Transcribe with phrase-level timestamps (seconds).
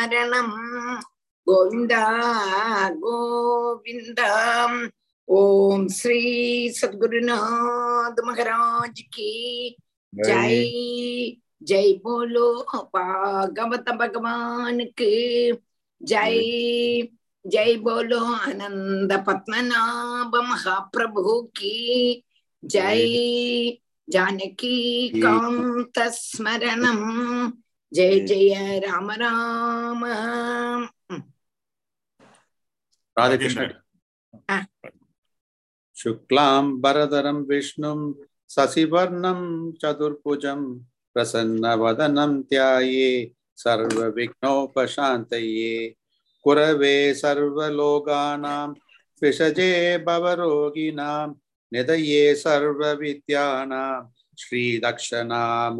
[0.00, 0.54] ஸ்மரணம்
[1.46, 2.04] கோவிந்தா
[3.02, 4.28] கோவிந்தா.
[5.28, 6.20] ஓம் ஸ்ரீ
[6.78, 9.34] சத்குருநாத் மகாராஜ் கி
[10.12, 10.64] ஜெய்.
[11.70, 12.48] ஜெய் போலோ
[12.94, 15.12] பாகவத பகவானுக்கு
[16.00, 16.42] ஜெய்.
[17.44, 21.78] ஜெய் போலோ அனந்த பத்மநாப மகாபிரபு கி
[22.62, 23.10] ஜெய்
[24.08, 24.76] ஜானகி
[25.24, 27.08] காந்த ஸ்மரணம்.
[27.91, 28.53] ஜெய ஜெய
[28.85, 30.03] ராம ராம
[33.17, 33.65] राधे कृष्ण
[34.49, 34.63] हाँ।
[35.97, 37.99] शुक्लां वरदरं विष्णुं
[38.49, 39.39] शशिवर्णं
[39.81, 40.61] चतुर्भुजं
[41.15, 43.07] प्रसन्नवदनं ध्याये
[44.37, 45.71] सर्वविघ्नोपशान्तये
[46.45, 48.67] कुरवे सर्वलोकानां
[49.21, 49.71] विषजे
[50.07, 51.27] भवरोगिणां
[51.71, 53.93] निधये सर्वविद्यानां
[54.40, 55.70] श्री दक्षिणा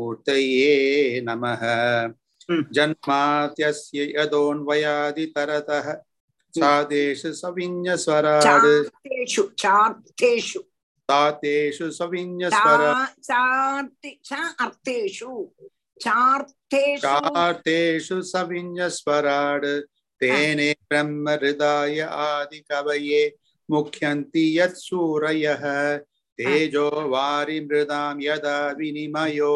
[2.50, 10.60] हम्म। जन्मात्यस्य यदोन्वयादितरतः हम्म। सादेषु सविन्यस्वराड्। चार्तेषु चार्तेषु
[11.10, 13.06] तातेषु सविन्यस्वर
[14.60, 15.48] अर्थेषु।
[16.02, 17.06] चार्थेषु
[20.20, 23.36] तेने ब्रह्महृदाय आदिकवये
[23.70, 26.00] मुख्यन्ति यत्सूरयः।
[26.40, 29.54] तेजो वारिमृदां यदा विनिमयो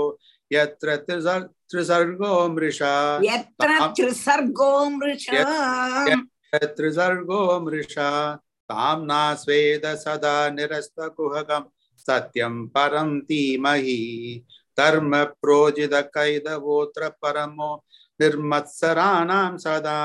[0.50, 5.44] यत्र त्रिसर्गो मृषा यत्र त्रिसर्गो मृषा
[6.08, 8.10] यत्र त्रिसर्गो मृषा
[8.70, 11.64] तां नास्वेद सदा निरस्तकुहकं
[12.06, 13.98] सत्यं परं धीमहि
[14.78, 15.12] धर्म
[15.42, 17.70] प्रोजितकैदवोऽत्र परमो
[18.20, 19.98] निर्मत्सराणां सदा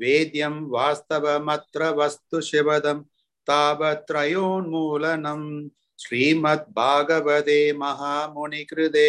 [0.00, 2.98] वेद्यं वास्तवमत्र वस्तु शिवदं
[3.48, 5.46] तावत्रयोन्मूलनम्
[6.00, 9.08] श्रीमद्भागवते महामुनिकृते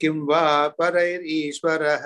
[0.00, 0.42] किं वा
[0.80, 2.04] परैरीश्वरः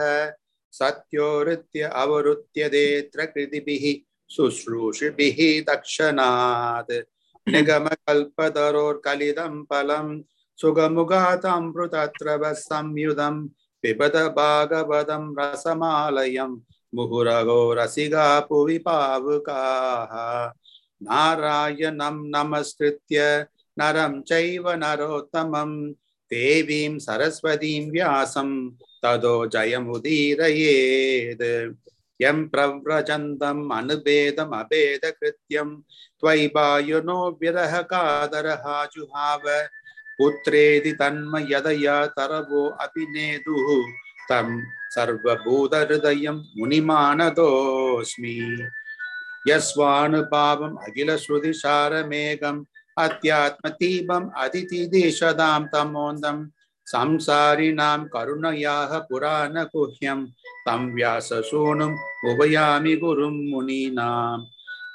[0.74, 3.84] सत्योरुत्य अवरुत्यदेऽत्र कृतिभिः
[4.30, 6.92] शुश्रूषिभिः दक्षणात्
[7.46, 10.08] निगमकल्पतरोर्कलितं फलं
[10.58, 13.36] सुगमुगातमृतत्र संयुधं
[13.84, 16.52] पिबत भागवतं रसमालयं
[16.92, 20.12] मुहुरगो रसिका भुवि पावुकाः
[21.00, 23.18] नारायणं नमस्कृत्य
[23.78, 25.92] नरं चैव नरोत्तमं।
[26.30, 31.74] देवीं सरस्वतीं व्यासं। तदो जयमुदीरयेत्
[32.22, 35.82] यं प्रव्रजन्तम् अनुभेदम् अभेदकृत्यं
[36.20, 39.66] त्वयि वायुनो विरह कादरहा जुहाव।
[40.18, 43.92] पुत्रेदि तन्मयदया तरवो अभिनेदुः।
[44.28, 48.66] तं सर्वभूतहृदयं मुनिमानतोऽस्मि।
[49.48, 52.64] यस्वानुभावम् अखिलश्रुतिसारमेघम्।
[53.05, 56.37] अध्यात्मदीपम् अदितिदेशदां तमोन्दं
[56.87, 60.19] संसारिणां करुणयाः पुराणगुह्यं
[60.65, 62.01] तं व्याससूनुम्
[62.31, 64.39] उभयामि गुरुं मुनीनां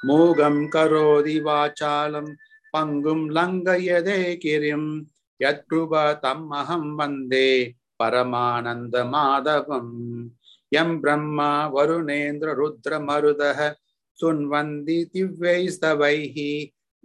[0.07, 2.27] मूगं करोति वाचालं
[2.73, 4.83] पङ्गुं लङ्घयदे गिरिं
[5.39, 7.49] यत्कृपा तम् अहं वन्दे
[7.99, 9.91] परमानन्दमाधवम्
[10.75, 13.59] यं ब्रह्मा वरुणेन्द्ररुद्रमरुदः
[14.19, 16.37] सुन्वन्ति दिव्यैस्तवैः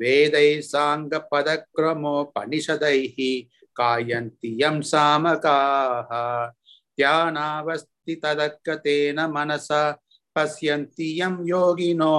[0.00, 3.16] वेदैः साङ्गपदक्रमोपनिषदैः
[3.81, 6.11] कायन्ति यं सामकाः
[6.99, 9.83] ध्यानावस्थितदक्कतेन मनसा
[10.37, 12.16] पश्यन्ति यं योगिनो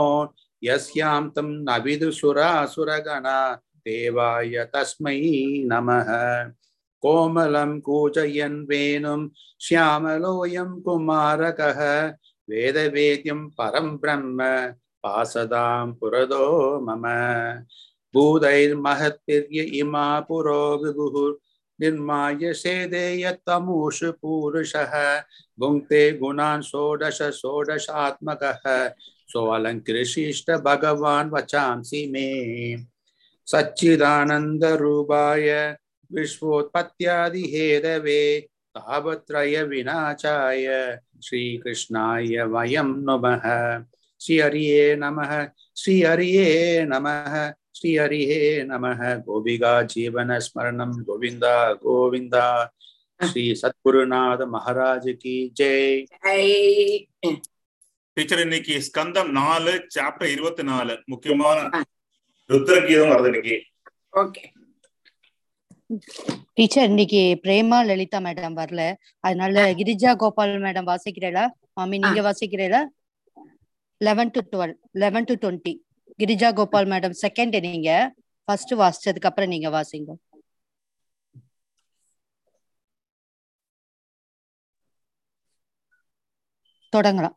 [0.63, 3.39] यस्यां तं न विदुसुरासुरगणा
[3.85, 5.19] देवाय तस्मै
[5.71, 6.09] नमः
[7.03, 9.21] कोमलं कूजयन् वेणुं
[9.65, 11.79] श्यामलोऽयं कुमारकः
[12.49, 14.39] वेदवेद्यं परं ब्रह्म
[15.04, 17.02] पासदां पुरदो मम।
[18.14, 21.34] भूतैर्महत्तिर्य इमा पुरो विभुः।
[21.80, 25.22] निर्माय सेदे यत्तमूषु पूरुषः।
[25.58, 28.90] भुङ्क्ते गुणान् षोडश षोडशात्मकः।
[29.28, 32.76] सोऽलङ्कृशिष्ट भगवान् वचांसि मे।
[33.46, 35.76] सच्चिदानन्दरूपाय
[36.12, 38.48] विश्वोत्पत्त्यादिहेदवे
[38.78, 43.84] तापत्रयविनाशाय श्रीकृष्णाय वयं नमः।
[44.24, 45.18] ஸ்ரீ ஹரியே நம
[45.80, 46.46] ஸ்ரீ ஹரியே
[46.92, 47.06] நம
[47.78, 48.38] ஸ்ரீ ஹரியே
[48.70, 48.84] நம
[49.26, 52.44] கோபிகா ஜீவன ஸ்மரணம் கோவிந்தா கோவிந்தா.
[53.20, 56.00] ஸ்ரீ சத்குருநாத மகாராஜ் கி ஜெய்.
[58.16, 61.58] டீச்சர் இன்னைக்கு ஸ்கந்தம் நாலு சாப்டர் இருபத்தி நாலு முக்கியமான
[62.50, 63.56] ருத்ரகீதம் வருது இன்னைக்கு.
[64.22, 64.42] ஓகே.
[66.58, 68.82] டீச்சர் இன்னைக்கு பிரேமா லலிதா மேடம் வரல.
[69.26, 71.46] அதனால கிரிஜா கோபால் மேடம் வாசிக்கிறீங்களா
[71.78, 72.82] மாமி நீங்க வாசிக்கிறீங்களா
[74.00, 75.72] eleven to twelve eleven to twenty
[76.22, 77.90] Girija Gopal madam second நீங்க.
[78.48, 80.10] ஃபர்ஸ்ட் வாசிச்சதுக்கு அப்புறம் நீங்க வாசிங்க.
[86.92, 87.36] தொடங்கலாம்.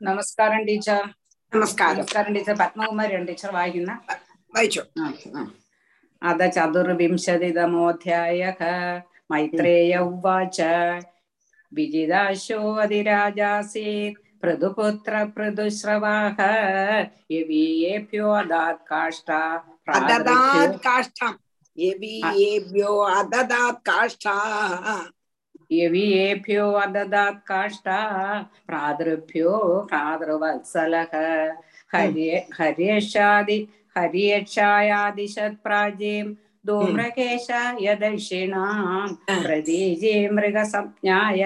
[0.00, 1.06] நமஸ்காரம் டீச்சர்.
[1.52, 3.92] నమస్కారం నమస్కారం టీచర్ పద్మకుమారి అండి టీచర్ వాయిన
[4.54, 4.82] వాయిచు
[6.22, 8.42] అద చతుర్వింశతితమోధ్యాయ
[9.32, 10.58] మైత్రేయ ఉవాచ
[11.76, 16.38] विजिदाशोऽधिराजासीत् प्रदुपुत्रप्रदुश्रवाः
[17.30, 19.40] यवीयेभ्यो अदात् काष्ठा
[19.96, 21.38] अददात् काष्ठाम्
[21.78, 24.86] यवीयेभ्यो अददात् काष्ठाः
[25.72, 27.98] यवीयेभ्यो अददात् काष्ठा
[28.68, 29.52] प्रादृभ्यो
[29.90, 31.12] प्रादृवत्सलः
[31.94, 33.58] हर्ये हर्येषादि
[33.96, 36.30] हर्येक्षायादिशत्प्राजीम्
[36.66, 39.06] धूम्रकेशाय दक्षिणां
[39.42, 41.44] प्रदीजे मृगसंज्ञाय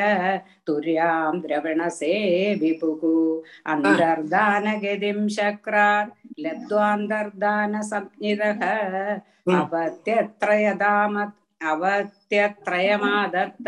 [0.67, 2.15] तुर्यां द्रविणसे
[2.61, 3.03] विपुः
[3.73, 6.11] अन्तर्दानगतिं शक्रात्
[6.47, 8.63] लब्ध्वान्तर्दानसंज्ञितः
[9.61, 11.37] अपत्यत्र यदा मत्
[12.34, 13.68] സംജ്ഞിതഃ അവത്യത്രയതാമത് അവത്യത്രയമാദത്ത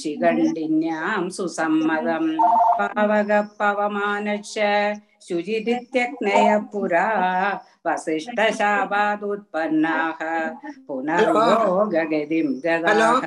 [0.00, 2.24] ശിഖണ്ഡിന്യാം സുസമ്മതം
[2.78, 4.56] പാവക പവമാനശ്ച
[5.26, 7.06] ശുചിരിത്യഗ്നയ പുരാ
[7.86, 10.20] വസിഷ്ഠശാപാദുത്പന്നാः
[10.88, 13.20] പുനർയോഗഗതിം ഗതാः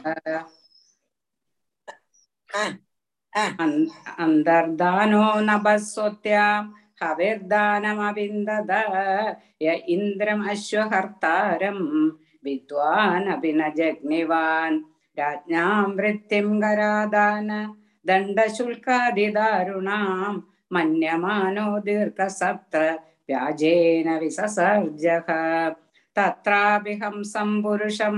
[3.60, 3.88] അന്-
[4.20, 6.64] അന്തർദാനോ നഭസ്വത്യാം
[7.02, 8.72] ഹവിർദാനമവിന്ദത
[9.62, 11.78] യ ഇന്ദ്രം അശ്വഹർത്താരം
[12.45, 14.77] विद्वान् अपि न जज्ञवान्
[15.19, 17.49] राज्ञां वृत्तिं गरादान
[18.09, 20.03] दण्डशुल्कादिदारुणां
[20.75, 22.83] मन्यमानो दीर्घसत्र
[23.29, 25.29] व्याजेन विससर्जः
[26.17, 28.17] तत्रापि हंसं पुरुषं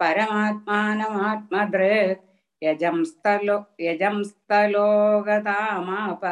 [0.00, 2.22] परमात्मानमात्मदृक्
[2.62, 6.22] यजंस्तलो यजंस्तलोगतामाप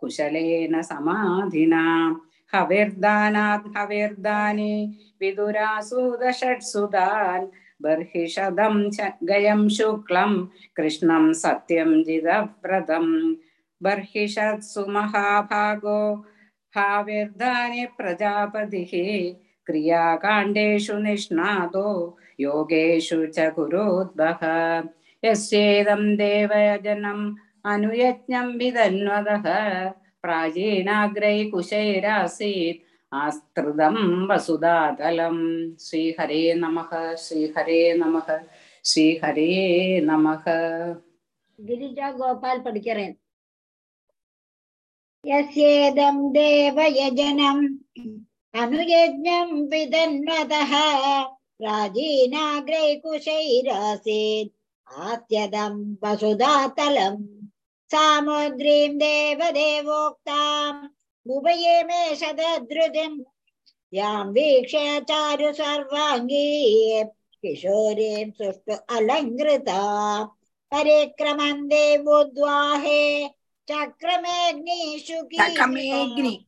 [0.00, 1.84] कुशलेन समाधिना
[2.52, 4.74] हविर्दानात् हविर्दानी
[5.20, 7.46] विदुरासूदषट्सुधान्
[7.82, 10.32] बर्हिषदं च गयं शुक्लं,
[10.76, 13.34] कृष्णं सत्यं जिदव्रतम्
[13.82, 16.00] बर्हिषत्सु महाभागो
[16.76, 18.92] हाविर्धानि प्रजापतिः,
[19.66, 21.88] क्रियाकाण्डेषु निष्णातो
[22.40, 24.42] योगेषु च कुरोद्वः
[25.24, 27.34] यस्येदं देवयजनम्
[27.72, 29.46] अनुयज्ञं विदन्वदः
[30.22, 32.82] प्राचीनाग्रैकुशैरासीत्
[33.12, 33.96] ആസ്തൃതം
[34.30, 35.36] വസുധാതലം.
[35.86, 36.76] ശ്രീഹരേ നമ
[37.24, 38.14] ശ്രീഹരേ നമ
[38.84, 39.48] ശ്രീഹരേ
[40.08, 40.24] നമ.
[41.58, 43.06] ഗിരിജ ഗോപാൽ പഠിക്കറേ
[45.24, 47.58] യസ്യേദം ദേവയജനം
[48.54, 50.72] അനുയജ്ഞം വിദന്വതഃ
[51.60, 54.52] പ്രാചീനാഗ്രൈകുശൈരാസീത്
[55.04, 55.74] ആദ്യതം
[56.04, 57.16] വസുധാതലം
[57.90, 60.74] സാമുദ്രീം ദേവദേവോക്താം
[61.30, 63.20] उभये मे सदधृतिम्
[63.94, 67.04] यां वीक्ष्य चारु सर्वाङ्गी।
[67.42, 70.24] किशोरीं सुष्ठु अलङ्कृता।
[70.74, 73.30] परिक्रमं देवोद्वाहे।
[73.70, 76.06] चक्रमेऽग्निशुकीमिवा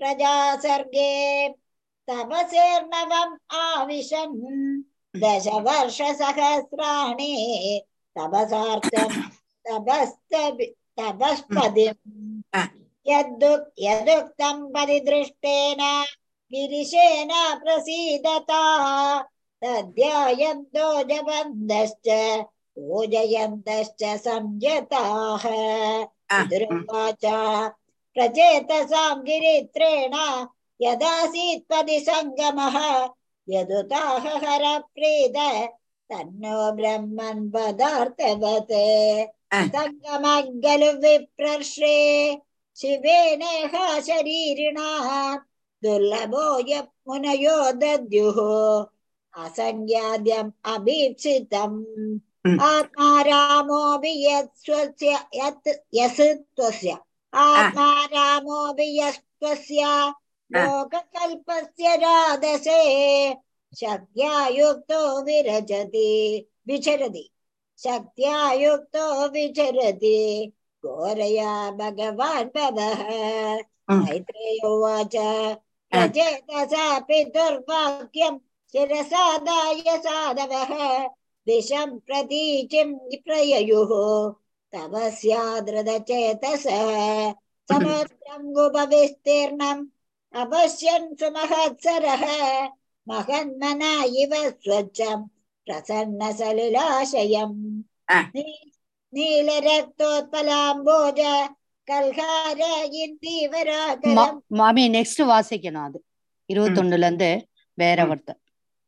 [0.00, 1.12] प्रजा सर्गे
[2.08, 4.36] तपसेर्नवम् आविशन्
[5.22, 6.22] दशवर्षसहस्राणि
[8.18, 9.10] तपसार्थं
[9.66, 10.66] तपस्तपि
[10.98, 12.42] तपस्पदिम्.
[13.06, 15.82] यद्दुक् यदुक्तं परिदृष्टेन
[16.52, 17.32] गिरिशेन
[17.64, 18.62] प्रसीदता
[21.10, 22.08] जपन्तश्च
[22.76, 25.44] पूजयन्तश्च संयताः.
[28.19, 30.13] पितृवाच प्रचेतसां गिरित्रेण
[30.81, 32.77] यदासीत् परिसङ्गमः
[33.47, 35.37] यदुताह हरप्रीत
[36.09, 38.73] तन्नो ब्रह्मन् पदार्थवत्
[39.55, 39.63] Ah.
[39.73, 41.95] सङ्गमग्गलु विप्रर्षे
[42.77, 43.73] शिवेनेह
[44.07, 44.89] शरीरिणा
[45.83, 48.39] दुर्लभो यः मुनयो दद्युः
[49.45, 51.79] असङ्ख्याद्यम् अभीप्सितम्
[52.45, 52.59] Mm.
[52.61, 56.19] आत्मा रामोऽपि यत् स्वस्य यत् यस्
[56.55, 56.97] त्वस्य
[57.32, 59.84] आत्मा रामोऽपि यस्त्वस्य
[60.52, 62.80] लोककल्पस्य राधसे
[63.80, 67.30] शक्त्या युक्तो विरजति विचरति।
[67.78, 70.52] शक्त्या युक्तो विचरति
[70.84, 73.58] घोरया भगवान् पदः
[73.90, 74.04] Mm.
[74.04, 75.16] मैत्रेय उवाच
[75.90, 76.98] प्रचेतसा
[78.72, 81.08] शिरसादाय साधवः
[81.46, 83.90] दिशं प्रतीचिं प्रययुः।
[84.72, 86.88] तपस्यादृतचेतसः
[87.68, 89.82] समत्रङ्गुपविस्तीर्णम्
[90.34, 92.24] अपश्यन् सुमहत्सरः।
[93.06, 95.24] महन्मना इव स्वच्छम्
[95.66, 97.58] प्रसन्नसलिलाशयम्।
[99.12, 101.20] நீலரத்தோத்பலாம்போஜ
[101.88, 102.60] கல்கார
[103.02, 105.98] இந்திவராகலம் மாமி நெக்ஸ்ட் வாசிக்கணும் அது
[106.50, 107.48] இருபத்தொன்னுல இருந்து
[107.78, 108.38] வேற ஒருத்தர்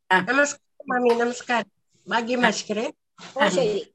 [0.09, 1.71] நமஸ்காரம் மாமி நமஸ்காரம்
[2.07, 2.85] பாக்யமாஷ்கரே
[3.33, 3.92] ஓ சரி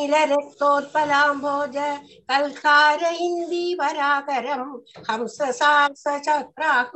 [0.00, 1.76] निलरक्तोत्पलाम्भोज
[2.30, 4.72] कल्कारैन्दी वराकरम्
[5.10, 6.92] हंससार्सचक्राक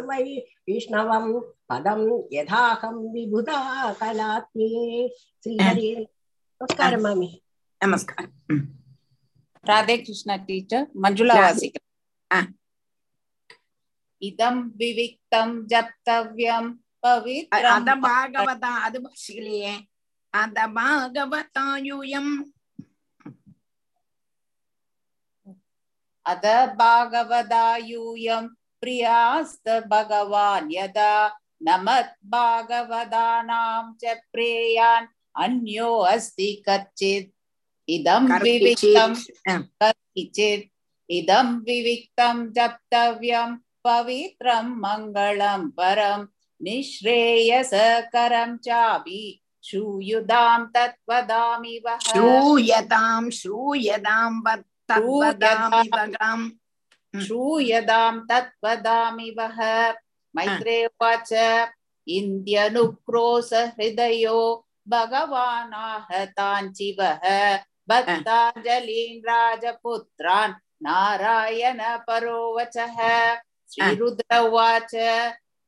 [0.09, 0.23] वै
[0.67, 1.25] विष्णवं
[1.69, 2.01] पदं
[2.33, 3.59] यथाहं विबुधा
[3.93, 5.07] कलात्म्ये
[5.43, 5.89] श्रीहरि
[6.61, 7.29] नमस्कारं मामि।
[7.81, 8.67] नमस्कार हम्म।
[9.63, 11.79] राधे कृष्ण टीचर मंजुला वासिका
[14.21, 16.71] इदं विविक्तं जप्तव्यं
[17.03, 18.95] पवित्रं अद भागवत अद
[20.36, 22.22] பவித்ரம் அத பாகவதா அது வாசிக்கலையே
[26.26, 28.48] அத பாகவதாயுயம் अद भागवदायूयं
[28.82, 31.14] प्रियास्त भगवान् यदा
[31.60, 37.30] नमत् भागवदानां च प्रेयान् अन्यो अस्ति कच्चित्
[37.88, 39.14] इदं विविक्तं
[39.82, 40.68] कतिचित्
[41.10, 46.26] इदं विविक्तं जप्तव्यं पवित्रं मङ्गलं परं
[46.60, 49.22] निःश्रेयसकरं चापि
[49.71, 56.49] शूयुधां तत्वदामि वः। श्रूयताम् श्रूयताम् तद्वदामि भगाम्
[57.23, 59.91] श्रूयतां तत्वदामि वः।
[60.35, 61.33] मैत्रे उवाच
[62.07, 65.95] इन्द्यनुक्रोश हृदयो भगवानाहताञ्चिवः
[67.89, 72.97] भक्ताञ्जलीन् राजपुत्रान् नारायण परोवचः।
[73.71, 74.91] श्रीरुद्र उवाच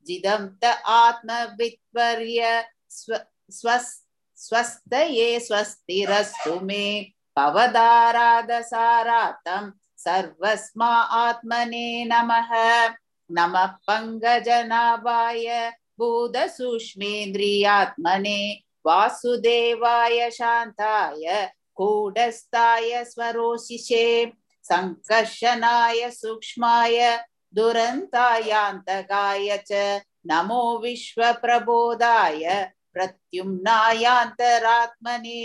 [0.06, 12.90] जिदं त आत्मवित्वर्य स्व स्वस् स्वस्तये स्वस्तिरस्तु मे भवदाराधसारातं सर्वस्मा आत्मने नमः।
[13.32, 35.43] नमः पङ्कजनाभाय, भूतसूक्ष्मेन्द्रियात्मने, वासुदेवाय शान्ताय, कूटस्थाय स्वरोशिषे, सङ्कर्षणाय सूक्ष्माय, दुरन्तायान्तकाय च नमो विश्वप्रबोधाय। प्रत्युम्नायान्तरात्मने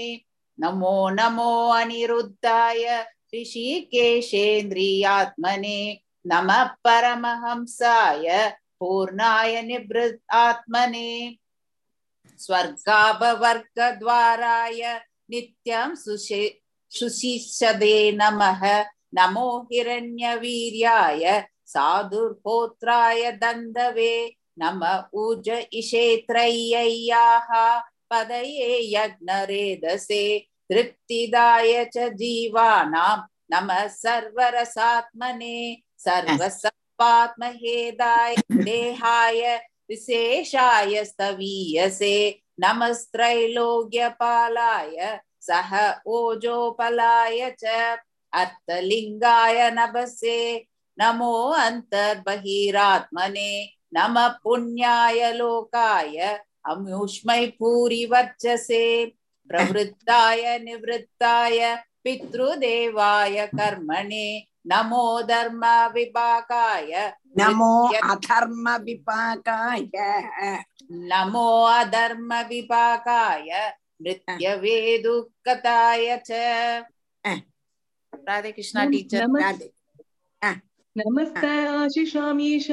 [0.58, 2.84] नमो नमो अनिरुद्धाय
[3.36, 5.80] ऋषिकेशेन्द्रियात्मने
[6.32, 8.28] नमः परमहंसाय
[8.80, 11.10] पूर्णाय निवृत् आत्मने
[13.50, 14.82] स्वर्गाभवर्गद्वाराय
[15.32, 16.44] नित्यं सुशे
[16.92, 18.62] सुशिषदे नमः
[19.18, 21.24] नमो हिरण्यवीर्याय
[21.74, 24.13] साधुर्होत्राय दन्दवे
[24.59, 27.81] नम ऊज इषेत्रय्याः
[28.11, 47.65] पदये यज्ञरेदसे तृप्तिदाय च जीवानां। नमः सर्वरसात्मने सर्वसत्पात्महेदाय देहाय विशेषाय स्तवीयसे। नमस्त्रैलोक्यपालाय, सह ओजोपलाय च
[48.33, 50.67] अर्थलिङ्गाय नभसे।
[50.99, 59.05] नमो अन्तर्बहिरात्मने नम पुण्याय लोकाय अमुष्मै पूरिवर्चसे
[59.49, 69.81] प्रवृत्ताय निवृत्ताय पितृदेवाय कर्मणे नमो धर्म विपाकाय नमो अधर्म विपाकाय
[71.13, 73.71] नमो अधर्म विपाकाय
[74.01, 76.31] नृत्यवेदुकताय च।
[78.15, 79.71] राधे कृष्णा टीचर राधे।
[80.97, 82.71] नमस्कार आशिषामीश।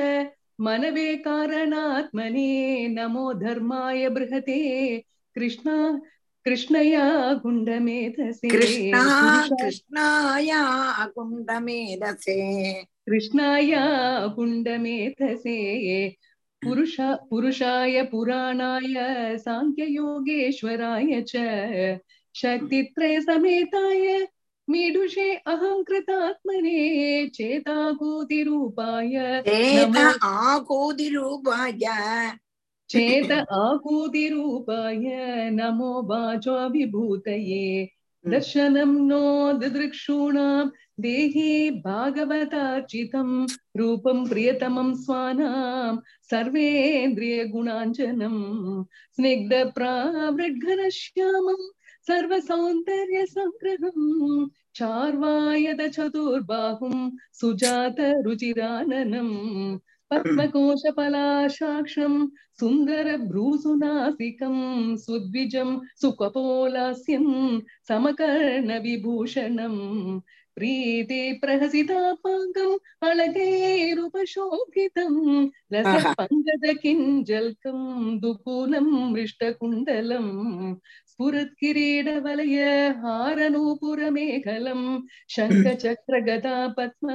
[0.61, 5.01] मनवे कारणात्मने नमो धर्माय बृहते।
[5.35, 5.99] कृष्णा
[6.45, 10.61] कृष्णया गुण्डमेधसे। कृष्णा कृष्णाया
[11.07, 12.73] गुण्डमेधसे।
[13.07, 13.85] कृष्णाया
[14.35, 16.09] गुण्डमेधसे।
[16.63, 18.93] पुरुषा पुरुषाय पुराणाय
[19.37, 21.35] साङ्ख्ययोगेश्वराय च।
[22.35, 24.25] शक्तित्रयसमेताय
[24.71, 26.79] मीडुषे अहंकृतात्मने
[27.35, 31.71] चेताकोति रूपाय चेता चेत आकूतिरूपाय
[32.89, 35.03] चेत आकूतिरूपाय
[35.53, 39.23] नमो वाचो विभूतये हम्म। दर्शनम नो
[39.59, 40.67] दिदृक्षूणां
[41.01, 41.51] देहि
[41.85, 43.29] भागवतार्चितं
[43.77, 45.95] सर्वेन्द्रिय प्रियतमं स्निग्ध
[46.31, 48.35] सर्वेन्द्रियगुणाञ्जनं
[49.15, 51.65] स्निग्धप्रावृद्घनश्यामम्
[52.07, 56.96] सर्वसौन्दर्यसङ्ग्रहम्। चार्वायद चतुर्बाहुं
[57.40, 59.34] सुजातरुचिराननम्
[60.10, 62.14] पद्मकोशपलाशाक्षं
[62.60, 64.56] सुन्दरभ्रूसुनासिकं
[65.04, 67.26] सुद्विजं सुकपोलास्यं
[67.88, 69.80] समकर्णविभूषणम्
[70.60, 72.76] प्रीतिप्रहसितापाङ्गम्
[73.08, 75.14] अलगैरुपशोभितं
[75.74, 77.80] रसपङ्गदकिञ्जल्कं
[78.22, 80.32] दुकूलं मृष्टकुण्डलम्
[81.10, 82.56] स्फुरत्किरीटवलय
[83.02, 84.82] हारनूपुरमेखलं
[85.36, 87.08] शङ्खचक्रगदा पद्म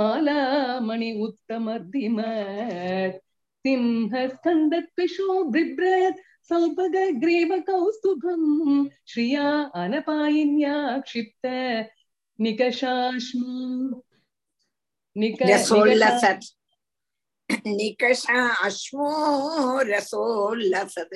[0.00, 3.18] मालामणि उत्तमर्दिमत्
[3.66, 8.50] सिंहस्कन्दत्विषो बिभ्रत् सौभगग्रीवकौस्तुभम्
[9.12, 9.46] श्रिया
[9.82, 10.74] अनपायिन्या
[11.06, 11.44] क्षिप्त
[12.39, 14.01] निकषाश्मू
[15.15, 16.45] निक रसोल्लसत्
[17.67, 19.09] निकषाश्मो
[19.89, 21.13] रसोल्लसत्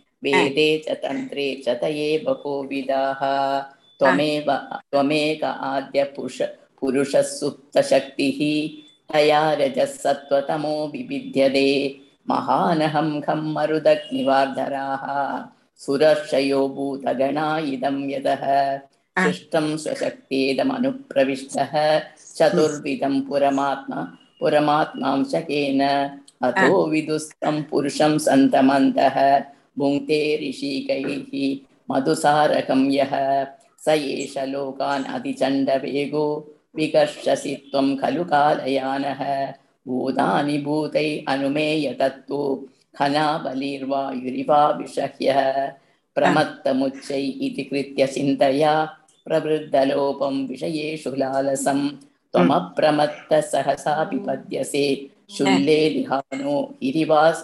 [0.23, 3.21] वेदे च तन्त्रे च त एव कोविदाः
[3.99, 4.51] त्वमेव
[4.91, 6.41] त्वमेक आद्यपुरुष
[6.81, 8.39] पुरुषः सुप्तशक्तिः
[9.13, 11.67] तया रजः सत्त्वतमो विविध्यते।
[12.29, 15.05] महानहं खं मरुदग्निवार्धराः।
[15.77, 18.77] सुरर्षयो भूतगणा इदं यतः।
[19.23, 21.73] सृष्टं स्वशक्तेदमनुप्रविष्टः।
[22.37, 24.01] चतुर्विधं पुरमात्मा
[24.39, 25.81] पुरमात्मांशकेन।
[26.43, 29.17] अतो विदुस्तं पुरुषं सन्तमन्तः।
[29.81, 31.43] भुङ्क्ते ऋषिकैः
[31.89, 33.13] मधुसारकं यः।
[33.85, 36.25] स एष लोकान् अतिचण्डवेगो
[36.75, 39.21] विकर्षसि त्वं खलु कालयानः।
[39.85, 42.39] भूतानि भूतै अनुमेय तत्तु
[42.97, 45.39] खनाबलिर्वायुरिवा विषह्यः
[46.17, 48.73] प्रमत्तमुच्चै इति कृत्य चिन्तया
[49.27, 51.79] प्रवृद्धलोपं विषयेषु लालसं।
[52.33, 54.85] त्वमप्रमत्तः सहसा पिपद्यसे
[55.37, 57.43] शुल्ले लिहानो हिरिवास्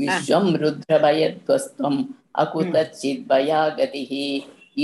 [0.00, 2.00] विश्वं रुद्रभयध्वस्त्वम्
[2.42, 4.12] अकुतचिद्भयागतिः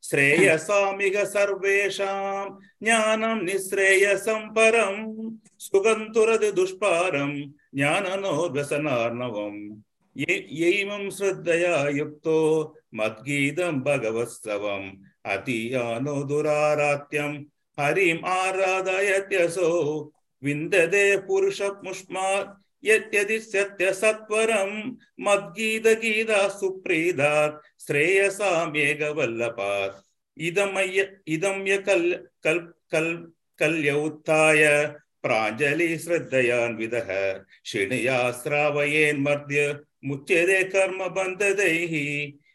[0.03, 2.49] श्रेयसामिह सर्वेषां
[2.83, 4.95] ज्ञानं निःश्रेयसं परं
[5.59, 7.31] सुगन्तुरति दुष्पारं
[7.75, 9.61] ज्ञाननो व्यसनार्णवम्
[10.17, 12.39] श्रद्धया युक्तो
[12.95, 14.89] मद्गीतं भगवत्सवम्
[15.33, 17.33] अतीयानो दुरारात्यं
[17.77, 19.69] हरिम् आराधयत्यसो
[20.43, 24.71] विन्दते पुरुषमुष्मात् यद्यदि सत्यसत्वरं
[25.25, 29.97] मद्गीतगीता सुप्रीदात् श्रेयसामेघवल्लभात्
[30.37, 31.01] इदमय्य
[31.35, 32.59] इदं य कल् कल्
[32.91, 33.13] कल्
[33.59, 34.63] कल्य उत्थाय
[35.23, 37.09] प्राञ्जलि श्रद्धयान्विदः
[39.98, 41.92] शिणया श्रावयेन्मर्द्य मुच्यते कर्मबन्धदैः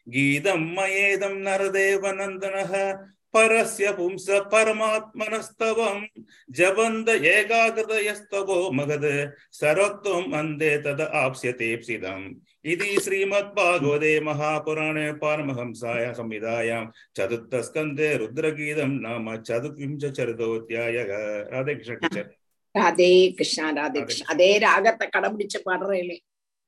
[0.08, 2.94] गीतं मयेदं नरदेवनन्दनः
[3.34, 6.02] परस्य पुंस परमात्मनस्तवं
[6.50, 9.06] जबन्द एकाग्रतयस्तवो मगध
[9.52, 12.34] सर्वत्वम् अन्ते तद आप्स्यतेप्सितम्
[12.66, 21.16] इति श्रीमद्भागवते महापुराणे पारमहंसाय संहितायां चतुर्थस्कन्धे रुद्रगीतं नाम चतुर्विंशचरितोऽध्यायः
[21.52, 22.36] राधे कृष्ण टीचर
[22.76, 26.12] ராதே கிருஷ்ணா ராதே கிருஷ்ணா அதே ராகத்தை கடைபிடிச்சு பாடுறேன்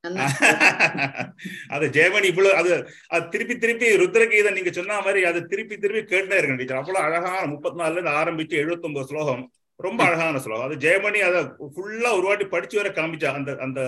[1.74, 2.72] அது ஜெயமணி இவ்வளவு அது
[3.08, 6.80] அது திருப்பி திருப்பி ருத்ரகீதம் நீங்க சொன்ன மாதிரி அதை திருப்பி திருப்பி கேட்டுனே இருக்கணும் டீச்சர்.
[6.80, 9.42] அவ்வளவு அழகான முப்பத்தி நாலுல இருந்து ஆரம்பிச்சு எழுபத்தி ஸ்லோகம்.
[9.80, 10.66] ரொம்ப அழகான ஸ்லோகம்.
[10.68, 11.40] அது ஜெயமணி அதை
[11.74, 13.80] ஃபுல்லா ஒரு வாட்டி படிச்சு வர காமிச்சா அந்த அந்த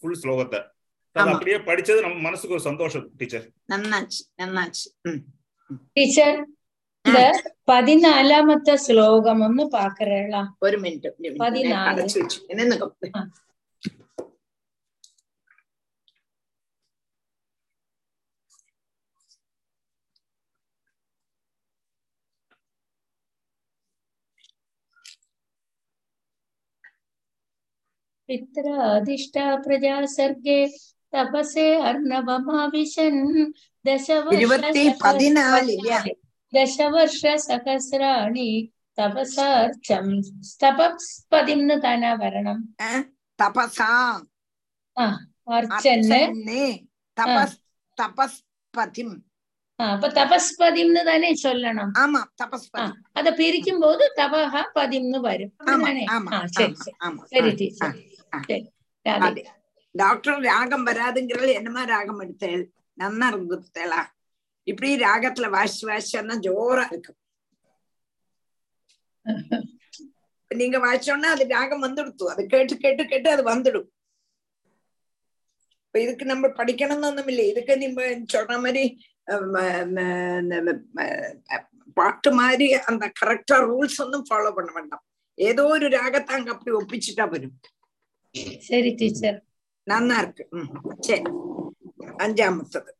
[0.00, 0.60] ஃபுல் ஸ்லோகத்தை.
[1.16, 3.46] அது அப்படியே படிச்சது நம்ம மனசுக்கு ஒரு சந்தோஷம் டீச்சர்.
[3.72, 4.88] நன்னாச்சு நன்னாச்சு.
[5.96, 6.38] டீச்சர்
[7.04, 7.20] இந்த
[7.64, 10.34] പതിനാലാമത്തെ ശ്ലോകം ഒന്ന് പാക്കറേള
[10.66, 12.02] ഒരു മിനിറ്റ് പതിനാല്
[28.30, 30.58] പിത്രാധിഷ്ഠ പ്രജാ സർഗേ
[31.12, 31.68] തപസേ?
[31.88, 33.14] അർണവമാവിശൻ
[33.84, 34.40] ദശവർഷ
[36.52, 38.50] ദശവർഷ സഹസ്രാണി
[38.98, 40.06] തപസാർച്ചം
[40.62, 42.58] തപസ്പതിന്ന് തന്നെ വരണം
[43.38, 43.90] തപസാ
[47.18, 47.50] തപസ്പതിം.
[49.80, 55.52] அப்ப தபஸ்பதிம்னு தானே சொல்லணும் ஆமா தபஸ்பதி அத பிரிக்கும் போது தபஹா பதிம்னு வரும்
[56.56, 56.94] சரி சரி
[57.76, 58.00] சரி
[59.94, 62.64] டாக்டர் ராகம் வராதுங்கிறது என்னமா ராகம் எடுத்தேள்
[62.98, 64.00] நன்னா இருந்துட்டேளா
[64.66, 67.18] இப்படி ராகத்துல வாசி வாசிச்சா ஜோரா இருக்கும்
[70.50, 73.88] நீங்க வாசிச்சோன்னா அது ராகம் வந்துடுத்து அது கேட்டு கேட்டு கேட்டு அது வந்துடும்
[75.84, 78.84] இப்ப இதுக்கு நம்ம படிக்கணும்னு ஒண்ணும் இல்லை இதுக்கு நீங்க சொல்ற மாதிரி
[81.96, 85.04] பாட்டு மாதிரி அந்த கரெக்டா ரூல்ஸ் ஒன்றும் ஃபாலோ பண்ண வேண்டாம்
[85.38, 87.56] ஏதோ ஒரு ராகத்தை அங்க அப்படி ஒப்பிச்சுட்டா வரும்
[88.64, 89.38] சரி டீச்சர்
[89.86, 90.44] நன்னா இருக்கு
[91.00, 91.24] சரி
[92.24, 92.90] அஞ்சாமத்தது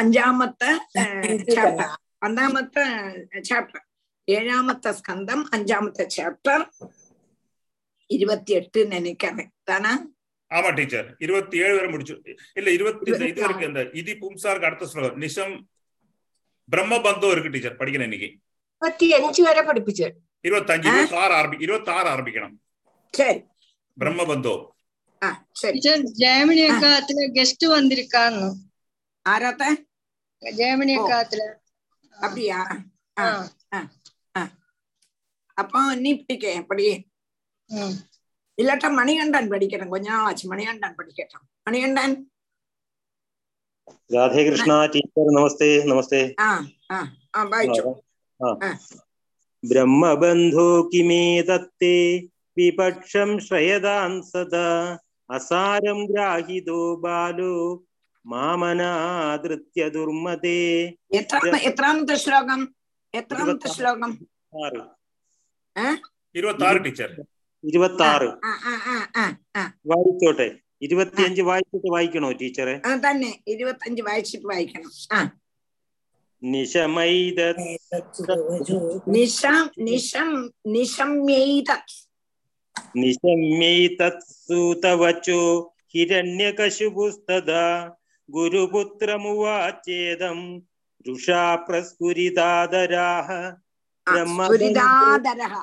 [0.00, 0.64] அஞ்சாமத்த
[1.54, 2.78] சாப்டர் அஞ்சாமத்த
[3.48, 3.84] சாப்டர்
[4.28, 6.64] ஏழாமத்த ஸ்கந்தம் அஞ்சாமத்த சாப்டர்
[8.10, 9.92] இருபத்தி எட்டு நினைக்கிறேன் தானா
[10.50, 12.14] ஆமா டீச்சர் இருபத்தி ஏழு வரை முடிச்சு
[12.54, 15.54] இல்ல இருபத்தி இது இருக்கு அந்த இதி பும்சாருக்கு அடுத்த ஸ்லோகம் நிஷம்
[16.68, 18.30] பிரம்ம பந்தம் இருக்கு டீச்சர் படிக்கணும் இன்னைக்கு
[18.82, 20.06] இருபத்தி அஞ்சு வரை படிப்பிச்சு
[20.44, 22.54] இருபத்தஞ்சு இருபத்தி ஆறு ஆரம்பி இருபத்தி ஆறு ஆரம்பிக்கணும்
[23.14, 23.40] சரி
[23.96, 24.54] பிரம்ம பந்தோ
[25.60, 25.78] சரி
[26.20, 28.40] ஜெயமணி அக்காத்துல கெஸ்ட் வந்திருக்காங்க
[29.26, 29.64] ஆராத்த
[30.42, 31.42] ஜெயமணி அக்காத்துல
[32.16, 32.58] அப்படியா
[35.56, 36.86] அப்போ நீ படிக்க எப்படி
[38.58, 42.14] இல்லாட்டா மணிகண்டன் படிக்கிறேன் கொஞ்ச நாள் ஆச்சு மணிகண்டன் படிக்கட்டும் மணிகண்டன்
[44.10, 46.22] രാധേ കൃഷ്ണ ടീച്ചർ നമസ്തേ നമസ്തേ
[49.62, 51.96] ബ്രഹ്മബന്ധോ കിമേ ദത്തേ
[52.56, 54.98] വിപക്ഷം ശ്രയതാൻ സദാ
[55.30, 57.84] അസാരം ഗ്രാഹിതോ ബാലോ
[58.26, 60.92] മാമനാദൃത്യ ദുർമതേ.
[61.14, 62.74] എത്രാമത്തെ ശ്ലോകം?
[63.14, 64.26] എത്രാമത്തെ ശ്ലോകം?
[69.86, 70.56] വായിച്ചോട്ടെ.
[70.82, 72.80] ഇരുപത്തിയഞ്ച് വായിച്ചിട്ട് വായിക്കണോ ടീച്ചറെ?
[73.10, 73.42] തന്നെ.
[73.48, 74.90] ഇരുപത്തിയഞ്ച് വായിച്ചിട്ട് വായിക്കണം.
[76.42, 77.54] നിശമൈത
[79.08, 81.72] നിശം നിശം നിശമ്യൈത.
[82.96, 85.40] निशम्यैतत्सूतवचो
[85.94, 87.64] हिरण्यकशुभुस्तदा
[88.28, 90.44] गुरुपुत्रमुवाचेदम्
[91.06, 93.28] रुषा प्रस्फुरितादराः
[94.34, 95.54] स्फुरिदाधरः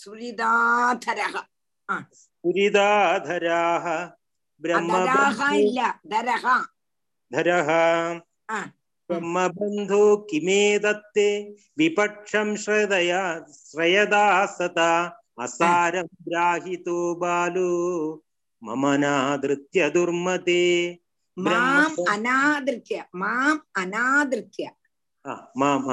[0.00, 1.36] स्फुरिदाधरः
[2.20, 3.86] स्फुरिदाधराः
[7.32, 7.68] धरः
[9.10, 11.28] ब्रह्मबन्धो किमे दत्ते
[11.78, 14.24] विपक्षं श्रदया श्रयदा
[14.56, 14.90] सता
[15.38, 17.70] అసారం గ్రాహితో బాలు
[18.62, 20.62] మమనాదృత్య దుర్మతే
[21.36, 24.64] మాం అనాదృత్య మాం అనాదృత్య
[25.56, 25.86] మామ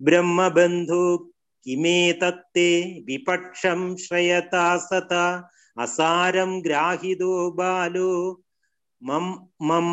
[0.00, 1.02] బ్రహ్మబంధు
[1.66, 2.70] కిమే తత్తే
[3.06, 5.12] విపక్షం శ్రయతా సత
[5.76, 8.10] అసారం గ్రాహిదో బాలు
[9.02, 9.26] మం
[9.62, 9.88] మం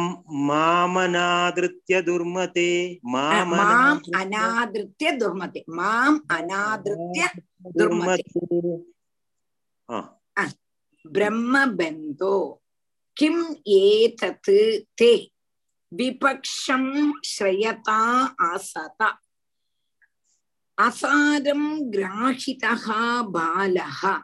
[0.47, 2.69] మామనాదృత్య దుర్మతే
[3.13, 3.49] మాం
[4.19, 7.23] అనాదృత్య దుర్మతే మాం అనాదృత్య
[7.75, 8.23] దుర్మతే
[11.13, 12.51] பிரம்மபந்தோ.
[13.13, 15.27] கிம் ஏதத்து தே.
[15.97, 19.11] விபக்ஷம் ஸ்ரயதா ஆசதா.
[20.81, 22.73] அசாரம் கிராஹிதா
[23.33, 24.21] பாலஹ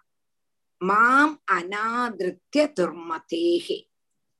[0.77, 3.87] மாம் அநாதிருத்திய துர்மதேகே.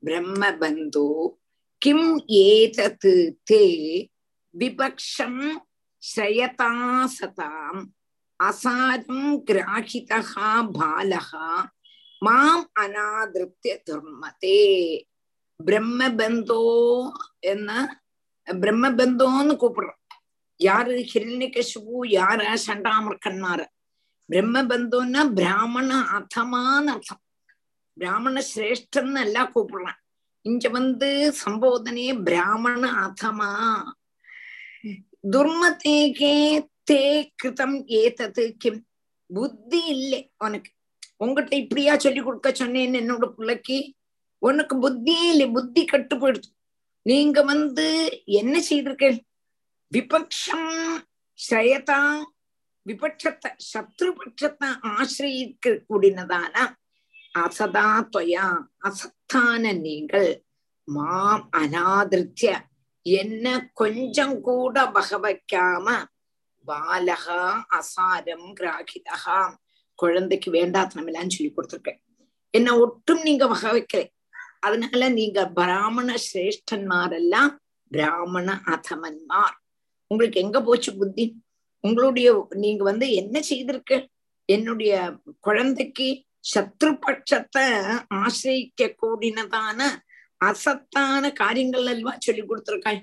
[0.05, 1.29] பிரம்மபந்தோ.
[1.77, 3.65] கிம் ஏதத்து தே.
[4.57, 5.55] விபக்ஷம்
[6.15, 7.85] ஸ்ரயதா சதாம்
[8.43, 10.19] அசாரம் கிராஹிதா
[10.78, 11.47] பாலகா
[12.26, 14.62] மாம் அநாதிருப்திய திருமதே.
[15.65, 16.62] பிரம்மபந்தோ
[17.39, 17.69] என்ன?
[18.47, 20.02] பிரம்மபந்தோன்னு கூப்பிடுறோம்.
[20.58, 20.93] யாரு?
[21.13, 22.58] ஹிரண்யகசிபு யார?
[22.67, 23.65] சண்டாமர்கன்மாரு
[24.30, 27.23] பிரம்மபந்தோன்னா பிராமண அதமான்னு அர்த்தம்.
[27.93, 30.00] பிராமண சிரேஷ்டன்னு எல்லாம் கூப்பிடுறான்.
[30.41, 33.52] இங்க வந்து சம்போதனையே பிராமண அதமா
[35.32, 36.36] துர்மதேகே
[36.88, 37.02] தே
[37.39, 38.82] கிருதம் ஏதது கிம்.
[39.30, 40.71] புத்தி இல்லை உனக்கு.
[41.17, 43.78] உங்ககிட்ட இப்படியா சொல்லி கொடுக்க சொன்னேன்னு என்னோட பிள்ளைக்கு?
[44.41, 46.52] உனக்கு புத்தி இல்லை புத்தி கட்டு போயிடுச்சு
[47.02, 47.88] நீங்க வந்து
[48.39, 49.19] என்ன செய்திருக்கேன்?
[49.91, 50.71] விபக்ஷம்
[51.39, 52.02] ஸ்ரயதா
[52.86, 56.56] விபட்சத்தை சத்ருபட்சத்தை ஆசிரியிருக்க கூடினதான?
[57.36, 58.45] அசதா தொயா
[58.78, 60.32] அசத்தான நீங்கள்.
[60.88, 62.52] மாம் அனாதிருத்திய
[63.06, 65.88] என்ன கொஞ்சம் கூட வக வைக்காம
[66.67, 69.56] பாலகா அசாரம் கிராகிதகா.
[69.95, 71.99] குழந்தைக்கு வேண்டாத்தனம் எல்லாம் சொல்லி கொடுத்துருக்கேன்.
[72.49, 74.08] என்ன ஒட்டும் நீங்க வகை வைக்கல.
[74.60, 77.56] அதனால நீங்க பிராமண சிரேஷ்டன்மாரெல்லாம்
[77.89, 79.56] பிராமண அதமன்மார்
[80.08, 81.41] உங்களுக்கு எங்க போச்சு புத்தி?
[81.80, 84.08] உங்களுடைய நீங்க வந்து என்ன செய்திருக்க?
[84.45, 86.25] என்னுடைய குழந்தைக்கு
[86.56, 87.65] சத்ருபட்சத்தை
[88.15, 89.84] ஆசிரியிக்க கூடினதான
[90.45, 93.01] அசத்தான காரியங்கள் அல்வா சொல்லி கொடுத்துருக்காய்.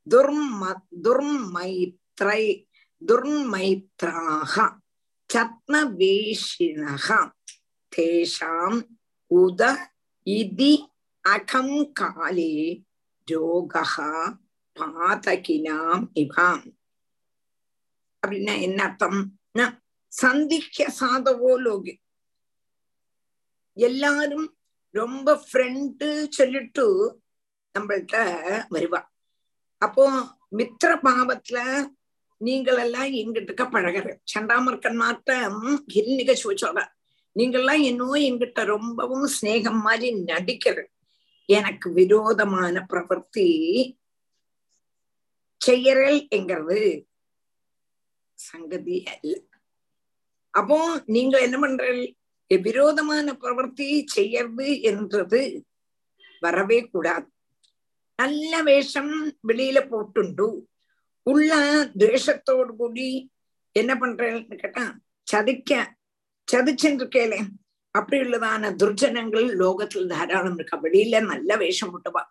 [0.06, 0.62] துர்ம
[1.04, 2.44] துர்மைத்ரை
[3.02, 4.54] துர்மைத்ராக
[5.30, 7.08] சத்னவேஷிணக
[7.92, 8.78] தேஷாம்
[9.30, 9.62] உத
[10.26, 10.72] இதி
[11.24, 12.54] அகம் காலே
[13.28, 13.84] ரோகா
[14.76, 16.66] பாதகினாம் இவாம்
[18.22, 19.20] அப்படின்னா என்ன அர்த்தம்
[20.12, 21.94] சந்திக்க சாதவோ லோகே
[23.88, 24.46] எல்லாரும்
[24.94, 26.84] ரொம்ப ஃப்ரெண்டு சொல்லிட்டு
[27.74, 28.16] நம்மள்ட்ட
[28.74, 29.00] வருவா.
[29.82, 30.04] அப்போ
[30.58, 31.58] மித்திர பாவத்துல
[32.40, 35.32] நீங்கள் எல்லாம் எங்கிட்ட பழகிற சண்டாமர்க்கன்மார்ட்ட
[35.94, 36.86] கிரிநிக சொல்ற
[37.36, 40.78] நீங்கள்லாம் என்னோ எங்கிட்ட ரொம்பவும் சிநேகம் மாதிரி நடிக்கிற
[41.48, 43.48] எனக்கு விரோதமான பிரவர்த்தி
[45.60, 46.80] செய்யறல் என்கிறது
[48.38, 49.34] சங்கதி அல்ல.
[50.54, 50.76] அப்போ
[51.06, 52.10] நீங்க என்ன பண்றீர்கள்?
[52.58, 55.64] விரோதமான பிரவர்த்தி செய்யறது என்றது
[56.40, 57.28] வரவே கூடாது.
[58.16, 60.62] நல்ல வேஷம் வெளியில போட்டுண்டு.
[61.22, 61.56] உள்ள
[61.98, 63.30] துவேஷத்தோடு கூடி
[63.72, 64.96] என்ன பண்றேன்னு கேட்டா
[65.32, 65.86] சதிக்க
[66.52, 67.46] சதிச்சுட்டு இருக்கேலே
[67.90, 70.80] அப்படி உள்ளதான துர்ஜனங்கள் லோகத்தில் தாராளம் இருக்கா?
[70.82, 72.22] வெளியில நல்ல வேஷம் போட்டுவா?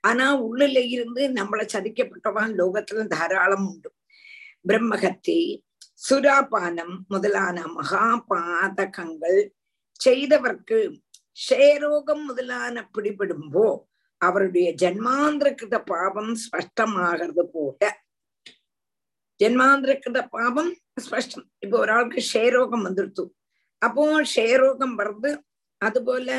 [0.00, 3.92] ஆனா உள்ளில இருந்து நம்மளை சதிக்கப்பட்டவான் லோகத்துல தாராளம் உண்டு.
[4.68, 5.60] பிரம்மகத்தி
[6.10, 9.48] சுராபானம் முதலான மகா பாதகங்கள்
[10.04, 10.78] செய்தவர்க்கு
[11.48, 13.66] ஷேரோகம் முதலான பிடிபடும்போ
[14.20, 17.90] அவருடைய ஜென்மாந்திரகிருத பாபம் ஸ்பஷ்டமாகிறது போல.
[19.40, 20.70] ஜென்மாந்திரகிருத பாபம்
[21.04, 21.46] ஸ்பஷ்டம்.
[21.58, 23.24] இப்போ ஒரு ஆளுக்கு ஷேரோகம் வந்துருத்து.
[23.78, 24.04] அப்போ
[24.36, 25.30] ஷேரோகம் வருது
[25.80, 26.30] அதுபோல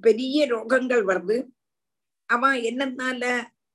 [0.00, 1.36] பெரிய ரோகங்கள் வருது.
[2.26, 3.24] அவன் என்னன்னால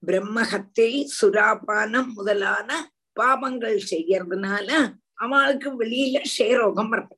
[0.04, 2.70] பிரம்மஹத்தை சுராபானம் முதலான
[3.16, 4.70] பாபங்கள் செய்யறதுனால
[5.14, 7.16] அவளுக்கு வெளியில ஷேரோகம் வருது.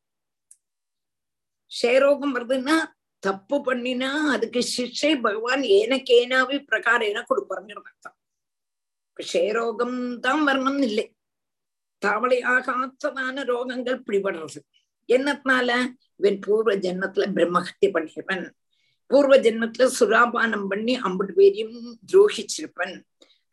[1.71, 2.75] க்ஷயரோகம் வருதுன்னா
[3.23, 8.17] தப்பு பண்ணினா அதுக்கு சிக்ஷை பகவான் ஏனக்கேனாவி பிரகாரேன கொடுப்பாருங்கிறது அர்த்தம்.
[9.19, 11.15] க்ஷயரோகம் தான் வரணும்னு இல்லை.
[11.97, 14.59] தவளை ஆகாத்ததான ரோகங்கள் பிடிபடுறது.
[15.09, 15.69] என்னத்தினால
[16.15, 18.45] இவன் பூர்வ ஜென்மத்துல பிரம்மஹத்தி பண்ணிருப்பன்
[19.07, 22.95] பூர்வ ஜென்மத்துல சுராபானம் பண்ணி அம்பது பேரையும் துரோகிச்சிருப்பன்.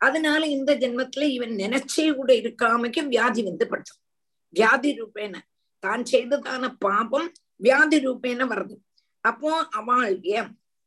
[0.01, 4.01] அதனால இந்த ஜென்மத்துல இவன் நினைச்சே கூட இருக்காமக்கு வியாதி வந்து படுத்தும்.
[4.49, 5.35] வியாதி ரூபேன.
[5.79, 8.75] தான் செய்ததான பாபம் வியாதி ரூபேன வருது.
[9.21, 10.35] அப்போ அவளுடைய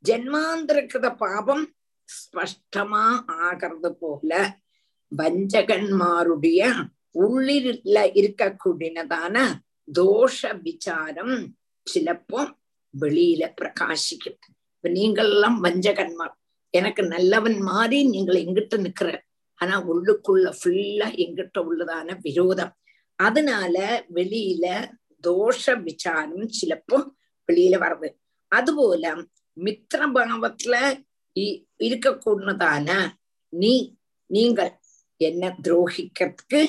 [0.05, 1.65] ஜென்மாந்திரகிருத பாபம்
[2.09, 4.59] ஸ்பஷ்டமா ஆகிறது போல
[5.13, 6.61] வஞ்சகன்மாருடைய
[7.15, 9.37] உள்ளிருல இருக்கக்கூடியதான
[9.99, 11.37] தோஷ விசாரம்
[11.87, 12.41] சிலப்போ
[12.95, 14.39] வெளியில பிரகாசிக்கும்
[14.75, 16.35] இப்ப நீங்கள் எல்லாம் வஞ்சகன்மார்.
[16.75, 19.09] எனக்கு நல்லவன் மாதிரி நீங்கள் எங்கிட்ட நிக்கிற.
[19.61, 22.73] ஆனா உள்ளுக்குள்ள ஃபுல்லா எங்கிட்ட உள்ளதான விரோதம்.
[23.19, 24.67] அதனால வெளியில
[25.25, 26.99] தோஷ விசாரம் சிலப்போ
[27.49, 28.09] வெளியில வருது
[28.53, 29.13] அதுபோல
[29.57, 30.77] மித்திரபாவத்துல
[31.81, 32.89] இருக்கக்கூடதான
[33.53, 33.75] நீ
[34.31, 34.73] நீங்கள்
[35.21, 36.61] என்ன துரோகிக்கிறதுக்கு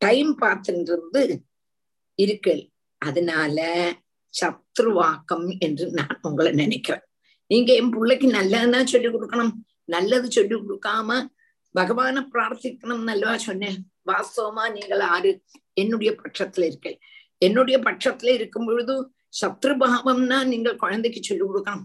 [0.00, 1.22] டைம் பார்த்துன்றது
[2.18, 2.54] இருக்கு
[3.02, 3.58] அதனால
[4.34, 7.04] சத்ருவாக்கம் என்று நான் உங்களை நினைக்கிறேன்
[7.50, 9.52] நீங்க என் பிள்ளைக்கு நல்லதுன்னா சொல்லி கொடுக்கணும்
[9.86, 11.18] நல்லது சொல்லி கொடுக்காம
[11.74, 13.78] பகவான பிரார்த்திக்கணும் நல்லவா சொன்னேன்
[14.10, 15.30] வாஸ்தவமா நீங்கள் ஆறு
[15.74, 16.98] என்னுடைய பட்சத்துல இருக்கேன்
[17.38, 21.82] என்னுடைய பட்சத்துல இருக்கும் பொழுது சத்ருபாவம்னா நீங்கள் குழந்தைக்கு சொல்லிக் கொடுக்கணும்.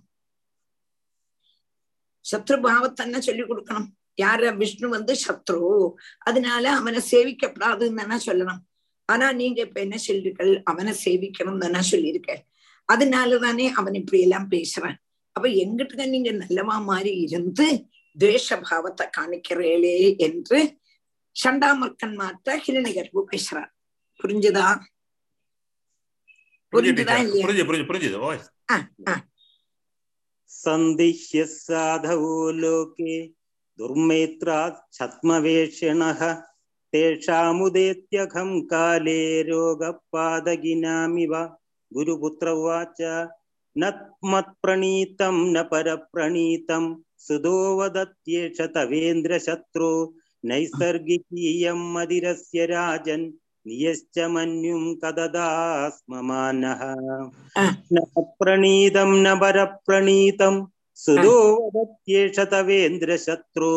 [2.32, 3.88] சத்ருபாவத்தன்னா சொல்லிக் கொடுக்கணும்.
[4.22, 4.58] யார?
[4.58, 5.92] விஷ்ணு வந்து சத்ரு.
[6.18, 8.60] அதனால அவனை சேவிக்கப்படாதுன்னு தானே சொல்லணும்.
[9.06, 10.62] ஆனா நீங்க இப்ப என்ன சொல்றீர்கள்?
[10.64, 12.46] அவனை சேவிக்கணும் தானே சொல்லியிருக்க
[12.94, 14.96] அதனாலதானே அவன் இப்படி எல்லாம் பேசுறான்.
[15.32, 17.86] அப்ப எங்கிட்ட நீங்க நல்லவா மாதிரி இருந்து
[18.20, 20.78] துவேஷபாவத்தை காணிக்கிறீளே என்று
[21.44, 23.70] சண்டாமர்க்கன் சண்டாமர்க்கன்மார்ட்ட ஹிரணிகர்பு பேசுறார்.
[24.24, 24.80] புரிஞ்சுதா?
[30.50, 33.16] सन्दिह्य साधवो लोके
[33.80, 36.22] दुर्मेत्रात् छद्मवेषिणः
[36.94, 41.34] तेषामुदेत्यघं काले रोगपादगिनामिव
[41.92, 43.02] गुरुपुत्र उवाच
[43.76, 43.92] न
[44.32, 46.94] मत्प्रणीतं न परप्रणीतं
[47.28, 49.92] सुदो वदत्येष तवेन्द्रशत्रो
[50.50, 53.26] नैसर्गिकीयं मदिरस्य राजन्
[53.69, 56.81] नियश्च मन्युं कददास्म मानः
[57.59, 58.05] न
[58.41, 60.65] प्रणीतं न परप्रणीतं
[60.99, 63.73] सुदो वदत्येष तवेन्द्रशत्रो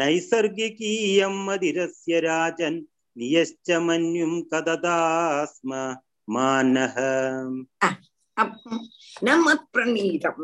[0.00, 2.80] नैसर्गिकीयं मदिरस्य राजन्
[3.16, 5.80] नियश्च मन्युं कददास्म
[6.34, 6.94] मानः
[9.24, 10.38] न मत्प्रणीतं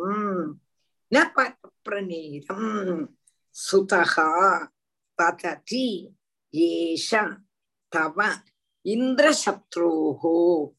[1.12, 3.07] न परप्रणीतं
[3.57, 4.14] सुतः
[5.18, 5.86] पतति
[6.55, 7.14] एष
[7.93, 8.22] तव
[8.84, 10.69] இந்திரசத்ரோகோ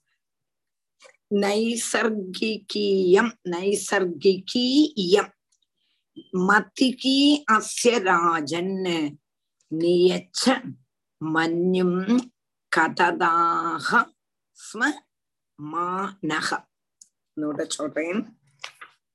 [1.30, 5.32] நைசர்கிகீயம் நைசர்கிகீயம்.
[6.32, 9.18] மதிகி அஸ்ய ராஜன்.
[9.70, 10.74] நியச்ச
[11.24, 12.30] மன்யும்
[12.76, 14.12] கததாக
[14.58, 14.92] ஸ்ம
[15.62, 16.66] மானக
[17.36, 18.38] என்னோட சொல்றேன்.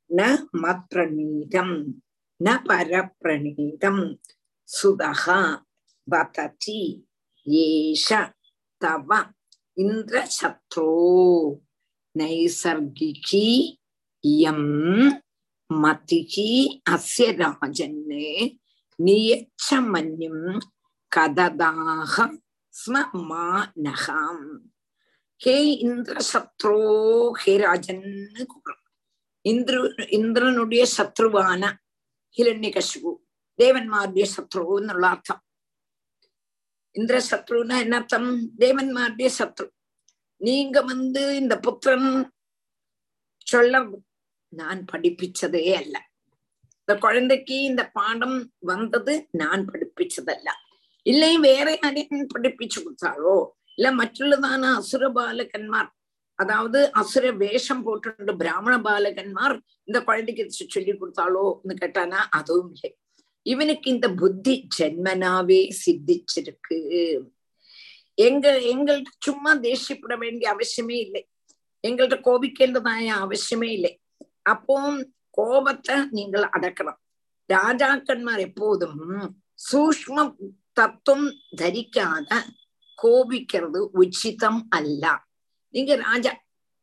[0.10, 1.84] ந மத்ரணீதம்
[2.44, 4.20] ந பரப்பிரணீதம்
[4.70, 5.64] சுதகா
[6.12, 7.08] வததி
[7.46, 8.38] ஏஷ
[8.80, 9.10] தவ
[9.76, 10.92] இந்திரசத்ரோ
[12.18, 13.50] நைசர்கிகி
[14.28, 15.20] யம்
[15.74, 16.52] மதிகி
[16.90, 18.26] அஸ்ய ராஜன்னு.
[19.04, 20.60] நியச்ச மன்யும்
[21.16, 22.38] கததாகம்
[22.74, 24.48] ஸ்மமானகாம்
[25.36, 26.80] ஹே இந்திரசத்ரோ
[27.32, 28.86] ஹே ராஜன்னு கூப்பிடும்
[29.50, 29.82] இந்திரு
[30.20, 31.64] இந்திரனுடைய சத்ருவான
[32.38, 33.12] ஹிரண்யகசிபு
[33.58, 35.44] தேவன்மாருடைய சத்ருன்னு அர்த்தம்.
[37.00, 38.30] இந்திர சத்ருன்னா என்ன அர்த்தம்
[38.64, 39.68] தேவன்மாருடைய சத்ரு.
[40.42, 42.10] நீங்க வந்து இந்த புத்திரன்
[43.48, 43.82] சொல்ல
[44.54, 45.96] நான் படிப்பிச்சதே அல்ல.
[46.82, 48.38] இந்த குழந்தைக்கு இந்த பாடம்
[48.72, 50.50] வந்தது நான் படிப்பிச்சதல்ல.
[51.06, 53.36] இல்லை வேற யாரையும் படிப்பிச்சு கொடுத்தாளோ
[53.78, 55.90] இல்ல மற்றுள்ளதான அசுர பாலகன்மார்
[56.40, 59.56] அதாவது அசுர வேஷம் போட்டு பிராமண பாலகன்மார்
[59.90, 60.44] இந்த குழந்தைக்கு
[60.76, 62.92] சொல்லி கொடுத்தாளோன்னு கேட்டானா அதுவும் இல்லை.
[63.52, 66.78] இவனுக்கு இந்த புத்தி ஜென்மனாவே சித்திச்சிருக்கு.
[68.28, 71.22] எங்க எங்கள்கிட்ட சும்மா தேசியப்பட வேண்டிய அவசியமே இல்லை.
[71.84, 73.92] எங்கள்கிட்ட கோபிக்கின்றதாய அவசியமே இல்லை.
[74.54, 74.76] அப்போ
[75.38, 77.00] கோபத்தை நீங்கள் அடக்கணும்.
[77.50, 79.00] ராஜாக்கன்மார் எப்போதும்
[79.70, 80.18] சூஷ்ம
[80.80, 81.28] தத்துவம்
[81.62, 82.32] தரிக்காத
[83.00, 85.06] கோபிக்கிறது உச்சிதம் அல்ல.
[85.74, 86.32] நீங்க ராஜா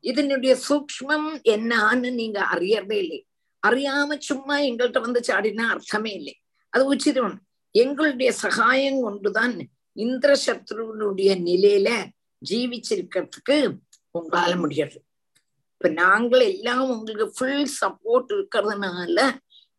[0.04, 3.20] இதனுடைய சூக்மம் என்னான்னு நீங்க அறியறதே இல்லை.
[3.62, 6.34] அறியாம சும்மா எங்கள்கிட்ட வந்து சாடினா அர்த்தமே இல்லை.
[6.76, 7.34] அது உச்சிதம்.
[7.74, 9.54] எங்களுடைய சகாயம் கொண்டுதான்
[9.96, 11.88] இந்திர சத்ருனுடைய நிலையில
[12.42, 13.56] ஜீவிச்சிருக்கிறதுக்கு
[14.18, 14.96] உங்களால முடியாது.
[15.72, 19.18] இப்ப நாங்கள் எல்லாம் உங்களுக்கு ஃபுல் சப்போர்ட் இருக்கிறதுனால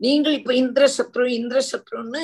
[0.02, 2.24] நீங்கள் இப்ப இந்திர சத்ரு இந்திர சத்ருன்னு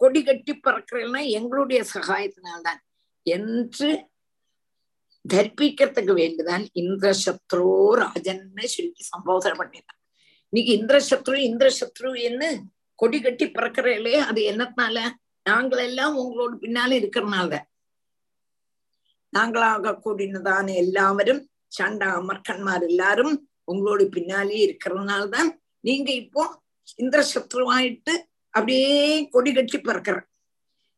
[0.00, 2.80] கொடி கட்டி பறக்கிறதுனா எங்களுடைய சகாயத்தினால்தான்.
[3.26, 3.88] என்று
[5.24, 7.68] தர்ப்பிக்கிறதுக்கு வேண்டிதான் இந்திர சத்ரு
[8.00, 10.00] ராஜன்னு சொல்லி சம்போதனை பண்ணினான்
[10.52, 12.50] இன்னைக்கு இந்திர சத்ரு இந்திர சத்ரு என்ன
[12.96, 15.10] கொடி கட்டி பிறக்கிறீங்களே அது என்னத்தினால?
[15.44, 17.58] நாங்கள் எல்லாம் உங்களோட பின்னால இருக்கிறனால.
[19.36, 26.60] நாங்களாக கூடினதான எல்லாவரும் சண்டா அமர்க்கன்மார் எல்லாரும் உங்களோட பின்னாலே இருக்கிறதுனால்தான் நீங்க இப்போ
[26.96, 28.14] இந்திர சத்ருவாயிட்டு
[28.50, 30.20] அப்படியே கொடி கட்டி பிறக்கிற.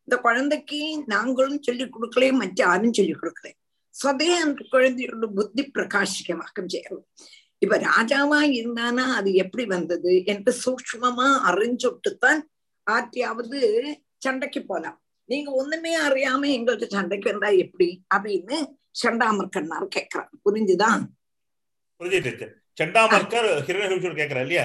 [0.05, 3.51] இந்த குழந்தைக்கு நாங்களும் சொல்லி கொடுக்கல மற்ற யாரும் சொல்லி கொடுக்கல.
[3.91, 7.07] சதே அந்த குழந்தையோட புத்தி பிரகாசிக்கமாக்கம் செய்யறது.
[7.63, 12.41] இப்ப ராஜாவா இருந்தானா அது எப்படி வந்தது என்று சூக்மமா அறிஞ்சுட்டுத்தான்
[12.87, 13.59] ஆற்றியாவது
[14.19, 14.99] சண்டைக்கு போலாம்
[15.29, 17.89] நீங்க ஒண்ணுமே அறியாம எங்கள்கிட்ட சண்டைக்கு வந்தா எப்படி?
[18.15, 18.57] அப்படின்னு
[19.03, 21.03] சண்டாமர்கண்ணார் கேக்குறான் புரிஞ்சுதான்
[22.01, 22.47] புரிஞ்சுட்டு
[22.81, 24.65] சண்டாமர்கர் ஹிரண்யகசிபு கேக்குறா இல்லையா?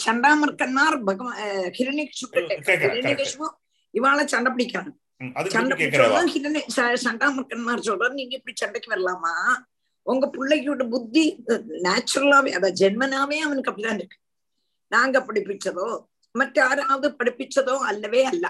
[0.00, 1.38] சண்டாமர்கண்ணார் பகவான்
[1.78, 2.26] ஹிரண்யகிஷு
[3.94, 4.92] இவாள சண்டை பிடிக்கிறான்
[5.50, 6.62] சண்டை பிடிச்சோம் ஹிரண்ய
[7.04, 9.32] சண்டாமர்கன்மார் சொல்றாரு நீங்க இப்படி சண்டைக்கு வரலாமா?
[10.06, 11.24] உங்க பிள்ளையோட புத்தி
[11.86, 14.18] நேச்சுரலாவே அதாவது ஜென்மனாவே அவனுக்கு அப்படிதான் இருக்கு.
[14.92, 15.86] நாங்க படிப்பிச்சதோ
[16.34, 18.46] மற்ற யாராவது படிப்பிச்சதோ அல்லவே அல்ல.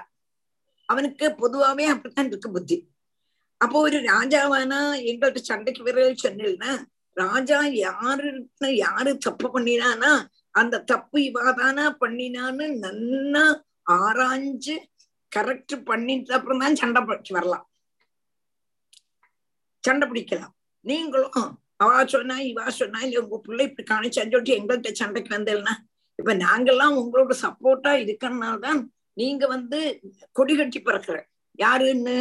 [0.89, 2.77] அவனுக்கு பொதுவாவே அப்படித்தான் இருக்கு புத்தி.
[3.61, 4.81] அப்போ ஒரு ராஜாவானா
[5.11, 6.73] எங்கள்கிட்ட சண்டைக்கு விரல் சொன்னா
[7.17, 10.11] ராஜா யாருன்னு யாரு தப்பு பண்ணினானா
[10.61, 13.45] அந்த தப்பு இவாதானா பண்ணினான்னு நல்லா
[13.99, 14.75] ஆராய்ஞ்சு
[15.33, 17.01] கரெக்ட் பண்ணிட்டு அப்புறம் தான் சண்டை
[17.37, 17.65] வரலாம்.
[19.85, 20.53] சண்டை பிடிக்கலாம்.
[20.85, 25.75] நீங்களும் அவா சொன்னா இவா சொன்னா இல்ல உங்க பிள்ளை இப்படி காணிச்சான்னு சொல்லிட்டு எங்கள்கிட்ட சண்டைக்கு வந்தேன்னா
[26.19, 28.81] இப்ப நாங்கெல்லாம் உங்களோட சப்போர்ட்டா இருக்கறனால்தான்
[29.17, 29.79] நீங்க வந்து
[30.33, 31.17] கொடி கட்டி பிறக்கிற.
[31.59, 32.15] யாருன்னு?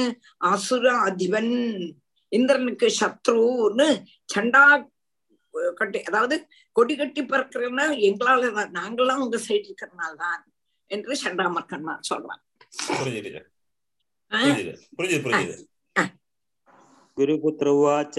[0.47, 1.53] அசுர அதிபன்
[2.31, 3.87] இந்திரனுக்கு சத்ருன்னு
[4.35, 4.63] சண்டா
[5.73, 6.35] கட்டி அதாவது
[6.75, 10.39] கொடி கட்டி பிறக்கிறன்னா எங்களால தான் நாங்கெல்லாம் உங்க சைடு இருக்கிறனால்தான்
[10.91, 12.43] என்று சண்டாமர்கன்மார் சொல்றான்
[17.17, 18.15] गुरुपुत्र उवाच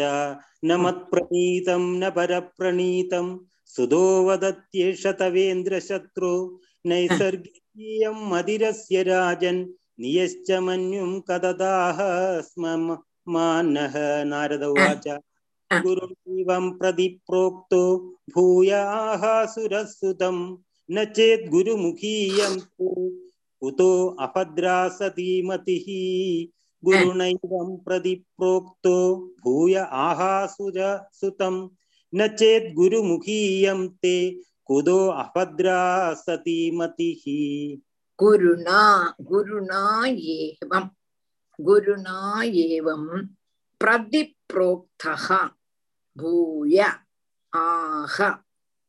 [0.64, 9.66] न मत्प्रणीतं न परप्रणीतं सुधो वदत्येष तवेन्द्रशत्रु। नैसर्गिकीयं मदिरस्य राजन्।
[10.00, 11.98] नियश्च मन्युं कददाह
[12.40, 15.08] स्म मानः। नारद उवाच।
[15.72, 17.82] गुरुमिवं प्रतिप्रोक्तो
[18.34, 20.56] भूयाः सुरसुतं
[20.90, 25.86] न चेत् गुरुमुखीयं कुतो अभद्रा सती मतिः।
[26.85, 28.97] गुरुणैवं प्रतिप्रोक्तो
[29.43, 30.79] भूय आहासुर
[31.19, 31.55] सुतं
[32.13, 34.15] न चेत् गुरुमुखीयं ते
[34.69, 35.81] कुतो अभद्रा
[36.13, 37.23] सती मतिः
[38.19, 38.81] गुरुणा
[39.29, 40.87] गुरुणा एवं
[41.59, 43.05] गुरुणा एवं
[43.81, 45.27] प्रतिप्रोक्तः
[46.17, 46.79] भूय
[47.53, 48.17] आह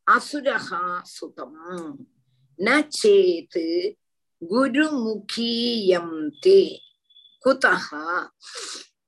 [0.07, 0.69] असुरः
[1.07, 1.53] सुतं
[2.59, 3.59] न चेत्
[4.43, 6.09] गुरुमुखीयं
[6.45, 6.61] ते
[7.45, 7.87] कुतः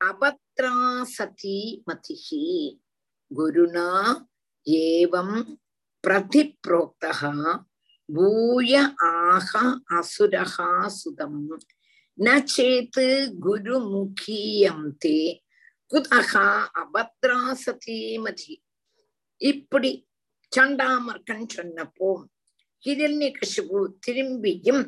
[0.09, 1.59] अभद्रासती
[1.89, 2.26] मतिः
[3.30, 3.89] गुरुणा
[4.66, 5.30] एवं
[6.05, 7.20] प्रतिप्रोक्तः
[8.09, 9.51] भूय आह
[9.99, 10.57] असुरः
[10.89, 11.37] सुतं
[12.18, 13.01] न चेत्
[13.45, 15.16] गुरुमुखीयं ते
[15.91, 16.35] कुतः
[16.83, 18.62] अभद्रासती मति
[19.41, 19.91] இப்படி
[20.53, 22.09] சண்டாமர்கன் சொன்னப்போ
[22.85, 24.83] ஹிரண்ய கசிபு திரும்பியும்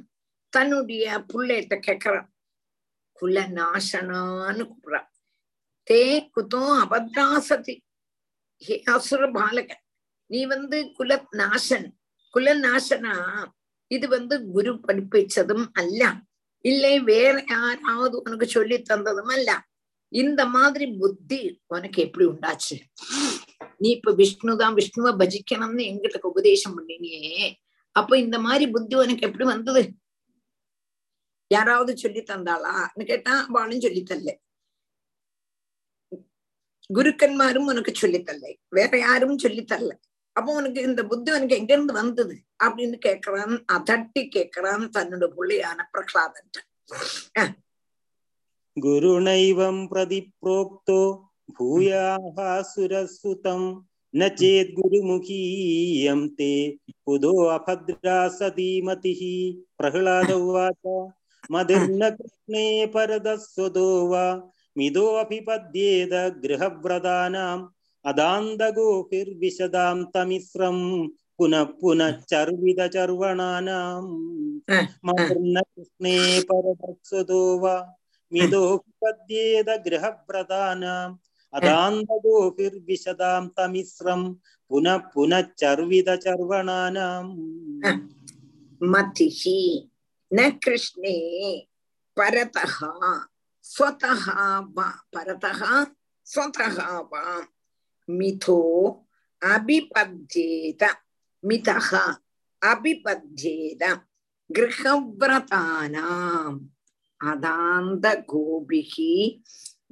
[0.52, 2.28] தன்னுடைய புள்ளையிட்ட கேக்குறான்
[3.19, 5.09] குல நாசனான்னு கூப்பிடுறான்
[5.89, 6.01] தே
[6.35, 7.75] குதோ அபத்ராசதி.
[8.57, 9.83] ஹே அசுர பாலகன்.
[10.29, 11.87] நீ வந்து குல நாசன்
[12.31, 13.13] குல நாசனா
[13.87, 16.01] இது வந்து குரு படிப்பிச்சதும் அல்ல.
[16.65, 19.51] இல்லை வேற யாராவது உனக்கு சொல்லி தந்ததும் அல்ல.
[20.11, 22.75] இந்த மாதிரி புத்தி உனக்கு எப்படி உண்டாச்சு?
[23.77, 27.53] நீ இப்ப விஷ்ணுதான் விஷ்ணுவை பஜிக்கணும்னு எங்கிட்ட உபதேசம் பண்ணினியே.
[27.95, 29.83] அப்ப இந்த மாதிரி புத்தி உனக்கு எப்படி வந்தது?
[31.51, 34.31] யாராவது சொல்லி தந்தாளான்னு கேட்டா அவளும் சொல்லித்தல்ல
[36.89, 39.93] குருக்கன்மாரும் உனக்கு சொல்லித்தல்ல வேற யாரும் சொல்லித்தரல
[40.35, 42.45] அப்போ உனக்கு இந்த புத்தி உனக்கு எங்க இருந்து வந்தது?
[42.63, 46.49] அப்படின்னு கேக்குறான் அதட்டி கேக்குறான் தன்னோட பிள்ளையான பிரகலாதன்
[48.77, 51.27] குருணைவம் பிரதி புரோக்தோ
[51.57, 53.69] பூயாசுரஸ்வதம்
[54.13, 56.77] நச்சேத் குருமுகீயம் தே.
[57.03, 59.13] புதோ அபத்ரா சதீமதி
[59.79, 60.85] பிரகலாத உவாச்ச
[61.50, 64.24] प्रह्लाद उवाच मदिर्न कृष्णे परदस्वतो वा
[64.78, 66.14] मिदोऽभिपद्येद
[66.44, 67.66] गृहव्रतानाम्
[68.04, 70.78] अदान्दगोभिर्विशदां तमिस्रं
[71.38, 74.10] पुनः पुनः चर्वितचर्वणानाम्
[75.06, 77.76] मदिर्न कृष्णे परदस्वतो वा
[78.32, 81.16] मिदोऽभिपद्येद गृहव्रतानाम्
[81.52, 84.32] अदान्दगोभिर्विशदां तमिस्रं
[84.68, 87.32] पुनः पुनः चर्वितचर्वणानाम्
[88.82, 89.42] मतिः
[90.31, 91.17] ந கிருஷ்ணே
[92.17, 92.91] பரதகா
[93.65, 94.43] ஸ்வதகா
[94.75, 95.73] வா பரதகா
[96.27, 97.23] ஸ்வதகா வா
[98.09, 98.59] மிதோ
[99.41, 100.83] அபிபத்யேத
[101.43, 102.03] மிதகா
[102.61, 103.83] அபிபத்யேத
[105.19, 106.57] கிரகவிரதானாம்
[107.21, 109.13] அதாந்த கோபிகி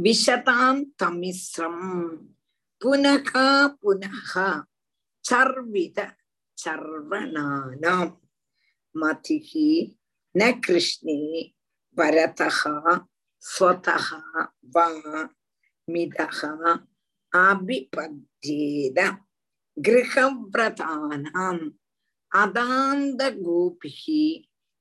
[0.03, 1.85] விஷதாம் தமிஸ்ரம்
[2.81, 3.31] புனக
[3.81, 4.33] புனக
[5.25, 5.99] சர்வித
[6.57, 8.13] சர்வனானாம்
[8.95, 9.69] மதிகி
[10.38, 11.17] ந கிருஷ்ணே
[11.97, 12.49] பரதா
[13.43, 13.97] ஸ்வதா
[14.75, 14.88] வா
[15.88, 16.27] மிதா
[17.33, 18.99] அபிபத்யேத
[19.77, 21.65] கிரகவிரதானாம்
[22.31, 24.21] அதாந்த கோபிகி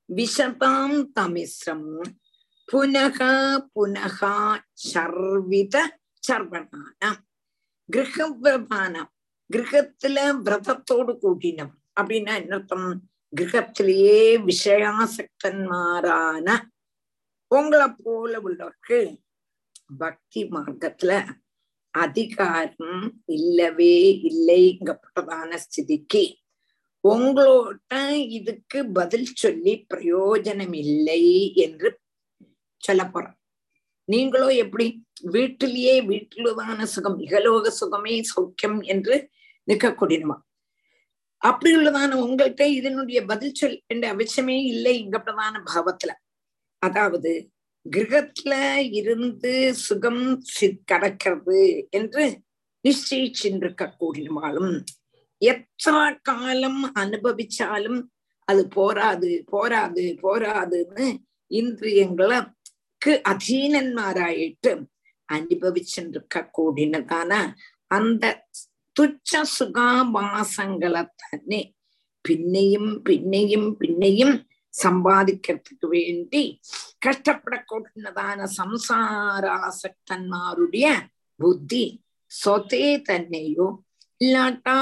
[0.08, 1.90] விஷதாம் தமிஸ்ரம்
[2.68, 3.20] புனக
[3.74, 4.20] புனக
[4.86, 5.76] சர்வித
[6.22, 7.20] சர்வனானாம்
[7.88, 9.12] கிரகவிரதானாம்
[9.50, 12.56] கிரகத்துல விரதத்தோடு கூட்டினவன் அப்படின்னா என்ன
[13.36, 16.58] கிரகத்திலேயே விஷயாசக்தன்மாரான
[17.50, 19.18] உங்களை போல உள்ளவர்கள்
[19.98, 21.24] பக்தி மார்க்கத்துல
[21.94, 26.36] அதிகாரம் இல்லவே இல்லைங்கப்பட்டதான ஸ்திதிக்கு
[27.04, 27.78] உங்களோட
[28.30, 31.98] இதுக்கு பதில் சொல்லி பிரயோஜனம் இல்லை என்று
[32.82, 33.38] சொல்ல போறோம்
[34.08, 39.30] நீங்களோ எப்படி வீட்டிலேயே வீட்டிலுதான சுகம் இகலோக சுகமே சௌக்கியம் என்று
[39.68, 40.40] நிற்கக்கூடியமா
[41.46, 46.12] அப்படி உள்ளதான உங்கள்கிட்ட இதனுடைய பதில் சொல் என்ற அவசியமே இல்லை இங்க பிரதான பாவத்துல.
[46.82, 47.32] அதாவது
[47.86, 48.54] கிரகத்துல
[48.90, 50.24] இருந்து சுகம்
[50.92, 52.24] கடக்கிறது என்று
[52.84, 54.72] நிச்சயிச்சின்றிருக்க கூடினாலும்
[55.42, 58.00] எத்தனை காலம் அனுபவிச்சாலும்
[58.48, 61.06] அது போராது போராது போராதுன்னு
[61.50, 64.72] இந்திரியங்களுக்கு அதீனன்மாராயிட்டு
[65.28, 67.32] அனுபவிச்சுருக்க கூடினதான
[67.90, 68.24] அந்த
[68.96, 71.72] തുച്ഛ സുഖാഭാസങ്ങളെ തന്നെ
[72.24, 74.44] പിന്നെയും പിന്നെയും പിന്നെയും
[74.74, 76.60] സമ്പാദിക്കത്തിക്ക് വേണ്ടി
[77.06, 80.92] കഷ്ടപ്പെടക്കൊട്ടുന്നതാണ് സംസാരാസക്തന്മാരുടെ
[81.40, 81.84] ബുദ്ധി
[82.30, 83.68] സ്വത്തെ തന്നെയോ
[84.20, 84.78] ഇല്ലാട്ടാ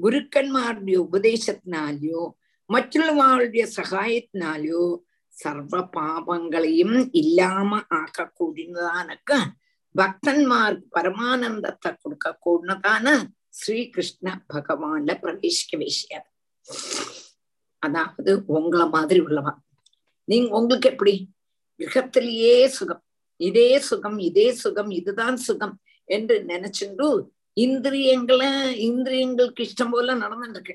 [0.00, 2.36] ഗുരുക്കന്മാരുടെ ഉപദേശത്തിനാലെയോ
[2.70, 5.02] മറ്റുള്ളവരുടെ സഹായത്തിനാലെയോ
[5.32, 9.40] സർവ പാപങ്ങളെയും ഇല്ലാമ ആക്കക്കൂടുന്നതാനൊക്കെ
[9.94, 13.14] ഭക്തന്മാർക്ക് പരമാനന്ദത്തെ കൊടുക്കൂടുന്നതാണ്
[13.58, 16.26] ஸ்ரீகிருஷ்ண பகவான்ல பிரவேசிக்க விஷயம்
[17.82, 19.52] அதாவது உங்களை மாதிரி உள்ளவா
[20.28, 21.14] நீங்க உங்களுக்கு எப்படி?
[21.80, 23.02] கிரகத்திலேயே சுகம்.
[23.40, 25.74] இதே சுகம் இதே சுகம் இதுதான் சுகம்
[26.08, 27.06] என்று நினைச்சுண்டு
[27.56, 28.50] இந்திரியங்களை
[28.88, 30.74] இந்திரியங்களுக்கு இஷ்டம் போல நடந்துருக்கு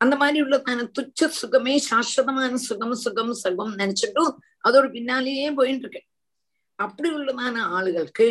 [0.00, 4.22] அந்த மாதிரி உள்ளதான துச்ச சுகமே சாஸ்வதமான சுகம் சுகம் சுகம் நினைச்சுட்டு
[4.64, 6.02] அதோட பின்னாலேயே போயிட்டு இருக்கு
[6.78, 8.28] அப்படி உள்ளதான ஆளுகளுக்கு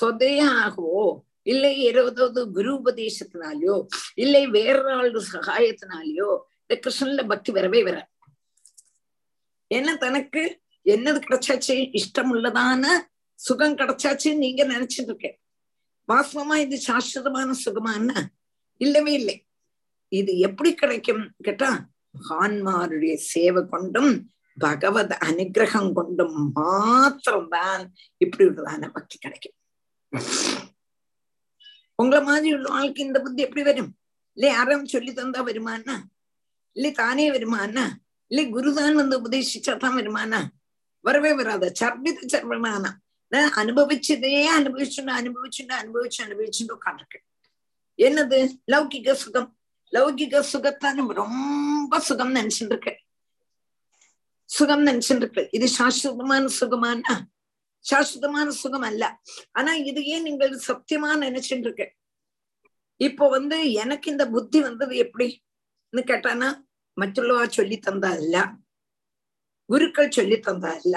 [0.00, 1.06] சொதையாகவோ
[1.48, 3.76] இல்லை ஏதாவது குரு உபதேசத்தினாலயோ
[4.24, 6.30] இல்லை வேற ஆளு சகாயத்தினாலயோ
[6.62, 7.98] இந்த கிருஷ்ணன்ல பக்தி வரவே வர
[9.70, 10.42] ஏன்னா தனக்கு?
[10.86, 11.74] என்னது கிடைச்சாச்சு?
[11.98, 12.84] இஷ்டம் உள்ளதான
[13.38, 15.36] சுகம் கிடைச்சாச்சு நீங்க நினைச்சிட்டு இருக்கேன்.
[16.08, 18.10] வாஸ்தவமா இது சாஸ்வதமான சுகமான
[18.80, 19.36] இல்லவே இல்லை.
[20.12, 21.70] இது எப்படி கிடைக்கும் கேட்டா
[22.14, 24.12] மகான்மாருடைய சேவை கொண்டும்
[24.56, 27.84] பகவத் அனுகிரகம் கொண்டும் மாத்திரம்தான்
[28.24, 29.56] இப்படி உள்ளதான பக்தி கிடைக்கும்.
[31.98, 33.90] உங்களை மாதிரி உள்ள ஆளுக்கு இந்த புத்தி எப்படி வரும்?
[34.36, 35.96] இல்லை யாரும் சொல்லி தந்தா வருமானா
[36.76, 37.84] இல்லை தானே வருமானா
[38.30, 40.40] இல்லை குருதான் வந்து உபதேசிச்சா தான் வருமானா
[41.04, 41.64] வரவே வராத?
[41.80, 42.90] சர்வித சர்வமானா
[43.62, 47.18] அனுபவிச்சதே அனுபவிச்சுண்டு அனுபவிச்சுண்டு அனுபவிச்சு அனுபவிச்சுட்டு உட்காந்துருக்கு
[47.98, 48.38] என்னது?
[48.72, 49.50] லௌகிக சுகம்.
[49.92, 52.92] லௌகிக சுகத்தான ரொம்ப சுகம் நினைச்சுட்டு இருக்கு.
[54.50, 55.42] சுகம் நினைச்சுட்டு இருக்கு.
[55.56, 57.14] இது சாஸ்வதமான சுகமானா
[57.80, 59.04] சாஸ்வதமான சுகம் அல்ல.
[59.52, 61.84] ஆனா இதையே நீங்கள் சத்தியமா நினைச்சுட்டு இருக்க
[62.96, 66.48] இப்போ வந்து எனக்கு இந்த புத்தி வந்தது எப்படின்னு கேட்டானா
[67.00, 68.36] மற்றவா சொல்லி தந்தா அல்ல.
[69.64, 70.96] குருக்கள் சொல்லி தந்தா அல்ல.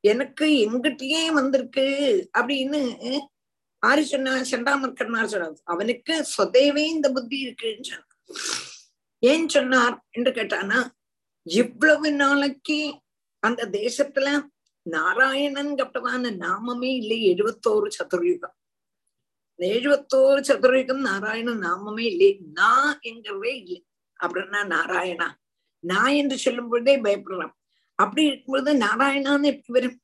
[0.00, 1.84] எனக்கு எங்கிட்டயே வந்திருக்கு
[2.38, 2.80] அப்படின்னு
[3.78, 5.58] ஆறு சொன்னா செண்டாமர்கர்னார் சொன்னார்.
[5.64, 8.16] அவனுக்கு சொதேவே இந்த புத்தி இருக்குன்னு சொன்னார்.
[9.18, 10.80] ஏன் சொன்னார் என்று கேட்டானா
[11.42, 13.00] இவ்வளவு நாளைக்கு
[13.42, 14.28] அந்த தேசத்துல
[14.86, 18.56] நாராயணன் கப்பதான நாமமே இல்லை எழுபத்தோரு சதுர்யுகம்.
[19.58, 22.40] எழுபத்தோரு சதுரயுகம் நாராயண நாமமே இல்லை.
[22.52, 23.86] நான் என்கிறதே இல்லை.
[24.24, 25.28] அப்படின்னா நாராயணா?
[25.78, 27.54] நான் என்று சொல்லும் பொழுதே பயப்படலாம்
[27.94, 30.00] அப்படி இருக்கும்பொழுது நாராயணான்னு எப்படி வரும்?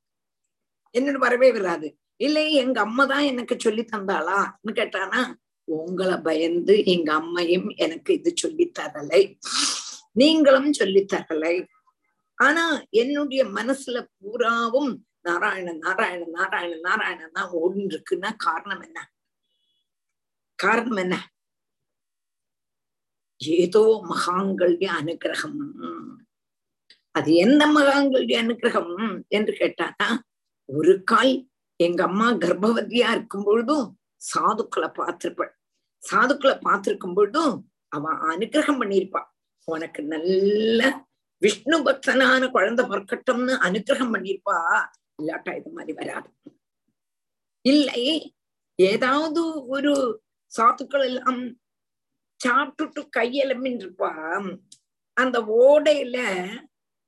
[0.99, 1.99] என்னோட வரவே வராது.
[2.16, 8.72] இல்லை எங்க அம்மா தான் எனக்கு சொல்லி தந்தாளான்னு கேட்டானா உங்களை பயந்து எங்க அம்மையும் எனக்கு இது சொல்லி
[8.78, 9.39] தரலை.
[10.12, 11.66] நீங்களும் சொல்லி தரலை.
[12.43, 12.64] ஆனா
[13.01, 14.93] என்னுடைய மனசுல பூராவும்
[15.24, 18.99] நாராயணன் நாராயணன் நாராயணன் நாராயணன் தான் ஓடின்னு இருக்குன்னா காரணம் என்ன?
[20.59, 21.16] காரணம் என்ன?
[23.40, 25.59] ஏதோ மகாங்களுடைய அனுகிரகம்.
[27.14, 28.93] அது எந்த மகாங்களுடைய அனுகிரகம்
[29.28, 30.16] என்று கேட்டாதான்
[30.68, 31.32] ஒரு கால்
[31.80, 33.86] எங்க அம்மா கர்ப்பவதியா இருக்கும் பொழுதும்
[34.32, 35.53] சாதுக்களை பார்த்திருப்பாள்
[36.03, 37.55] சாதுக்களை பார்த்திருக்கும் பொழுதும்
[37.93, 39.22] அவன் அனுகிரகம் பண்ணியிருப்பா.
[39.68, 40.80] உனக்கு நல்ல
[41.43, 44.59] விஷ்ணு பக்தனான குழந்தை பிறக்கட்டும்னு அனுகிரகம் பண்ணியிருப்பா
[45.18, 46.28] இல்லாட்டா இது மாதிரி வராது.
[47.64, 48.05] இல்லை
[48.78, 49.93] ஏதாவது ஒரு
[50.53, 51.43] சாத்துக்கள் எல்லாம்
[52.40, 54.12] சாப்பிட்டுட்டு கையெலம்பின்னு இருப்பா
[55.16, 56.18] அந்த ஓடையில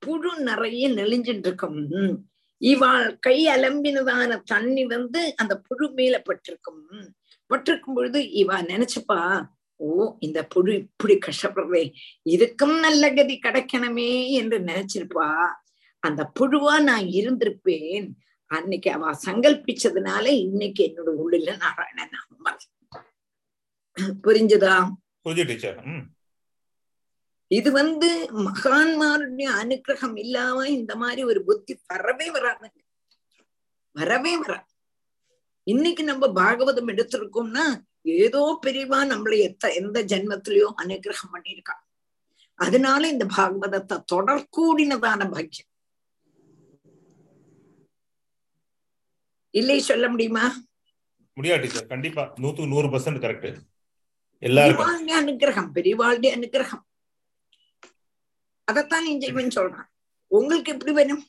[0.03, 1.81] புழு நிறைய நெளிஞ்சுட்டு இருக்கும்
[2.61, 6.83] இவாள் கை அலம்பினதான தண்ணி வந்து அந்த புழு மேல பட்டிருக்கும்.
[7.51, 9.19] பட்டிருக்கும் பொழுது இவா நினைச்சுப்பா
[9.87, 9.93] ஓ
[10.27, 11.83] இந்த புழு இப்படி கஷ்டப்படுறே
[12.35, 14.11] இதுக்கும் நல்ல கதி கிடைக்கணுமே
[14.41, 15.29] என்று நினைச்சிருப்பா.
[16.03, 18.07] அந்த புழுவா நான் இருந்திருப்பேன்.
[18.51, 22.57] அன்னைக்கு அவ சங்கல்பிச்சதுனால இன்னைக்கு என்னோட உள்ள நாராயணன் நாம
[24.27, 24.77] புரிஞ்சுதா?
[27.51, 28.09] இது வந்து
[28.47, 32.79] மகான்மாருடைய அனுகிரகம் இல்லாம இந்த மாதிரி ஒரு புத்தி வரவே வராதுங்க.
[33.97, 34.71] வரவே வராது.
[35.67, 37.67] இன்னைக்கு நம்ம பாகவதம் எடுத்திருக்கோம்னா
[38.07, 41.77] ஏதோ பெரியவா நம்மளை எத்த எந்த ஜென்மத்திலயோ அனுகிரகம் பண்ணியிருக்கா.
[42.55, 45.71] அதனால இந்த பாகவதத்தை தொடர்கூடினதான பாக்கியம்.
[49.51, 50.57] இல்லை சொல்ல முடியுமா?
[51.35, 51.87] முடியாது டீச்சர்.
[51.87, 53.57] கண்டிப்பா நூத்துக்கு நூறு பர்சன்ட் கரெக்ட்
[54.39, 55.09] எல்லாருக்கும்.
[55.09, 56.85] அனுகிரகம் பெரியவாளுடைய அனுகிரகம்.
[58.65, 59.87] அதைத்தான் இவன் சொல்றான்.
[60.27, 61.27] உங்களுக்கு எப்படி வரும்?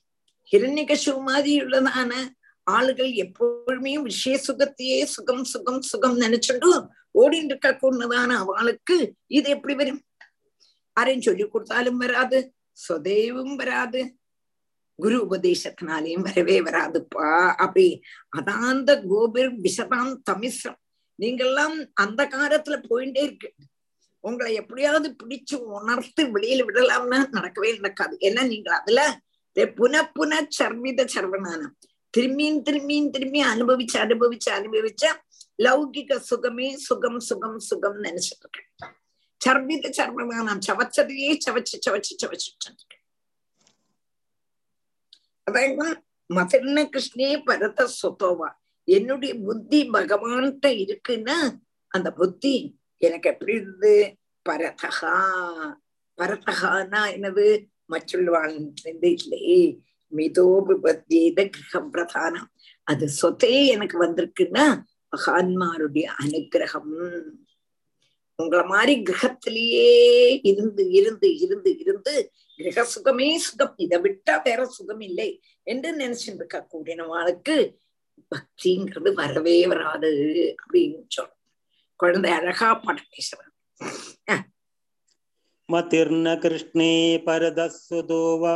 [0.51, 2.34] ஹிரண்யகசு மாதிரி உள்ளதான
[2.71, 6.69] ஆளுகள் எப்பொழுதுமே விஷய சுகத்தையே சுகம் சுகம் சுகம் நினைச்சுட்டு
[7.21, 8.95] ஓடிட்டு இருக்க கூடதான அவளுக்கு
[9.37, 10.01] இது எப்படி வரும்?
[10.99, 12.39] ஆரையும் சொல்லி கொடுத்தாலும் வராது
[12.87, 14.01] சொதேவும் வராது.
[14.95, 17.29] குரு உபதேசத்தினாலேயும் வரவே வராதுப்பா.
[17.63, 17.87] அப்படி
[18.37, 20.79] அதாந்த கோபிர் விஷதாம் தமிஸ்ரம்.
[21.21, 23.49] நீங்கெல்லாம் அந்த காலத்துல போயிட்டே இருக்கு.
[24.27, 28.17] உங்களை எப்படியாவது பிடிச்சு உணர்த்து வெளியில விடலாம்னா நடக்கவே நடக்காது.
[28.27, 29.01] ஏன்னா நீங்க அதுல
[29.79, 31.75] புன புன சர்வித சர்வனானம்
[32.17, 35.05] திரும்பியும் திரும்பியும் திரும்பி அனுபவிச்சு அனுபவிச்சு அனுபவிச்ச
[35.63, 38.69] லௌகிக சுகமே சுகம் சுகம் சுகம் நினைச்சிட்டு இருக்கேன்.
[39.41, 40.07] சர்வித
[40.43, 42.51] நாம் சவச்சதையே சவச்சு சவச்சு சவச்சு
[45.43, 46.03] அதாவது
[46.35, 48.49] மதன்ன கிருஷ்ணே பரத சொத்தோவா
[48.83, 51.37] என்னுடைய புத்தி பகவான்கிட்ட இருக்குன்னா
[51.87, 54.17] அந்த புத்தி எனக்கு எப்படி இருந்தது?
[54.49, 55.15] பரதகா
[56.17, 57.67] பரதகானா என்னது?
[57.89, 59.79] மற்றுள்ளவாழ்ந்து இல்லையே.
[60.11, 62.49] மிதோபிபத்யேத கிரக பிரதானம்.
[62.83, 64.65] அது சொத்தே எனக்கு வந்திருக்குன்னா
[65.13, 66.93] மகான்மாருடைய அனுகிரகம்.
[68.39, 69.89] உங்களை மாதிரி கிரகத்திலேயே
[70.43, 73.73] இருந்து இருந்து இருந்து இருந்து கிரக சுகமே சுகம்.
[73.77, 75.29] இதை விட்டா வேற சுகம் இல்லை
[75.63, 77.55] என்று நினைச்சுட்டு இருக்க கூடினவாளுக்கு
[78.31, 80.11] பக்திங்கிறது வரவே வராது
[80.61, 81.41] அப்படின்னு சொல்றோம்
[81.99, 83.53] குழந்தை அழகா பாட்டு பேசுறான்
[85.69, 86.93] மதிர்ன கிருஷ்ணே
[87.25, 88.55] பரதசுதோவா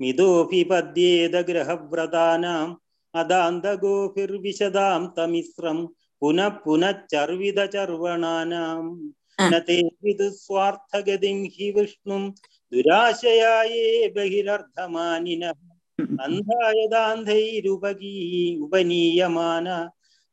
[0.00, 2.68] മിതോഭിപദ്യേത ഗ്രഹവ്രതാനാം
[3.14, 5.78] അദാന്തഗോഭിർവിശദാം തമിശ്രം
[6.22, 8.84] പുനഃ പുനഃചർവിത ചർവണാനാം
[10.44, 12.22] സ്വാർത്ഥഗതിം ഹി വിഷ്ണും
[12.72, 13.84] ദുരാശയായേ
[14.16, 15.44] ബഹിരർദ്ധമാനിന.
[16.24, 18.14] അന്ധായതാന്ധൈരുപകീ
[18.64, 19.68] ഉപനീയമാന.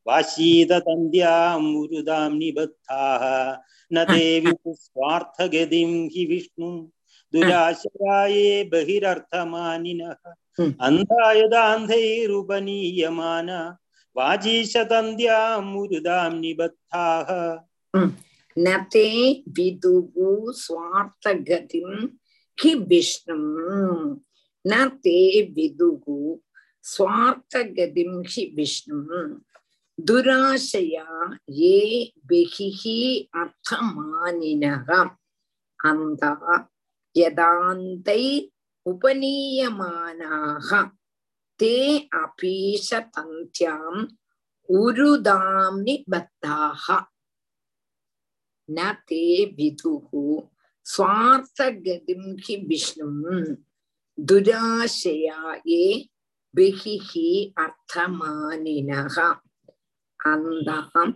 [0.06, 3.04] വാശീതതന്ത്യാം ഉരുതാം നിബദ്ധാ
[3.90, 4.52] ന ദേവി
[4.84, 6.74] സ്വാർത്ഥഗതിം ഹി വിഷ്ണും
[7.36, 10.12] ते विदुस्वार्थगतिं हि विष्णुं दुराशया ये बहिरर्थमानिनः
[10.86, 13.50] अन्धायदान्धैरुपनीयमान
[14.16, 17.30] वाजीशतन्द्याम् उरुदां निबद्धाः
[18.58, 19.08] न ते
[19.56, 21.90] विदुः स्वार्थगतिं
[22.58, 24.16] हि विष्णुम्
[24.64, 25.18] न ते
[25.56, 26.04] विदुः
[26.92, 29.34] स्वार्थगतिं हि विष्णुम्
[29.98, 31.08] दुराशया
[31.60, 31.76] ये
[32.32, 32.82] बहिः
[33.40, 34.88] अर्थमानिनः
[35.90, 36.32] अन्धा
[37.16, 38.22] யதாந்தை
[38.86, 40.68] உபநீயமானாக
[41.60, 41.76] தே
[42.22, 44.02] அபீஷதந்தியாம்
[44.68, 46.84] உருதாம்னி பத்தாக
[48.68, 48.78] ந
[49.10, 49.24] தே
[49.56, 50.26] விதுகு
[50.86, 53.22] சுவார்த்தகதிம் ஹி விஷ்ணும்
[54.18, 55.84] துராசயாயே
[56.54, 57.28] பிஹிஹி
[57.64, 59.16] அர்த்தமானினக
[60.20, 61.14] அந்தாம்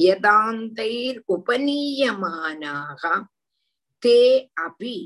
[0.00, 3.02] யதாந்தைர் உபநீயமானாக
[4.02, 4.20] தே
[4.66, 4.96] அபி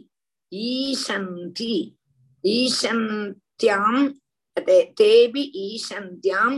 [0.63, 1.75] ഈശന്തി
[2.45, 3.95] ഈശന്ത്യാം
[4.57, 6.53] അതെ തേബി ഈശന്ത്യാം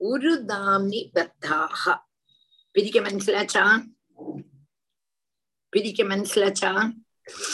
[0.00, 1.82] ഉരുദാംനി ബദ്ധാഹ.
[2.74, 3.64] പിരിക്ക മനസ്സിലാച്ചാ?
[5.72, 6.70] പിരിക്ക മനസ്സിലാച്ചാ?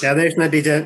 [0.05, 0.79] Radhakrishna teacher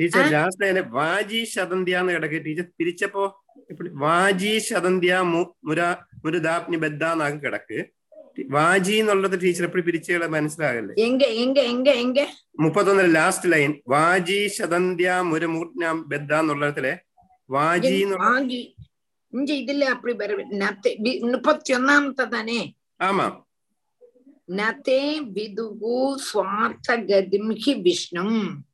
[0.00, 0.24] teacher.
[0.34, 2.38] ലാസ്റ്റ് വാജി ശതന്ത്യാന്ന് കിടക്കെ.
[2.46, 3.24] ടീച്ചർ തിരിച്ചപ്പോ
[4.04, 5.14] വാജി ശതന്ത്യ
[5.68, 5.88] മുരാ
[6.24, 7.78] മുരുദാപ്നി ബദ്ധാന്നാക്കി കിടക്ക്.
[8.46, 10.94] വാജി എന്നുള്ളത് ടീച്ചർ എപ്പോഴും പിരിച്ചുകളെ മനസ്സിലാകല്ലേ?
[11.04, 12.18] എങ്ക എങ്ക എങ്ക എങ്ക?
[12.60, 17.00] മുപ്പത്തൊന്നിലെ ലാസ്റ്റ് ലൈൻ വാജി ശതന്ത്യ മുരമൂർജ്ഞ ബെദ്ദ എന്നുള്ളതിലെ
[17.50, 18.74] വാജി ഇതില്ലേ
[19.32, 19.84] ഇഞ്ച ഇതിൽ
[22.22, 22.74] തന്നെ.
[23.00, 23.42] ആമാ.
[25.18, 28.64] വിദുഗു സ്വാർത്ഥഗതിം ഹി വിഷ്ണും.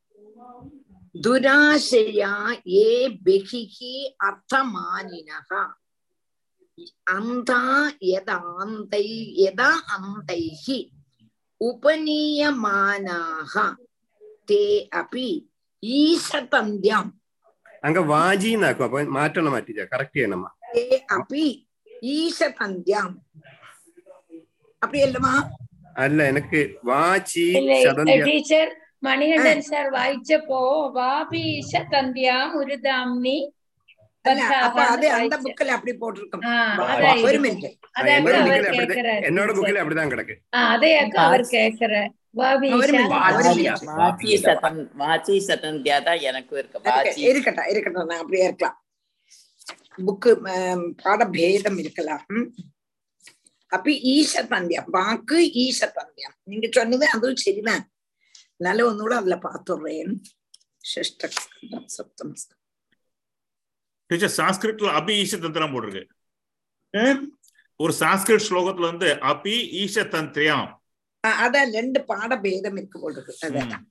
[1.16, 4.14] ദുരാശയാ ഏ ബഹിഹി
[7.13, 7.61] അന്താ
[8.09, 9.07] യദാന്തൈ
[9.39, 10.65] യദാ അന്തൈഃ
[11.61, 13.53] ഉപനീയമാനാഃ
[14.49, 14.63] തേ
[14.99, 15.29] അപി
[15.83, 17.07] ഈശതന്ത്യം
[17.83, 20.85] അങ്ങ വാജി എന്നാക്കും അപ്പൊ മാറ്റണം ടീച്ചർ കറക്റ്റ് ചെയ്യണം തേ
[21.17, 21.45] അപി
[22.13, 23.11] ഈശതന്ത്യം
[24.81, 25.33] அப்படியல்லமா
[25.95, 26.59] അല്ല എനിക്ക്
[26.89, 28.67] വാചി ഇല്ലേ, ശതന്ത്യ ടീച്ചർ
[29.03, 30.59] മണികണ്ഠൻ സാർ വായിച്ചപ്പോ
[30.95, 33.37] വാപീശ തന്ത്യാം ഉരുദാംനി
[39.28, 40.34] என்னோட புக்ல அப்படிதான் கிடக்கு.
[41.24, 41.94] அவர் கேக்குற
[47.32, 48.78] இருக்கட்டும் இருக்கட்டும் நான் அப்படியே இருக்கலாம்.
[50.06, 50.30] புக்கு
[51.02, 52.26] பாடபேதம் இருக்கலாம்.
[53.72, 57.84] அப்ப ஈசத்தந்தியம் வாக்கு ஈசத்தந்தியம் நீங்க சொன்னது அதுவும் சரிதான்.
[58.58, 60.12] அதனால ஒன்னுകൂടെ அதுல பாத்துடுறேன்
[60.94, 61.38] சிஷ்டம்
[61.96, 62.34] சப்தம்
[64.10, 66.04] டீச்சர் சான்ஸ்கிரிட்ல அபி ஈஷ தந்திரம் போட்டிருக்கு.
[67.80, 70.70] ஒரு சான்ஸ்கிரிட் ஸ்லோகத்துல வந்து அபி ஈஷ தந்திரியாம்
[71.44, 72.00] அதான் ரெண்டு
[72.80, 73.84] இருக்கு போல் இருக்கு அதான்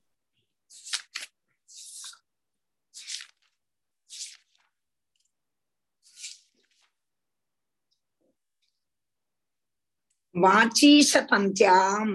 [10.34, 12.14] வாச்சீச தந்தியாம்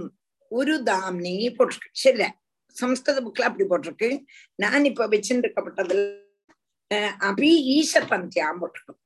[0.51, 1.91] ஒரு தாம்னி போட்டிருக்கு.
[2.01, 2.25] சரில
[2.79, 4.09] சம்ஸ்கிருத புக்ல அப்படி போட்டிருக்கு.
[4.63, 6.01] நான் இப்ப வச்சுருக்கப்பட்டதுல
[7.27, 9.05] அபி ஈஷ பந்தியாம் போட்டுக்கணும்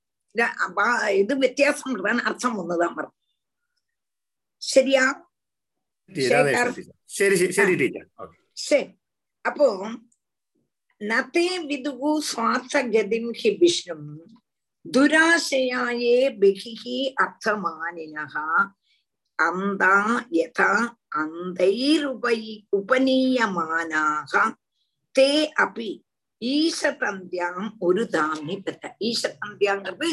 [1.14, 3.18] இது வித்தியாசம் அர்த்தம் ஒண்ணுதான் வரும்
[4.62, 5.06] சரியா
[7.10, 7.76] சரி சரி
[8.58, 8.86] சரி
[9.46, 9.68] அப்போ
[11.02, 13.98] நதே விதுகு சுவார்த்த கதிம் ஹி விஷ்ணு
[14.86, 18.48] துராசையாயே பிகிஹி அர்த்தமானினகா
[19.40, 19.96] அந்தா
[20.32, 20.72] யதா
[21.16, 22.40] அந்தைருபை
[22.78, 24.34] உபநீயமானாக
[25.16, 25.92] தே அபி
[26.52, 28.96] ஈசதந்தியாம் ஒரு தாமி பெற்ற.
[29.10, 30.10] ஈசதந்தியாங்கிறது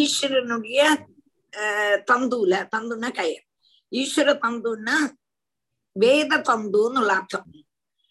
[0.00, 0.80] ஈஸ்வரனுடைய
[2.10, 3.46] தந்துல தந்துன்னா கயர்
[3.92, 4.96] ஈஸ்வர தந்துன்னா
[5.96, 7.48] வேத தந்துன்னு உள்ள அர்த்தம்.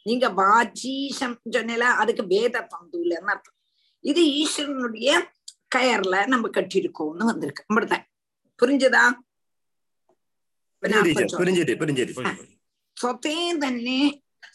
[0.05, 3.57] நீங்க வாஜீசம் சொன்னல அதுக்கு வேத தந்துலன்னு அர்த்தம்.
[4.03, 5.09] இது ஈஸ்வரனுடைய
[5.75, 7.65] கயர்ல நம்ம கட்டியிருக்கோம்னு வந்திருக்கு.
[7.67, 8.05] அப்படித்தான்.
[8.59, 9.03] புரிஞ்சுதா?
[10.83, 12.45] புரிஞ்சது புரிஞ்சது புரிஞ்சது.
[12.97, 14.01] சொத்தே தன்னே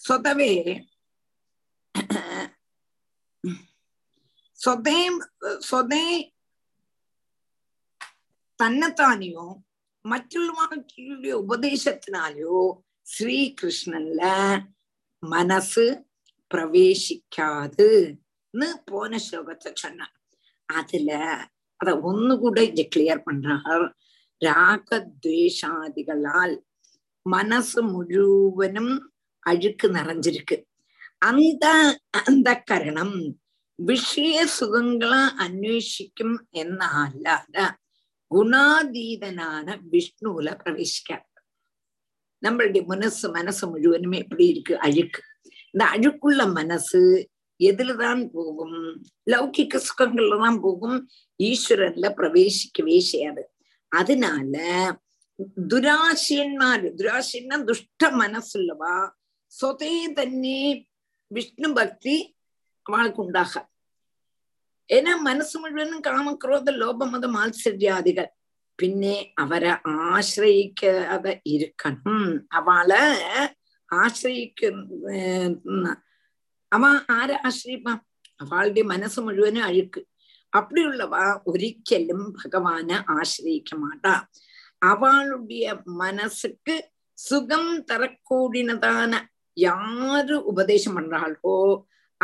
[0.08, 0.52] சொதவே
[4.64, 5.02] so they
[5.68, 6.08] so they
[8.58, 9.46] தன்னைத்தானையோ
[10.04, 12.58] மற்றவர்களுடைய உபதேசத்தினாலோ
[13.06, 14.22] ஸ்ரீ கிருஷ்ணன்ல
[15.22, 15.86] மனசு
[16.50, 17.88] பிரவேசிக்காது
[18.90, 20.14] போன ஸ்லோகத்தை சொன்னார்
[20.68, 21.10] அதுல
[21.80, 23.86] அத ஒன்னு கூட இங்க கிளியர் பண்றார்.
[24.40, 26.54] ராகத்வேஷாதிகளால்
[27.26, 28.94] மனசு முழுவனும்
[29.46, 30.56] அழுக்கு நிறைஞ்சிருக்கு.
[31.28, 31.64] அந்த
[32.28, 33.16] அந்த கரணம்
[33.78, 37.64] വിഷയ സുഖങ്ങളെ അന്വേഷിക്കും എന്ന അല്ലാതെ
[38.30, 41.28] ഗുണാതീതനാണ് വിഷ്ണുവില പ്രവേശിക്കാറ്
[42.42, 45.20] நம்மளுடைய மனசு மனசு முழுவதுமே எப்படி இருக்கு அழுக்கு
[45.74, 47.00] இந்த அழுக்குள்ள மனசு
[47.60, 48.78] எதுலதான் போகும்
[49.26, 50.96] லௌகிக்க சுகங்கள்ல தான் போகும்
[51.40, 53.44] ஈஸ்வரன்ல பிரவேசிக்கவே செய்யாது
[53.92, 54.54] அதனால
[55.70, 58.96] துராசியன்மாரு துராசியன்னா துஷ்ட மனசுள்ளவா
[59.52, 60.60] சொதே தன்னே
[61.30, 62.16] விஷ்ணு பக்தி
[62.87, 63.68] அவளுக்கு உண்டாகாது
[64.89, 68.26] ஏன்னா മനസ്സ് മുഴുവനും കാമക്രോധ ലോപമത മാത്സര്യാദികൾ
[68.78, 69.72] പിന്നെ അവരെ
[70.07, 73.05] ആശ്രയിക്കാതെ ഇരിക്കണം അവളെ
[73.91, 75.87] ആശ്രയിക്കുന്ന
[76.72, 77.99] അവ ആരെ ആശ്രയിപ്പാം
[78.41, 80.01] അവളുടെ മനസ്സ് മുഴുവനും അഴുക്ക്
[80.53, 81.14] അപ്പടിയുള്ളവ
[81.47, 84.14] ഒരിക്കലും ഭഗവാനെ ആശ്രയിക്ക മാട്ടാ
[84.82, 85.66] അവളുடைய
[86.01, 86.74] മനസ്സുக்கு
[87.18, 89.14] சுகம் தரக்கூடினதான
[89.57, 91.57] யாரு உபதேசம் பண்றாளோ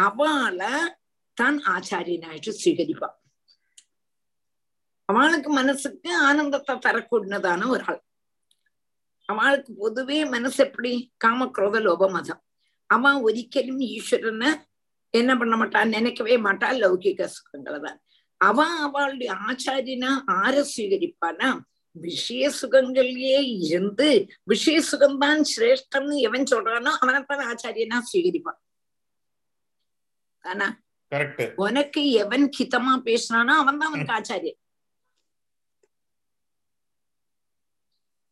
[0.05, 0.75] അവളെ
[1.37, 3.15] താൻ ആചാര്യനായിട്ട് സ്വീകരിക്കാം
[5.09, 8.01] அவளுக்கு மனசுக்கு ஆனந்தத்தை தரக்கூடியதான ஒரு ஆள்.
[9.29, 10.93] அவளுக்கு பொதுவே மனசு எப்படி?
[11.23, 12.43] காம குரோத லோப மதம்.
[12.91, 14.51] அவன் ஒரிக்கலும் ஈஸ்வரனை
[15.15, 17.99] என்ன பண்ண மாட்டான் நினைக்கவே மாட்டான் லௌகிக சுகங்களை தான்.
[18.41, 21.49] அவன் அவளுடைய ஆச்சாரியனா ஆர சுவீகரிப்பானா
[21.97, 24.09] விஷய சுகங்கள்லயே இருந்து
[24.53, 28.60] விஷய சுகம்தான் சிரேஷ்டம்னு எவன் சொல்றானோ அவனைத்தான் ஆச்சாரியனா சுவீகரிப்பான்
[30.45, 30.69] தானா
[31.59, 34.59] உனக்கு எவன் கிதமா பேசினானோ அவன் தான் அவனுக்கு ஆச்சாரியன்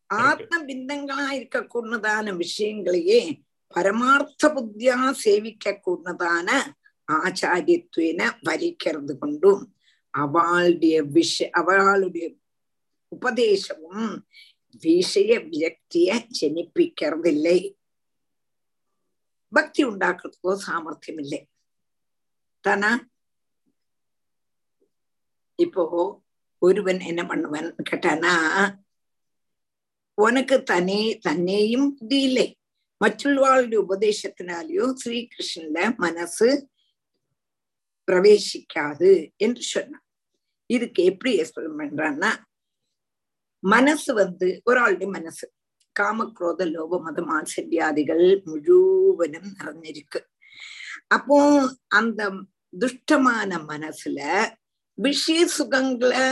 [0.09, 3.19] ஆத்ம பிந்தங்களா இருக்க கூடதான விஷயங்களையே
[3.73, 6.49] பரமார்த்த புத்தியா சேவிக்க கூடதான
[7.07, 9.61] ஆச்சாரியத்துவன வலிக்கிறது கொண்டும்
[10.13, 12.25] அவளுடைய விஷ அவளுடைய
[13.11, 14.09] உபதேசமும்
[14.83, 17.59] விஷய வியக்திய ஜனிப்பிக்கிறதில்லை.
[19.53, 21.39] பக்தி உண்டாக்குறதுக்கோ சாமர்த்தியம் இல்லை
[22.64, 22.90] தானா
[25.58, 25.82] இப்போ
[26.62, 28.34] ஒருவன் என்ன பண்ணுவன் கேட்டானா
[30.18, 32.46] உனக்கு தனே தன்னையும் புத்தி இல்லை
[33.00, 36.48] മറ്റുള്ളവരുടെ ഉപദേശത്തിനാലെയോ ശ്രീകൃഷ്ണന്റെ മനസ്സ്
[38.08, 40.04] பிரவேசிக்காது என்று சொன்னான்
[40.70, 42.30] இதுக்கு எப்படி எக்ஸ்பிளைன் பண்றான்னா
[43.62, 45.44] மனசு வந்து ஒரு ஆளுடைய மனசு
[45.96, 50.20] காமக்ரோத லோப மத மாசல்யாதிகள் முழுவதும் நிறைஞ்சிருக்கு
[51.11, 51.37] அப்போ
[51.87, 52.21] அந்த
[52.79, 54.19] துஷ்டமான மனசுல
[54.97, 56.25] விஷய சுகங்களை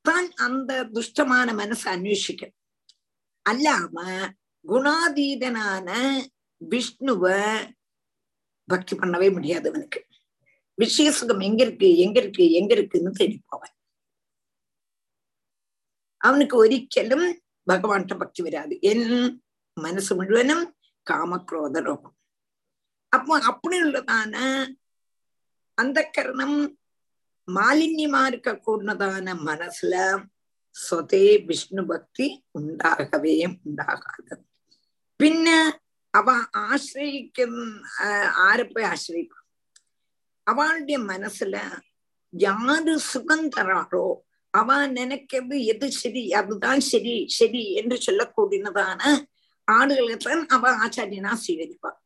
[0.00, 2.54] தான் அந்த துஷ்டமான மனசு அன்வேஷிக்கும்.
[3.50, 3.96] அல்லாம
[4.64, 5.88] குணாதீதனான
[6.60, 7.24] விஷ்ணுவ
[8.68, 10.00] பக்தி பண்ணவே முடியாது அவனுக்கு.
[10.78, 13.74] விஷய சுகம் எங்க இருக்கு எங்க இருக்கு எங்க இருக்குன்னு தேடி போவன்.
[16.20, 17.26] அவனுக்கு ஒரிக்கலும்
[17.70, 18.78] பகவான்கிட்ட பக்தி வராது.
[18.80, 19.42] என்
[19.76, 20.64] மனசு முழுவதும்
[21.10, 22.16] காமக்ரோத ரோகம்.
[23.16, 24.34] அப்போ அப்படி உள்ளதான
[25.78, 26.58] அந்த கரணம்
[27.48, 29.94] மாலின்யமா இருக்க கூடதான மனசுல
[30.76, 32.26] சொதே விஷ்ணு பக்தி
[32.58, 34.34] உண்டாகவே உண்டாகாது.
[35.20, 35.48] பின்ன
[36.14, 36.28] அவ
[36.64, 37.60] ஆசிரியிக்கும்
[38.44, 39.44] ஆரை போய் ஆசிரிப்பான்
[40.46, 41.56] அவளுடைய மனசுல
[42.32, 44.06] யாரு சுகம் தராரோ
[44.54, 49.00] அவ நினைக்கிறது எது சரி அதுதான் சரி சரி என்று சொல்லக்கூடியதான
[49.68, 51.98] ஆடுகளுக்கு அவ ஆச்சாரியனா ஸ்வீகரிப்பான்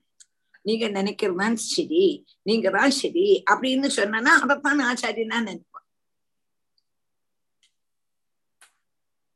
[0.65, 2.05] நீங்க நினைக்கிறதுதான் சரி
[2.43, 5.87] நீங்க தான் சரி அப்படின்னு சொன்னா அதைத்தான் ஆச்சாரியனா நினைப்பான்.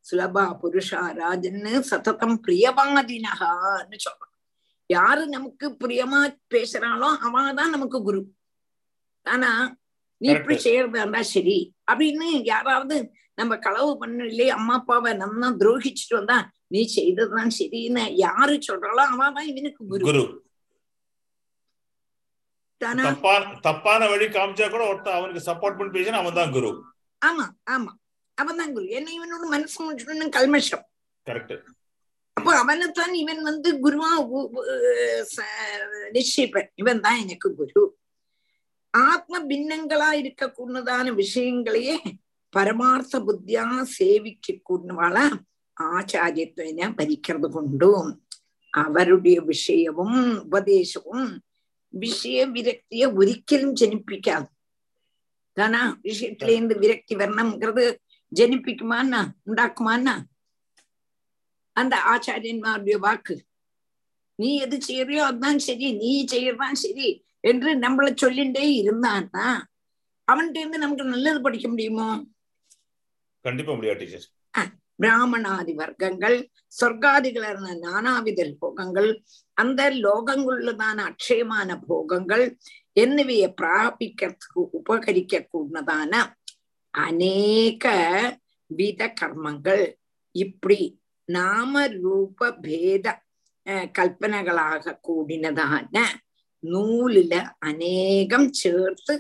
[0.07, 4.33] சுலபா புருஷா ராஜன்னு சததம் பிரியவாதினகான்னு சொல்றான்.
[4.91, 6.21] யாரு நமக்கு பிரியமா
[6.55, 8.21] பேசுறாளோ அவதான் நமக்கு குரு.
[9.27, 9.51] ஆனா
[10.21, 11.59] நீ இப்படி செய்யறது இருந்தா சரி
[11.93, 12.97] அப்படின்னு யாராவது
[13.39, 19.83] நம்ம களவு பண்ணலையே அம்மா அப்பாவை நம்ம துரோகிச்சுட்டு வந்தா நீ செய்ததுதான் சரின்னு யாரு சொல்றாளோ அவதான் இவனுக்கு
[19.87, 20.05] குரு.
[20.05, 20.25] தானா
[22.81, 26.71] தப்பான தப்பான வழி காமிச்சா கூட ஒருத்தன் அவனுக்கு சப்போர்ட் பண்ணி பேசினா அவன் தான் குரு.
[27.23, 27.93] ஆமா ஆமா.
[28.39, 28.87] அவன் தான் குரு.
[28.89, 30.85] என்ன இவனோட மனசு முடிச்சுடணும் கல்மஷம்.
[31.27, 31.55] கரெக்ட்
[32.37, 34.11] அப்போ அவனைத்தான் இவன் வந்து குருவா
[36.13, 36.69] நிச்சயிப்பன்.
[36.75, 37.83] இவன் தான் எனக்கு குரு.
[38.95, 41.97] ஆத்ம பின்னங்களா இருக்கக்கூடதான விஷயங்களையே
[42.53, 43.65] பரமார்த்த புத்தியா
[43.95, 45.25] சேவிக்க கூடவாளா
[45.77, 48.11] ஆச்சாரியத்துவன பறிக்கிறது கொண்டும்
[48.73, 51.33] அவருடைய விஷயமும் உபதேசமும்
[51.95, 54.49] விஷய விரக்திய ஒரிக்கலும் ஜனிப்பிக்காது
[55.57, 57.85] தானா விஷயத்துல இருந்து விரக்தி வரணுங்கிறது
[58.33, 60.15] ஜனிப்பிக்குமான்னா உண்டாக்குமான்னா
[61.77, 63.35] அந்த ஆச்சாரியன்மாருடைய வாக்கு
[64.39, 67.09] நீ எது செய்யறியோ அதுதான் சரி நீ செய்யறதான் சரி
[67.45, 69.47] என்று நம்மள சொல்லிண்டே இருந்தான்னா
[70.29, 72.09] அவன்கிட்ட இருந்து நமக்கு நல்லது படிக்க முடியுமோ
[73.45, 74.27] கண்டிப்பா முடியாது டீச்சர்
[74.99, 76.37] பிராமணாதி வர்க்கங்கள்
[76.71, 79.11] சொர்க்காதிகளான நானாவித போகங்கள்
[79.57, 82.45] அந்த லோகங்களிலுதான அக்ஷயமான போகங்கள்
[82.97, 86.21] എന്നിവയെ പ്രാപിക്കു ഉപകരിക്കൂടുന്നതാണ്
[86.95, 87.87] അനേക
[88.71, 89.79] വിധ കർമ്മങ്ങൾ
[90.35, 90.81] ഇപ്പി
[91.29, 93.07] നാമരൂപഭേദ
[93.95, 96.05] കൽപ്പനകളാക കൂടിനതാണ്
[96.63, 99.15] നൂലില് അനേകം ചേർത്ത്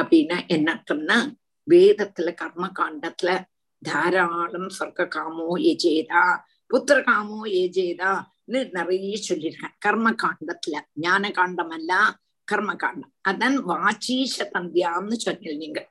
[0.00, 3.44] அப்படின்னா என்ன அர்த்தம்னா வேதத்துல கர்ம காண்டத்துல
[3.86, 12.74] தாராளம் சொர்க்க காமோ எஜேதா புத்திர காமோ ஏஜேதான்னு நிறைய சொல்லியிருக்கேன் கர்ம காண்டத்துல ஞான காண்டம் அல்ல கர்ம
[12.74, 15.90] காண்டம் அதான் வாச்சீஷ தந்தியாம்னு சொன்னீங்க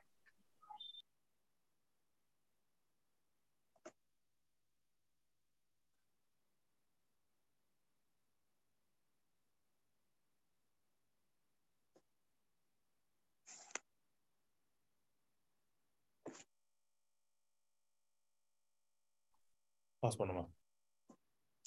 [20.08, 20.42] பாஸ் பண்ணுமா?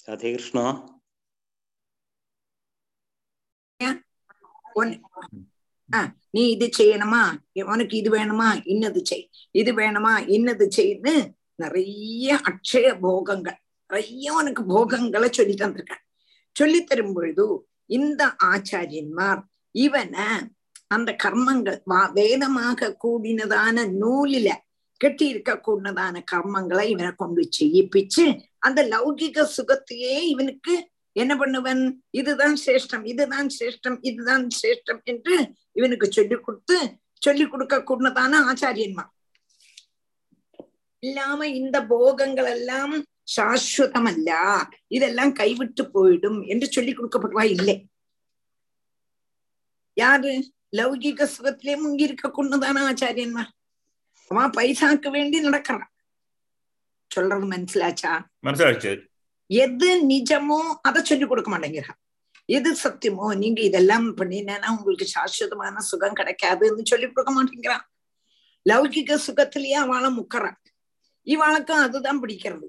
[0.06, 0.64] ராதே கிருஷ்ணா
[6.36, 7.22] நீ இது செய்யணுமா?
[7.72, 8.46] உனக்கு இது வேணுமா?
[8.72, 9.24] இன்னது செய்.
[9.60, 10.12] இது வேணுமா?
[10.36, 11.14] இன்னது செய்ன்னு
[11.62, 13.58] நிறைய அக்ஷய போகங்கள்.
[13.88, 16.02] நிறைய உனக்கு போகங்களை சொல்லி தந்திருக்கான்.
[16.60, 17.46] சொல்லி தரும் பொழுது
[17.98, 19.42] இந்த ஆச்சாரியன்மார்
[19.84, 20.26] இவனை
[20.96, 21.78] அந்த கர்மங்கள்
[22.18, 24.48] வேதமாக கூடினதான நூலில
[25.02, 28.24] கெட்டி இருக்க கூடினதான கர்மங்களை இவனை கொண்டு செய்யிப்பிச்சு
[28.66, 30.74] அந்த லௌகிக சுகத்தையே இவனுக்கு
[31.16, 31.82] என்ன பண்ணுவன்?
[32.10, 35.34] இதுதான் சிரேஷ்டம் இதுதான் சிரேஷ்டம் இதுதான் சிரேஷ்டம் என்று
[35.72, 36.76] இவனுக்கு சொல்லி கொடுத்து
[37.22, 39.04] சொல்லி கொடுக்க கூடதான ஆச்சாரியன்மா
[41.02, 42.94] இல்லாம இந்த போகங்கள் எல்லாம்
[43.34, 44.30] சாஸ்வதம் அல்ல
[44.96, 47.76] இதெல்லாம் கைவிட்டு போயிடும் என்று சொல்லி கொடுக்கப்படுவா இல்லை.
[49.96, 50.32] யாரு?
[50.78, 53.50] லௌகிக சுகத்திலே முங்கி இருக்க கொண்டுதான ஆச்சாரியன்மார்.
[54.32, 55.88] அவன் பைசாக்கு வேண்டி நடக்கிறான்
[57.10, 58.12] சொல்றது மனசிலாச்சா?
[58.46, 58.92] மனசிலாச்சு.
[59.46, 61.98] எது நிஜமோ அதை சொல்லி கொடுக்க மாட்டேங்கிறான்
[62.44, 67.84] எது சத்தியமோ நீங்க இதெல்லாம் பண்ணினா உங்களுக்கு சாஸ்வதமான சுகம் கிடைக்காதுன்னு சொல்லி கொடுக்க மாட்டேங்கிறான்
[68.66, 70.58] லௌகிக சுகத்திலேயே அவளை முக்கறான்
[71.26, 72.66] இவாளுக்கும் அதுதான் பிடிக்கிறது.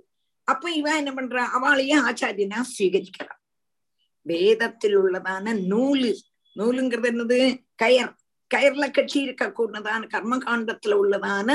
[0.48, 3.40] அப்ப இவன் என்ன பண்றான் அவளையே ஆச்சாரியனா சுவீகரிக்கிறான்
[4.22, 6.12] வேதத்தில் உள்ளதான நூலு.
[6.56, 7.40] நூலுங்கிறது என்னது?
[7.84, 8.14] கயர்.
[8.54, 11.50] கயர்ல கட்டி இருக்க கூடதான கர்மகாண்டத்துல உள்ளதான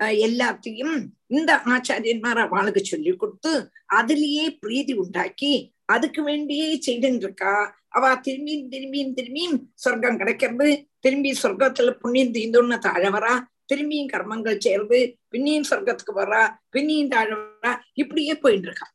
[0.00, 0.94] அஹ், எல்லாத்தையும்
[1.30, 3.52] இந்த ஆச்சாரியன்மார் அவளுக்கு சொல்லி கொடுத்து
[3.94, 5.52] அதுலயே பிரீதி உண்டாக்கி
[5.86, 7.52] அதுக்கு வேண்டியே செய்துட்டு இருக்கா
[7.90, 10.68] அவ திரும்பியும் திரும்பியும் திரும்பியும் சொர்க்கம் கிடைக்கிறது.
[11.00, 13.32] திரும்பி சொர்க்கத்துல புண்ணியம் தீந்தோன்னு தாழ வரா.
[13.70, 14.98] திரும்பியும் கர்மங்கள் சேர்ந்து
[15.32, 16.42] பின்னியும் சொர்க்கத்துக்கு வர்றா.
[16.72, 17.72] பின்னியும் தாழ வரா.
[17.94, 18.86] இப்படியே போயிட்டு இருக்கா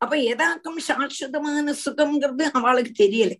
[0.00, 3.32] அப்ப எதாக்கும் சாஸ்வதமான சுகம்ங்கிறது அவளுக்கு தெரியல.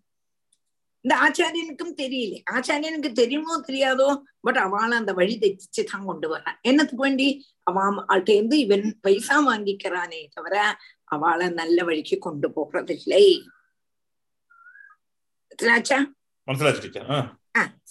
[1.04, 2.34] இந்த ஆச்சாரியனுக்கும் தெரியல.
[2.54, 4.08] ஆச்சாரியனுக்கு தெரியுமோ தெரியாதோ
[4.40, 7.28] பட் அவளை அந்த வழி தைச்சு தான் கொண்டு வரான் என்னத்துக்கு வேண்டி?
[7.62, 10.54] அவன் ஆள்கிட்டேருந்து இவன் பைசா வாங்கிக்கிறானே தவிர
[11.04, 13.26] அவளை நல்ல வழிக்கு கொண்டு போறதில்லை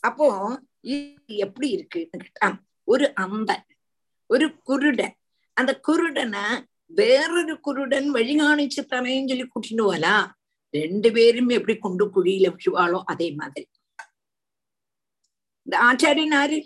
[0.03, 0.25] அப்போ
[1.45, 2.49] எப்படி இருக்குன்னு கேட்டா
[2.87, 3.65] ஒரு அம்பன்
[4.29, 5.15] ஒரு குருடன்.
[5.57, 6.45] அந்த குருடனை
[6.99, 10.25] வேறொரு குருடன் வழி காணிச்சு தரேன்னு சொல்லி கூட்டிட்டு போலாம்
[10.73, 13.65] ரெண்டு பேரும் எப்படி கொண்டு குழியில விழுவாளோ அதே மாதிரி.
[15.67, 16.57] இந்த ஆச்சாரியன் ஆரு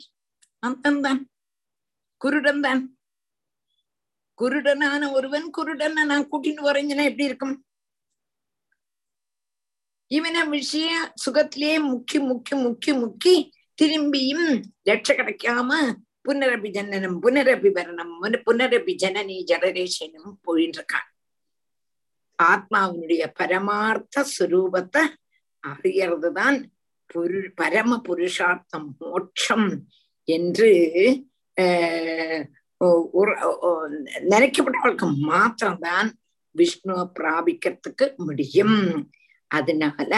[0.64, 1.22] அந்தன் தான்.
[2.22, 2.82] குருடன் தான்.
[4.40, 7.56] குருடனான ஒருவன் குருடனை நான் கூட்டிட்டு வரேங்கன்னா எப்படி இருக்கும்?
[10.12, 10.92] இவனை விஷய
[11.24, 13.36] சுகத்திலே முக்கி முக்கி முக்கி முக்கி
[13.80, 14.48] திரும்பியும்
[14.90, 15.70] லட்ச கிடைக்காம
[16.28, 18.14] புனரபி ஜனனம் புனரபி வரணம்
[18.48, 21.08] புனரபி ஜனனி ஜடரேஷனும் போயின்னு இருக்கான்.
[22.50, 25.04] ஆத்மாவினுடைய பரமார்த்த சுரூபத்தை
[25.64, 26.58] அறியறது தான்
[27.10, 29.70] புரு பரம புருஷார்த்தம் மோட்சம்
[30.28, 30.70] என்று
[34.32, 36.10] நினைக்கப்பட்டவர்களுக்கு மாத்திரம்தான்
[36.56, 38.80] விஷ்ணுவை பிராபிக்கிறதுக்கு முடியும்.
[39.52, 40.12] அதனால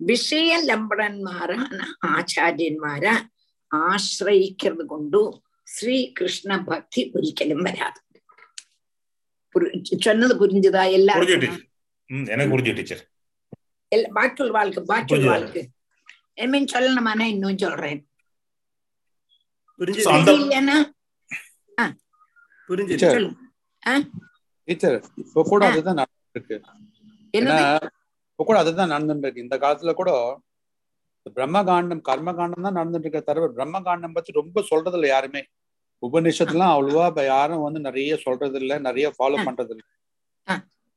[0.00, 3.04] விஷய லம்படன்மாரான ஆச்சாரியன்மார
[3.70, 5.20] ஆசிரயிக்கிறது கொண்டு
[5.68, 8.00] ஸ்ரீகிருஷ்ண பக்தி ഒരിക്കലും വരാതെ
[10.06, 11.64] சொன்னது புரிஞ்சுதா புரிஞ்சு எல்லாருக்கும் டீச்சர்.
[12.10, 13.02] ம் எனக்கு புரிஞ்சு டீச்சர்.
[14.18, 15.30] பாக்கியுள்ள வாழ்க்கை புரிஞ்சுதா?
[15.32, 15.62] வாழ்க்கை.
[16.42, 18.00] என் சொல்லணுமானா இன்னும் சொல்றேன்.
[19.80, 20.76] இல்லைன்னா
[24.68, 24.96] டீச்சர்.
[25.22, 25.62] இப்போ கூட.
[25.72, 26.00] அதுதான்
[28.30, 29.44] இப்போ கூட அதுதான் நடந்துட்டு இருக்கு.
[29.46, 30.10] இந்த காலத்துல கூட
[31.18, 35.42] இந்த பிரம்மகாண்டம் கர்மகாண்டம் தான் நடந்துட்டு இருக்க தவிர பிரம்மகாண்டம் பத்தி ரொம்ப சொல்றது இல்லை யாருமே.
[36.02, 39.36] உபநிஷத்துலாம் அவ்வளவா இப்ப யாரும் வந்து நிறைய சொல்றது இல்ல நிறைய ஃபாலோ.
[39.48, 39.84] பண்றது இல்ல.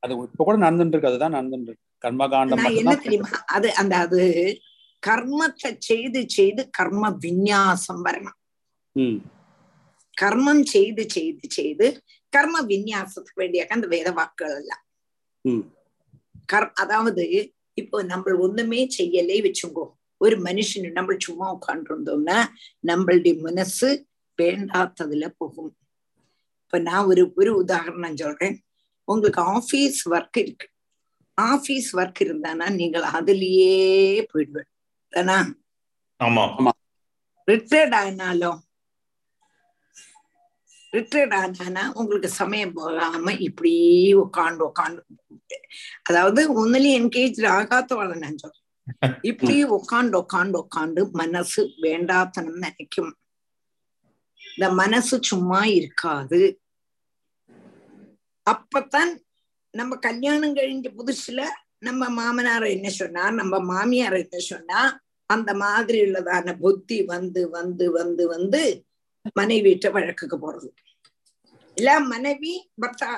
[0.02, 3.38] அது இப்ப கூட நடந்துட்டு இருக்கு அதுதான் நடந்துட்டு இருக்கு கர்மகாண்டம் என்ன தெரியுமா?
[3.54, 4.22] அது அந்த அது
[5.02, 8.38] கர்மத்தை செய்து செய்து கர்ம விநியாசம் வரணும்.
[10.16, 11.86] கர்மம் செய்து செய்து செய்து
[12.32, 14.82] கர்ம விநியாசத்துக்கு வேண்டிய அந்த வேத வாக்குகள் எல்லாம்
[16.52, 17.24] கர் அதாவது
[17.78, 19.84] இப்போ நம்ம ஒண்ணுமே செய்யலே வச்சுங்கோ.
[20.20, 22.38] ஒரு மனுஷன் நம்ம சும்மா உட்காந்துருந்தோம்னா
[22.84, 23.88] நம்மளுடைய மனசு
[24.42, 25.76] வேண்டாத்ததுல போகும்.
[26.64, 28.56] இப்ப நான் ஒரு ஒரு உதாரணம் சொல்றேன்.
[29.08, 30.68] உங்களுக்கு ஆபீஸ் ஒர்க் இருக்கு.
[31.34, 33.74] ஆபீஸ் ஒர்க் இருந்தானா நீங்கள் அதுலயே
[34.32, 34.70] போயிடுவேன்
[35.08, 35.38] தானா?
[36.24, 36.70] ஆமா.
[37.50, 38.60] ரிட்டையர்ட் ஆனாலும்
[40.92, 43.72] ரிட்டையர்ட் ஆனானா உங்களுக்கு சமயம் போகாம இப்படி
[44.14, 45.00] உட்காந்து உட்காந்து
[46.02, 48.64] அதாவது ஒன்னுலயும் என்கேஜ் ஆகாதவளை நான் சொல்றேன்.
[49.22, 53.12] இப்படி உட்காந்து உட்காந்து உட்காந்து மனசு வேண்டாத்தனம் நினைக்கும்.
[54.56, 56.40] இந்த மனசு சும்மா இருக்காது.
[58.46, 59.12] அப்பத்தான்
[59.74, 61.40] நம்ம கல்யாணம் கழிஞ்ச புதுசுல
[61.78, 64.80] நம்ம மாமனார் என்ன சொன்னார் நம்ம மாமியார் என்ன சொன்னா
[65.30, 68.60] அந்த மாதிரி உள்ளதான புத்தி வந்து வந்து வந்து வந்து
[69.36, 70.68] மனைவிட்ட வழக்குக்கு போறது.
[71.76, 72.52] இல்ல மனைவி
[72.82, 73.08] பர்த்தா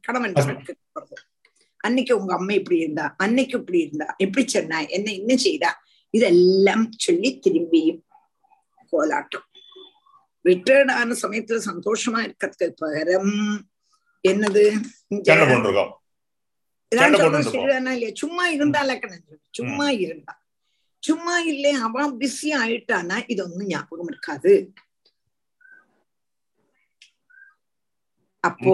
[0.00, 1.16] கணவன் வழக்குக்கு போறது.
[1.80, 5.70] அன்னைக்கு உங்க அம்மா இப்படி இருந்தா அன்னைக்கு இப்படி இருந்தா இப்படி சொன்னா என்ன என்ன செய்தா?
[6.14, 8.02] இதெல்லாம் சொல்லி திரும்பியும்
[8.92, 9.46] கோலாட்டம்.
[10.44, 13.34] ரிட்டையர்ட் ஆன சமயத்துல சந்தோஷமா இருக்கிறதுக்கு பகரம்
[14.24, 14.64] என்னது?
[18.22, 20.34] சும்மா இருந்தா லக்கணம் சும்மா இருந்தா.
[21.02, 24.52] சும்மா இல்லே அவன் பிஸி ஆயிட்டானா இது ஒண்ணும் ஞாபகம் இருக்காது.
[28.44, 28.70] அப்போ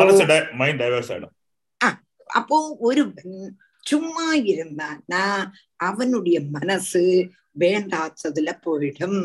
[2.41, 2.57] அப்போ
[2.89, 3.03] ஒரு
[3.91, 5.25] சும்மா இருந்தானா
[5.89, 7.03] அவனுடைய மனசு
[7.59, 9.21] வேண்டாத்ததுல போயிடும்.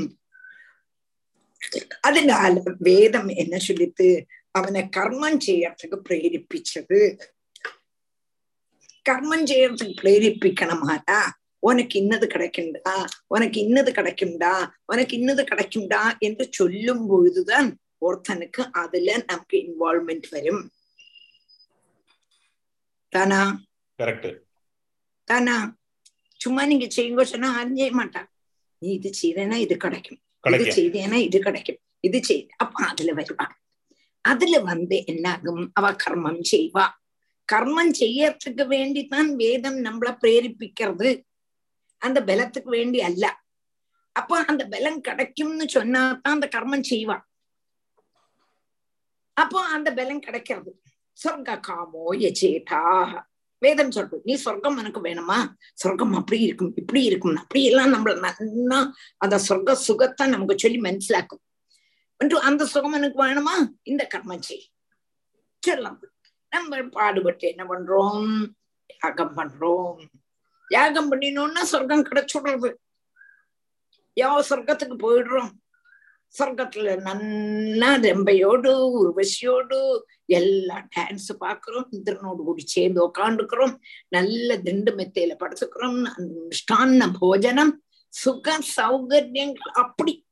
[2.01, 4.07] அதனால வேதம் என்ன சொல்லித்து
[4.51, 6.99] அவனை கர்மம் செய்யறதுக்கு பிரேரிப்பிச்சது
[9.05, 11.19] கர்மம் செய்யறதுக்கு பிரேரிப்பிக்கணுமாடா
[11.63, 12.95] உனக்கு இன்னது கிடைக்கும்டா
[13.27, 14.53] உனக்கு இன்னது கிடைக்கும்டா
[14.85, 17.69] உனக்கு இன்னது கிடைக்கும்டா என்று சொல்லும் பொழுதுதான்
[18.01, 20.63] ஒருத்தனுக்கு அதுல நமக்கு இன்வால்மெண்ட் வரும்
[23.13, 23.41] தானா
[25.27, 25.55] தானா
[26.41, 28.29] சும்மா நீங்க செய்யுங்க சொன்னா செய்ய மாட்டான்
[28.81, 30.75] நீ இது செய்தேன்னா இது கிடைக்கும் இது.
[30.75, 33.45] செய்தேன்னா இது கிடைக்கும் இது செய் அப்ப அதுல வருவா
[34.25, 36.85] அதுல வந்து என்னாகும் அவ கர்மம் செய்வா
[37.49, 41.09] கர்மம் செய்யறதுக்கு வேண்டித்தான் வேதம் நம்மள பிரேரிப்பிக்கிறது
[42.01, 43.25] அந்த பலத்துக்கு வேண்டி அல்ல
[44.15, 47.17] அப்ப அந்த பலம் கிடைக்கும்னு சொன்னாதான் அந்த கர்மம் செய்வா
[49.37, 50.71] அப்போ அந்த பலம் கிடைக்கிறது
[51.17, 52.83] சொர்க்க காமோ யஜேதா
[53.65, 54.21] வேதம் சொல்றது.
[54.23, 55.37] நீ சொர்க்கம் எனக்கு வேணுமா?
[55.73, 58.79] சொர்க்கம் அப்படி இருக்கும் இப்படி இருக்கும் அப்படி எல்லாம் நம்மள நல்லா
[59.17, 61.43] அந்த சொர்க்க சுகத்தை நமக்கு சொல்லி மனசிலாக்கும்.
[62.41, 63.55] அந்த சுகம் எனக்கு வேணுமா?
[63.83, 64.67] இந்த கர்மம் செய்.
[65.59, 65.99] சொல்லலாம்.
[66.49, 68.53] நம்ம பாடுபட்டு என்ன பண்றோம்?
[69.03, 70.01] யாகம் பண்றோம்.
[70.69, 72.73] யாகம் பண்ணினோம்னா சொர்க்கம் கிடைச்சுடுறது.
[74.21, 75.51] யோ சொர்க்கத்துக்கு போயிடுறோம்.
[76.33, 79.77] சொர்க்கத்துல நன்னா ரெம்பையோடு உருவசியோடு
[80.25, 83.75] எல்லாம் டான்ஸ் பாக்குறோம் இந்திரனோடு கூடி சேர்ந்து உக்காண்டுக்கிறோம்
[84.07, 85.97] நல்ல திண்டு மெத்தையில படுத்துக்கிறோம்
[86.49, 87.73] மிஷ்டான்ன போஜனம்
[88.13, 90.25] சுக சௌகரியங்கள் அப்படி.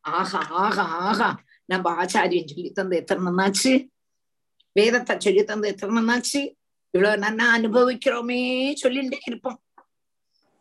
[0.00, 1.28] ஆஹா ஆஹா ஆஹா.
[1.64, 3.72] நம்ம ஆச்சாரியன் சொல்லி தந்து எத்தனை நாச்சு
[4.76, 6.02] வேதத்தை சொல்லி தந்து எத்தனை
[6.94, 8.40] இவ்வளவு நன்னா அனுபவிக்கிறோமே
[8.82, 9.58] சொல்லிண்டே இருப்போம்.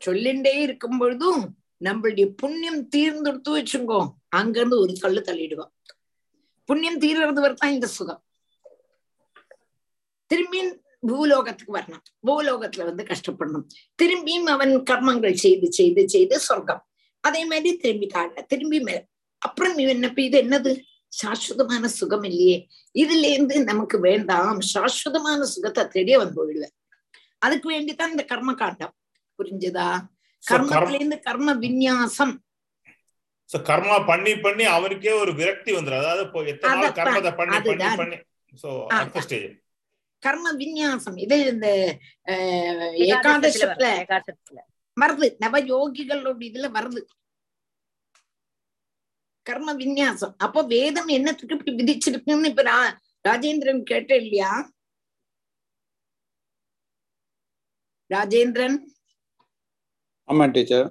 [0.02, 1.56] சொல்லிண்டே இருக்கும் பொழுதும்
[1.86, 4.00] நம்மளுடைய புண்ணியம் தீர்ந்தெடுத்து வச்சுங்கோ.
[4.38, 5.74] அங்கிருந்து ஒரு தள்ளு தள்ளிடுவோம்
[6.66, 8.24] புண்ணியம் தீர்றது வரத்தான் இந்த சுகம்.
[10.34, 10.74] திரும்பியும்
[11.08, 12.04] பூலோகத்துக்கு வரணும்.
[12.28, 13.68] பூலோகத்துல வந்து கஷ்டப்படணும்.
[14.04, 16.88] திரும்பியும் அவன் கர்மங்கள் செய்து செய்து செய்து சொர்க்கம்.
[17.20, 19.06] அதே மாதிரி திரும்பி தாழ திரும்பி மேல.
[19.38, 20.82] அப்புறம் என்ன இது என்னது?
[21.08, 22.68] சாஸ்வதமான சுகம் இல்லையே.
[22.94, 24.60] இதுல இருந்து நமக்கு வேண்டாம்.
[24.74, 26.76] சாஸ்வதமான சுகத்தை தேடி அவன் போயிடுவேன்.
[27.38, 28.94] அதுக்கு வேண்டித்தான் இந்த கர்ம காண்டம்.
[29.38, 30.00] புரிஞ்சுதா?
[30.52, 32.38] கர்மத்துல இருந்து கர்ம விநியாசம்.
[33.50, 37.88] சோ கர்மா பண்ணி பண்ணி அவனுக்கே ஒரு விரக்தி வந்துடும் அதாவது இப்போ எத்தனை நாள் கர்மத்தை பண்ணி பண்ணி.
[37.98, 38.18] பண்ணி
[38.54, 39.48] சோ அடுத்த ஸ்டேஜ்
[40.24, 41.68] கர்ம விநியாசம் இது இந்த
[43.08, 44.60] ஏகாதசத்துல
[44.98, 47.02] வருது நவ யோகிகளோட இதுல வருது.
[49.46, 52.96] கர்ம விநியாசம் அப்போ வேதம் என்னத்துக்கு இப்படி விதிச்சிருக்குன்னு இப்ப ரா-
[53.26, 54.50] ராஜேந்திரன் கேட்ட இல்லையா?
[58.10, 58.78] ராஜேந்திரன்?
[60.30, 60.88] ஆமா டீச்சர்.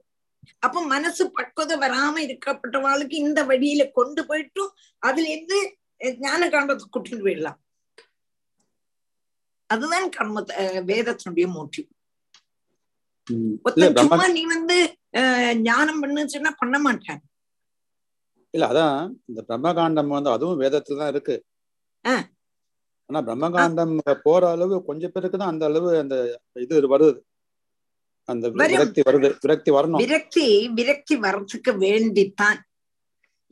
[0.64, 4.64] அப்ப மனசு பக்குவதை வராம இருக்கப்பட்டவாளுக்கு இந்த வழியில கொண்டு போயிட்டு
[5.02, 5.58] அதுல இருந்து
[6.24, 7.58] ஞான காண்டத்துக்கு கூட்டிட்டு போயிடலாம்.
[9.70, 10.42] அதுதான் கர்ம
[10.90, 11.88] வேதத்தினுடைய மோட்டிவ்
[14.00, 14.76] சும்மா நீ வந்து
[15.68, 17.22] ஞானம் பண்ணு சொன்னா பண்ண மாட்டான்.
[18.54, 18.98] இல்ல அதான்
[19.30, 21.36] இந்த பிரம்மகாண்டம் வந்து அதுவும் வேதத்துல தான் இருக்கு.
[23.10, 23.94] ஆனா பிரம்மகாண்டம்
[24.26, 26.16] போற அளவு கொஞ்சம் பேருக்கு தான் அந்த அளவு அந்த
[26.64, 27.18] இது வருது.
[28.28, 32.58] அந்த விரக்தி வருது விரக்தி வரணும் விரக்தி விரக்தி வரத்துக்கு வேண்டித்தான்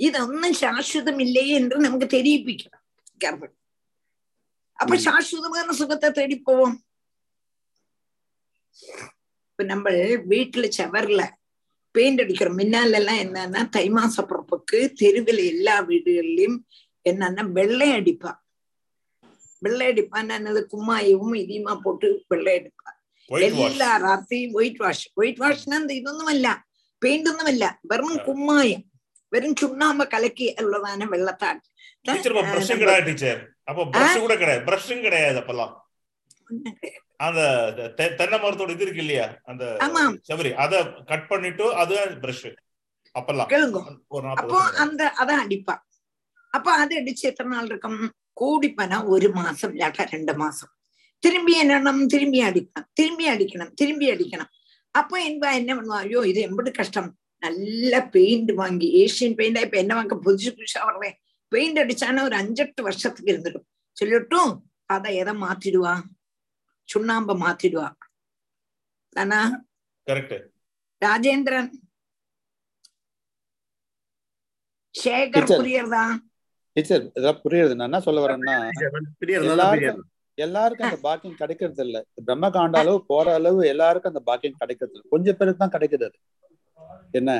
[0.00, 2.80] ഇതൊന്നും ശാശ്വതമില്ലേ എന്ന് നമുക്ക് തെരിയിപ്പിക്കണം
[3.18, 3.52] ഗർഭം
[4.78, 6.72] അപ്പൊ ശാശ്വതമായ സുഖത്തെ തേടിപ്പോവും
[9.48, 9.94] ഇപ്പൊ നമ്മൾ
[10.26, 11.22] വീട്ടില് ചവറില
[11.94, 16.66] പെയിന്റ് അടിക്കണം മിന്നാലെല്ലാം എന്നാ തൈമാസ പുറപ്പൊക്ക് തെരുവിലെ എല്ലാ വീടുകളിലും
[17.06, 18.26] എന്നാ വെള്ളയടിപ്പ
[19.62, 22.93] വെള്ളയടിപ്പാൻ എന്നது கும்மாயவும் இதியமா போட்டு வெள்ளையடிப்பா
[23.29, 26.47] എല്ലാ രാത്രി വൈറ്റ് വാഷ് വൈറ്റ് വാഷിന് എന്ത് ഇതൊന്നുമല്ല
[27.01, 28.81] പെയിന്റ് ഒന്നുമല്ല വെറും കുമ്മായം
[29.31, 31.55] വെറും ചുണ്ണാമ്പ് കലക്കി ഉള്ളതാണ് വെള്ളത്താൻ
[32.05, 35.73] டீச்சர் இப்போ ப்ரஷும் கிடையாது டீச்சர் அப்போ பிரஷ் கூட கிடையாது பிரஷும் கிடையாது அப்பெல்லாம்
[37.19, 37.41] அந்த
[37.97, 40.13] தெ- தென்னை மரத்தோட இது இருக்கு இல்லையா அந்த ஆமாம்.
[40.27, 40.73] சபரி அத
[41.09, 42.47] கட் பண்ணிட்டு அது பிரஷ்
[43.15, 43.79] அப்பெல்லாம் கேளுங்க
[44.09, 45.69] ஒரு நாற்பது അപ്പൊ അന്ത അതാ അടിപ്പ
[46.53, 47.99] അപ്പൊ അത് അടിച്ച് എത്ര നാൾ இருக்கும்
[48.33, 50.71] கூடிப்பன ஒரு மாசம் இல்லாட்டா ரெண்டு மாசம்
[51.24, 52.88] திரும்பி என்னணும் திரும்பி அடிக்கணும்.
[52.92, 53.72] திரும்பி அடிக்கணும்.
[53.74, 54.50] திரும்பி அடிக்கணும்.
[54.94, 55.98] அப்போ என்பா என்ன பண்ணுவா?
[56.04, 57.10] ஐயோ இது எம்பது கஷ்டம்.
[57.42, 61.16] நல்ல பெயிண்ட் வாங்கி ஏசியன் பெயிண்டா இப்ப என்ன வாங்க புதுசு புதுசா வர்றேன்
[61.52, 64.52] பெயிண்ட் அடிச்சானா ஒரு அஞ்செட்டு வருஷத்துக்கு இருந்துடும் சொல்லிட்டும்
[64.86, 65.94] அதை எதை மாத்திடுவா?
[66.88, 67.88] சுண்ணாம்ப மாத்திடுவா.
[69.16, 69.40] தானா?
[70.06, 70.34] கரெக்ட்
[71.02, 71.70] ராஜேந்திரன்.
[74.94, 75.48] சேகர்.
[75.60, 76.04] புரியுறதா?
[76.76, 78.56] டீச்சர் இதெல்லாம் புரியுது நான் என்ன சொல்ல வரேன்னா
[80.38, 85.04] எல்லாருக்கும் அந்த பாக்கியம் கிடைக்கிறது இல்ல பிரம்ம காண்ட அளவு போற அளவு எல்லாருக்கும் அந்த பாக்கியம் கிடைக்கிறது இல்ல
[85.14, 86.18] கொஞ்சம் பேருக்கு தான் கிடைக்குது அது.
[87.12, 87.30] என்ன?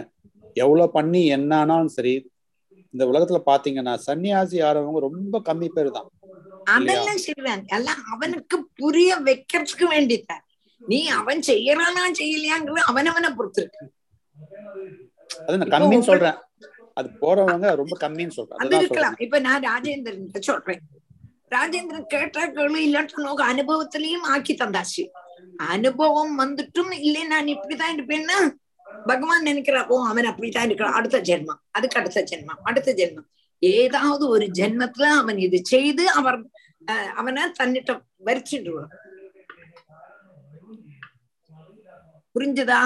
[0.57, 2.15] எவ்வளவு பண்ணி என்ன ஆனாலும் சரி
[2.95, 6.09] இந்த உலகத்துல பாத்தீங்கன்னா சன்னியாசி ஆறவங்க ரொம்ப கம்மி பேர் தான்.
[6.75, 10.45] அதெல்லாம் சரிதான் எல்லாம் அவனுக்கு புரிய வைக்கிறதுக்கு வேண்டித்தான்
[10.83, 13.85] நீ அவன் செய்யறானா செய்யலையாங்கிறது அவனவனை பொறுத்திருக்கு.
[15.47, 16.39] அது நான் கம்மின்னு சொல்றேன்.
[16.97, 18.61] அது போறவங்க ரொம்ப கம்மின்னு சொல்றேன்.
[18.63, 19.17] அது இருக்கலாம்.
[19.25, 20.83] இப்ப நான் ராஜேந்திரன் சொல்றேன்.
[21.55, 25.05] ராஜேந்திரன் கேட்ட கேளு இல்லாட்டி நோக்கு அனுபவத்திலையும் ஆக்கி தந்தாச்சு
[25.71, 28.39] அனுபவம் வந்துட்டும் இல்லை நான் இப்படிதான் இருப்பேன்னா
[29.07, 33.29] பகவான் நினைக்கிறா ஓ அவன் அப்படித்தான் இருக்கிறான் அடுத்த ஜென்மம் அதுக்கு அடுத்த ஜென்மம் அடுத்த ஜென்மம்
[33.63, 36.39] ஏதாவது ஒரு ஜென்மத்துல அவன் இது செய்து அவர்
[37.15, 37.93] அவனை தன்னிட்ட
[38.25, 38.93] வரிச்சிடுவான்
[42.37, 42.81] புரிஞ்சுதா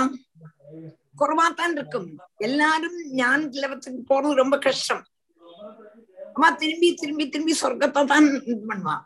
[1.19, 2.09] குறைவாத்தான் இருக்கும்
[2.39, 5.05] எல்லாரும் ஞான லெவத்துக்கு போறது ரொம்ப கஷ்டம்
[6.39, 9.01] அம்மா திரும்பி திரும்பி திரும்பி சொர்க்கத்தை தான் இது பண்ணுவான்.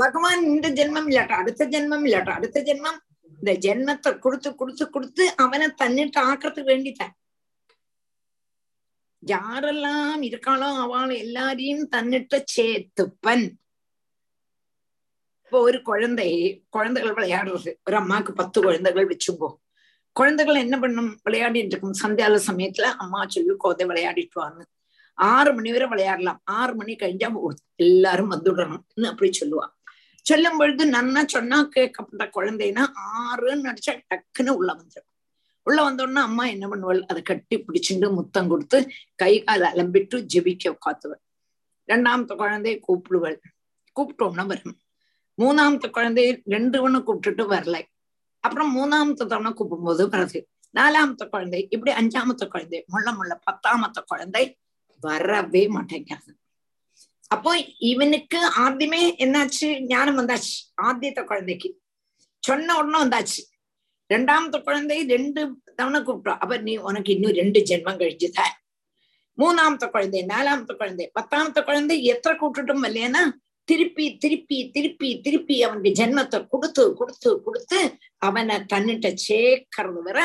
[0.00, 3.00] பகவான் இந்த ஜென்மம் இல்லாட்டா அடுத்த ஜென்மம் இல்லாட்டா அடுத்த ஜென்மம்
[3.40, 7.12] இந்த ஜென்மத்தை கொடுத்து கொடுத்து கொடுத்து அவனை தன்னிட்டு ஆக்கிறதுக்கு வேண்டித்தான்.
[9.22, 13.46] யாரெல்லாம் இருக்காளோ அவள் எல்லாரையும் தன்னிட்ட சேத்துப்பன்
[15.44, 16.30] இப்போ ஒரு குழந்தை
[16.76, 17.72] குழந்தைகள் விளையாடுறது.
[17.88, 19.50] ஒரு அம்மாக்கு பத்து குழந்தைகள் வச்சுப்போ
[20.20, 21.14] குழந்தைகள் என்ன பண்ணும்?
[21.26, 21.98] விளையாடிட்டு இருக்கும்.
[22.04, 24.71] சந்தியால சமயத்துல அம்மா சொல்லி கோதை விளையாடிட்டு வான்னு
[25.14, 26.40] ஆறு மணி வரை விளையாடலாம்.
[26.44, 29.68] ஆறு மணி கழிஞ்சா எல்லாரும் வந்துடணும்னு அப்படி சொல்லுவா.
[30.22, 35.10] சொல்லும் பொழுது நன்னா சொன்னா கேட்கப்பட்ட குழந்தைன்னா ஆறுன்னு நடிச்சா டக்குன்னு உள்ள வந்துடும்.
[35.62, 37.02] உள்ள வந்தோடனே அம்மா என்ன பண்ணுவாள்?
[37.02, 41.22] அதை கட்டி பிடிச்சிட்டு முத்தம் கொடுத்து கை கால அலம்பிட்டு ஜெபிக்க உட்காத்துவள்.
[41.86, 43.38] ரெண்டாமத்து குழந்தைய கூப்பிடுவள்.
[44.00, 44.78] கூப்பிட்டோம்னா வரும்.
[45.38, 47.82] மூணாமத்து குழந்தைய ரெண்டு ஒண்ணு கூப்பிட்டுட்டு வரல.
[48.40, 50.44] அப்புறம் மூணாமத்து தவணை கூப்பிடும்போது வருது
[50.78, 54.58] நாலாமத்து குழந்தை இப்படி அஞ்சாமத்து குழந்தை முள்ள முள்ள பத்தாமத்து குழந்தை
[55.02, 56.32] வரவே மாட்டேங்கிறது
[57.28, 57.50] அப்போ
[57.90, 59.68] இவனுக்கு ஆദ്യമേ என்னாச்சு?
[59.86, 60.54] ஞானம் வந்தாச்சு.
[60.82, 61.68] ஆத்தியத்தை குழந்தைக்கு.
[62.42, 63.40] சொன்ன உடனே வந்தாச்சு.
[64.10, 65.40] ரெண்டாமத்து குழந்தை ரெண்டு
[65.78, 68.52] தவணை கூப்பிட்டோம் அப்ப நீ உனக்கு இன்னும் ரெண்டு ஜென்மம் கழிச்சுதான்
[69.38, 73.22] மூணாமத்து குழந்தை நாலாமத்து குழந்தை பத்தாமத்து குழந்தை எத்தனை கூப்பிட்டுட்டும் இல்லைன்னா
[73.68, 77.80] திருப்பி திருப்பி திருப்பி திருப்பி அவனுக்கு ஜென்மத்தை கொடுத்து கொடுத்து கொடுத்து
[78.18, 80.18] அவனை தன்னிட்ட சேர்க்கறது வர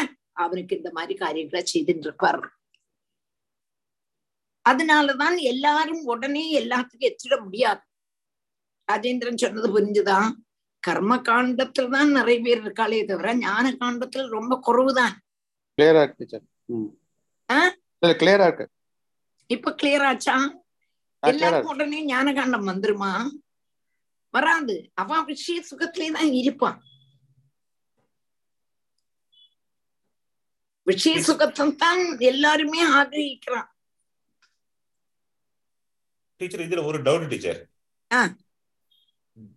[0.43, 2.41] அவனுக்கு இந்த மாதிரி காரியங்களை செய்துட்டு இருப்பார்.
[4.68, 7.81] அதனாலதான் எல்லாரும் உடனே எல்லாத்துக்கும் எத்திட முடியாது.
[8.88, 10.18] ராஜேந்திரன் சொன்னது புரிஞ்சுதா?
[10.84, 15.15] கர்ம காண்டத்துல தான் நிறைய பேர் இருக்காளே தவிர ஞான காண்டத்துல ரொம்ப குறைவுதான்.
[15.77, 16.89] கிளியரா இருக்கு டீச்சர் ம்.
[17.49, 17.60] ஆ?
[18.02, 18.68] இல்ல கிளியரா இருக்கு.
[19.49, 20.35] இப்ப கிளியர் ஆச்சா?
[21.23, 21.73] எல்லாருக்கும்.
[21.73, 23.11] உடனே ஞான காண்டம் வந்துருமா?
[24.34, 24.76] வராது.
[24.95, 26.80] அவன் விஷய சுகத்திலே தான் இருப்பான்
[30.88, 33.69] விஷய சுகத்தை தான் எல்லாருமே ஆகிரகிக்கிறான்
[36.41, 37.59] டீச்சர் இதுல ஒரு டவுட் டீச்சர்.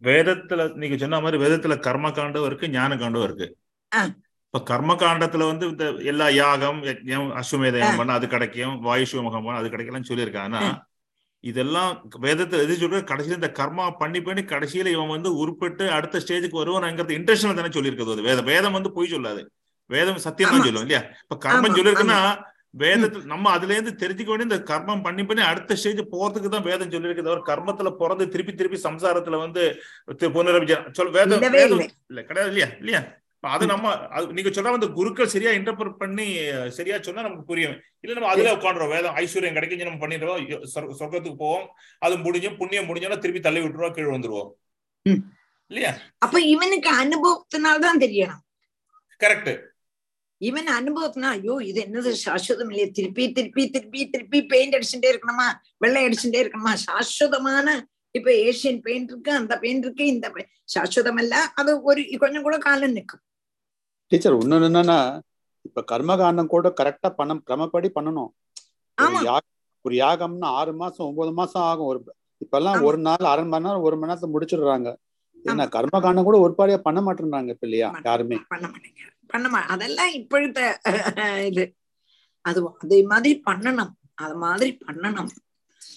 [0.06, 3.46] வேதத்துல நீங்க சொன்ன மாதிரி வேதத்துல கர்ம காண்டம் இருக்கு ஞான காண்டம் இருக்கு.
[4.46, 9.58] இப்ப கர்ம காண்டத்துல வந்து இந்த எல்லா யாகம் யஜ்ஞம் அஸ்வமேத யாகம் பண்ண அது கிடைக்கும் வாயுஷ்வமகம் பண்ண
[9.62, 10.56] அது கிடைக்கலன்னு சொல்லியிருக்காங்க.
[10.60, 10.70] ஆனா
[11.44, 11.92] இதெல்லாம்
[12.24, 17.18] வேதத்துல எது சொல்ற கடைசியில இந்த கர்மா பண்ணி பண்ணி கடைசியில இவன் வந்து உருப்பட்டு அடுத்த ஸ்டேஜுக்கு வருவான்ங்கிறது
[17.18, 18.16] இன்டென்ஷனல் தானே சொல்லியிருக்கிறது.
[18.16, 19.42] அது வேதம் வேதம் வந்து பொய் சொல்லாது.
[19.90, 20.66] வேதம் சத்தியம் தான்.
[20.66, 21.02] சொல்லும் இல்லையா?
[21.24, 22.20] இப்ப கர்மம் சொல்லியிருக்குன்னா
[22.78, 26.90] வேதத்துல நம்ம அதுல இருந்து தெரிஞ்சுக்க வேண்டிய இந்த கர்மம் பண்ணி பண்ணி அடுத்த ஸ்டேஜ் போறதுக்கு தான் வேதம்
[26.90, 32.24] சொல்லியிருக்கு தவிர கர்மத்துல பிறந்து திருப்பி திருப்பி சம்சாரத்துல வந்து தி- புனரபிஜ- சொல் வேதம் வேதம் இல்லை.
[32.24, 32.74] கிடையாது இல்லையா?
[32.78, 33.18] இல்லையா?
[33.40, 33.96] அது நம்ம
[34.32, 36.34] நீங்க சொல்ற அந்த குருக்கள் சரியா இன்டர்பிரட் பண்ணி
[36.70, 37.80] சரியா சொன்னா நமக்கு புரியும்.
[38.00, 40.66] இல்ல நம்ம அதுல உட்காந்துரும் வேதம் ஐஸ்வர்யம் கிடைக்கும் நம்ம பண்ணிடுவோம்
[40.98, 41.68] சொர்க்கத்துக்கு போவோம்.
[41.98, 44.50] அது முடிஞ்சும் புண்ணியம் முடிஞ்சோன்னா திருப்பி தள்ளி விட்டுருவோம் கீழே வந்துருவோம்.
[45.66, 45.96] இல்லையா?
[46.18, 48.68] அப்ப இவனுக்கு அனுபவத்தினால்தான் தெரியணும்.
[49.20, 49.68] கரெக்ட்
[50.40, 52.10] இவன் அனுபவத்தினா ஐயோ இது என்னது?
[52.24, 55.48] சாஸ்வதம் இல்லையே திருப்பி திருப்பி திருப்பி திருப்பி பெயிண்ட் அடிச்சுட்டே இருக்கணுமா?
[55.78, 56.72] வெள்ளை அடிச்சுட்டே இருக்கணுமா?
[56.86, 57.66] சாஸ்வதமான
[58.14, 60.28] இப்ப ஏசியன் பெயிண்ட் இருக்கு அந்த பெயிண்ட் இருக்கு இந்த.
[60.74, 63.22] சாஸ்வதம் இல்ல அது ஒரு கொஞ்சம் கூட காலம் நிக்கும்
[64.12, 64.98] டீச்சர் இன்னொன்னு என்னன்னா
[65.64, 68.30] இப்ப கர்மகாண்டம் கூட கரெக்டா பண்ண கிரமப்படி பண்ணணும்.
[69.84, 71.88] ஒரு யாகம்னா ஆறு மாசம் ஒன்பது மாசம் ஆகும்.
[71.90, 72.00] ஒரு
[72.40, 72.86] இப்பெல்லாம் ஆமா.
[72.88, 74.88] ஒரு நாள் அரை மணி நேரம் ஒரு மணி நேரத்துல முடிச்சிடுறாங்க.
[75.44, 77.88] என்ன கர்மகாண்டம் கூட ஒரு பாடியா பண்ண மாட்டேன்றாங்க இப்ப இல்லையா?
[78.04, 78.38] யாருமே.
[79.30, 80.80] பண்ண மா அதெல்லாம் இப்பொழுத்த
[81.46, 81.76] இது.
[82.40, 83.90] அது அதே மாதிரி பண்ணணும்.
[84.14, 85.28] அது மாதிரி பண்ணணும்.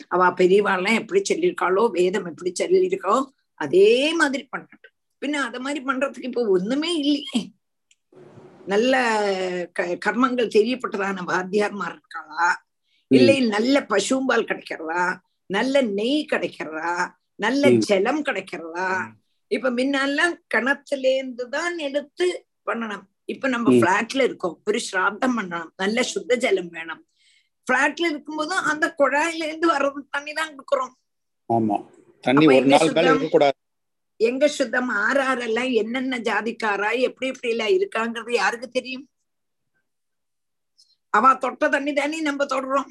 [0.08, 4.94] அவ பெரியவாள்லாம் எப்படி சொல்லியிருக்காளோ வேதம் எப்படி சொல்லியிருக்கோ அதே மாதிரி பண்ணட்டும்.
[5.22, 7.52] பின்ன அத மாதிரி பண்றதுக்கு இப்போ ஒண்ணுமே இல்லையே.
[8.66, 8.94] நல்ல
[9.74, 12.56] க- கர்மங்கள் தெரியப்பட்டதான வாத்தியார்மார் இருக்காளா?
[13.08, 15.18] இல்லை நல்ல பசும்பால் கிடைக்கிறதா?
[15.46, 17.14] நல்ல நெய் கிடைக்கிறதா?
[17.36, 17.70] நல்ல.
[17.70, 19.12] ஜலம் கிடைக்கிறதா?
[19.48, 23.04] இப்ப முன்னெல்லாம் கிணத்துல இருந்து தான் எடுத்து பண்ணணும்.
[23.26, 23.72] இப்ப நம்ம.
[23.72, 24.62] பிளாட்ல இருக்கோம்.
[24.66, 25.70] ஒரு ஸ்ராத்தம் பண்ணணும்.
[25.76, 27.08] நல்ல சுத்த ஜலம் வேணும்.
[27.68, 30.94] பிளாட்ல இருக்கும்போதும் அந்த குழாயில இருந்து வர்றது தண்ணி தான் கொடுக்குறோம்
[32.58, 33.30] எங்க சுத்தம்?
[34.48, 34.90] சுத்தம்?
[34.90, 36.90] ஆறாரெல்லாம் என்னென்ன ஜாதிக்காரா?
[37.00, 39.10] எப்படி எப்படி எல்லாம் இருக்காங்கிறது யாருக்கு தெரியும்?
[41.10, 42.90] அவ தொட்ட தண்ணி தானே நம்ம தொடுறோம்.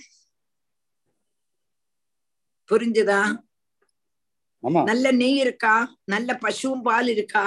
[2.70, 3.20] புரிஞ்சுதா?
[4.84, 5.96] நல்ல நெய் இருக்கா?
[6.04, 7.46] நல்ல பசுவும் பால் இருக்கா?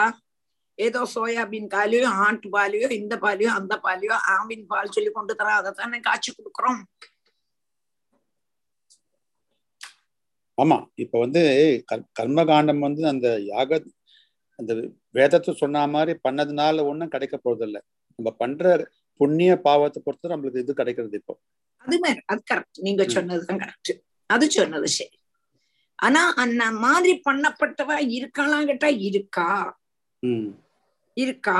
[0.79, 5.99] ஏதோ சோயாபீன் பாலையோ ஆட்டு பாலையோ இந்த பாலையோ அந்த பாலையோ ஆவின் பால் சொல்லி கொண்டு தர அதைத்தானே
[6.01, 6.81] காய்ச்சி கொடுக்குறோம்
[10.57, 11.41] ஆமா இப்ப வந்து
[11.89, 13.79] கர்- கர்மகாண்டம் வந்து அந்த யாக
[14.59, 14.73] அந்த
[15.15, 17.77] வேதத்தை சொன்ன மாதிரி பண்ணதுனால ஒண்ணும் கிடைக்க போறது இல்ல
[18.19, 18.63] நம்ம பண்ற
[19.19, 21.33] புண்ணிய பாவத்தை பொறுத்து நம்மளுக்கு இது கிடைக்கிறது இப்போ.
[21.85, 23.91] அது மாதிரி அது கரெக்ட் நீங்க சொன்னதுதான் கரெக்ட்
[24.29, 25.15] அது சொன்னது சரி.
[25.99, 29.49] ஆனா அந்த மாதிரி பண்ணப்பட்டவ இருக்கலாம் கேட்டா இருக்கா?
[31.17, 31.57] இருக்கா?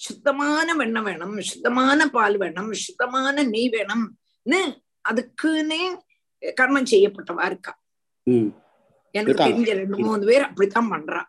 [0.00, 4.60] சுத்தமான வெண்ணெய் வேணும் சுத்தமான பால் வேணும் சுத்தமான நெய் வேணும்னு
[5.04, 5.82] அதுக்குன்னே
[6.42, 7.72] கர்மம் செய்யப்பட்டவா இருக்கா?
[9.14, 11.20] எனக்கு தெரிஞ்ச ரெண்டு மூணு பேர் அப்படித்தான் பண்றா.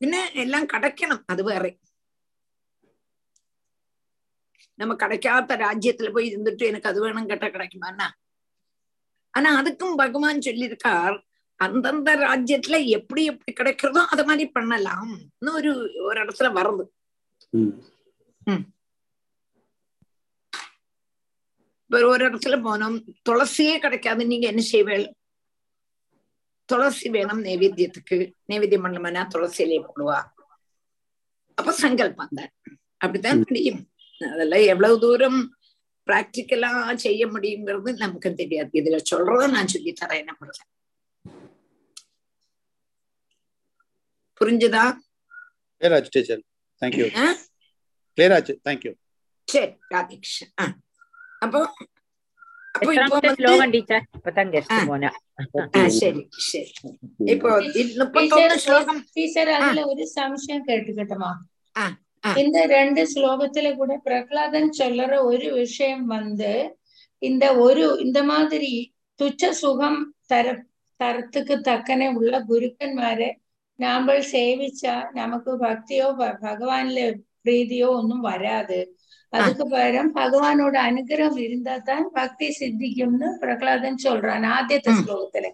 [0.00, 1.64] பின்ன எல்லாம் கிடைக்கணும் அது வேற.
[4.78, 7.90] நம்ம கிடைக்காத ராஜ்யத்துல போய் இருந்துட்டு எனக்கு அது வேணும் கேட்டா கிடைக்குமா
[9.34, 11.16] ஆனா அதுக்கும் பகவான் சொல்லியிருக்கார்
[11.60, 15.70] அந்தந்த ராஜ்யத்துல எப்படி எப்படி கிடைக்கிறதோ அது மாதிரி பண்ணலாம்னு ஒரு
[16.08, 16.84] ஒரு இடத்துல வருது.
[22.10, 22.96] ஒரு இடத்துல போனோம்.
[23.28, 24.22] துளசியே கிடைக்காது.
[24.32, 25.04] நீங்க என்ன செய்வேள்
[26.68, 28.18] துளசி வேணும் நைவேத்தியத்துக்கு.
[28.50, 30.18] நைவேத்தியம் பண்ணலமானா துளசியிலே போடுவா.
[31.58, 32.52] அப்ப சங்கல்பம் தான்
[33.00, 33.82] அப்படித்தான் முடியும்
[34.20, 35.40] அதெல்லாம் எவ்வளவு தூரம்
[36.06, 36.70] பிராக்டிக்கலா
[37.04, 38.70] செய்ய முடியுங்கிறது நமக்கு தெரியாது.
[38.80, 40.34] இதுல சொல்றத நான் சொல்லி தரேன் என்ன
[44.40, 44.84] புரிஞ்சுதா?
[45.80, 46.42] கிளியர் ஆச்சு டீச்சர்
[46.82, 47.06] தேங்க்யூ
[48.18, 48.92] கிளியர் ஆச்சு தேங்க்யூ
[49.48, 50.66] சரி ராதிகிருஷ்ணன் ஆ.
[51.42, 51.60] அப்போ
[52.74, 52.90] அப்போ
[59.86, 61.30] ഒരു സംശയം കേട്ടുകിട്ടുമോ
[62.36, 66.52] இந்த ரெண்டு ஸ்லோகத்துல கூட பிரகலாதன் சொல்ற ஒரு விஷயம் வந்து
[67.22, 68.72] இந்த ஒரு இந்த மாதிரி
[69.20, 70.46] துச்ச சுகம் தர
[71.00, 73.28] தரத்துக்கு தக்கனே உள்ள குருக்கன்மாரு
[73.78, 76.06] നമ്മൾ സേവിച്ച നമുക്ക് ഭക്തിയോ
[76.42, 77.06] ഭഗവാനിലെ
[77.40, 78.80] പ്രീതിയോ ഒന്നും വരാതെ
[79.32, 85.48] அதுக்கு பகரம் பகவானோட அனுகிரகம் இருந்தாதான் பக்தி சித்திக்கும்னு பிரகலாதன் சொல்றான் ஆத்தியத்த ஸ்லோகத்துல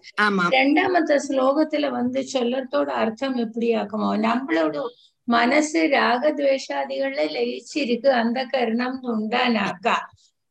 [0.55, 4.83] ரெண்டாமத்த ஸ்லோகத்துல வந்து சொல்லத்தோட அர்த்தம் எப்படி ஆக்குமோ நம்மளோட
[5.27, 9.87] മനസ്സ് രാഗദ്വേഷാദികളിൽ ലയിച്ചിരിക്കുക അന്ധകരണം ഉണ്ടാനാക്ക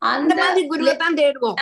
[0.02, 0.32] அந்த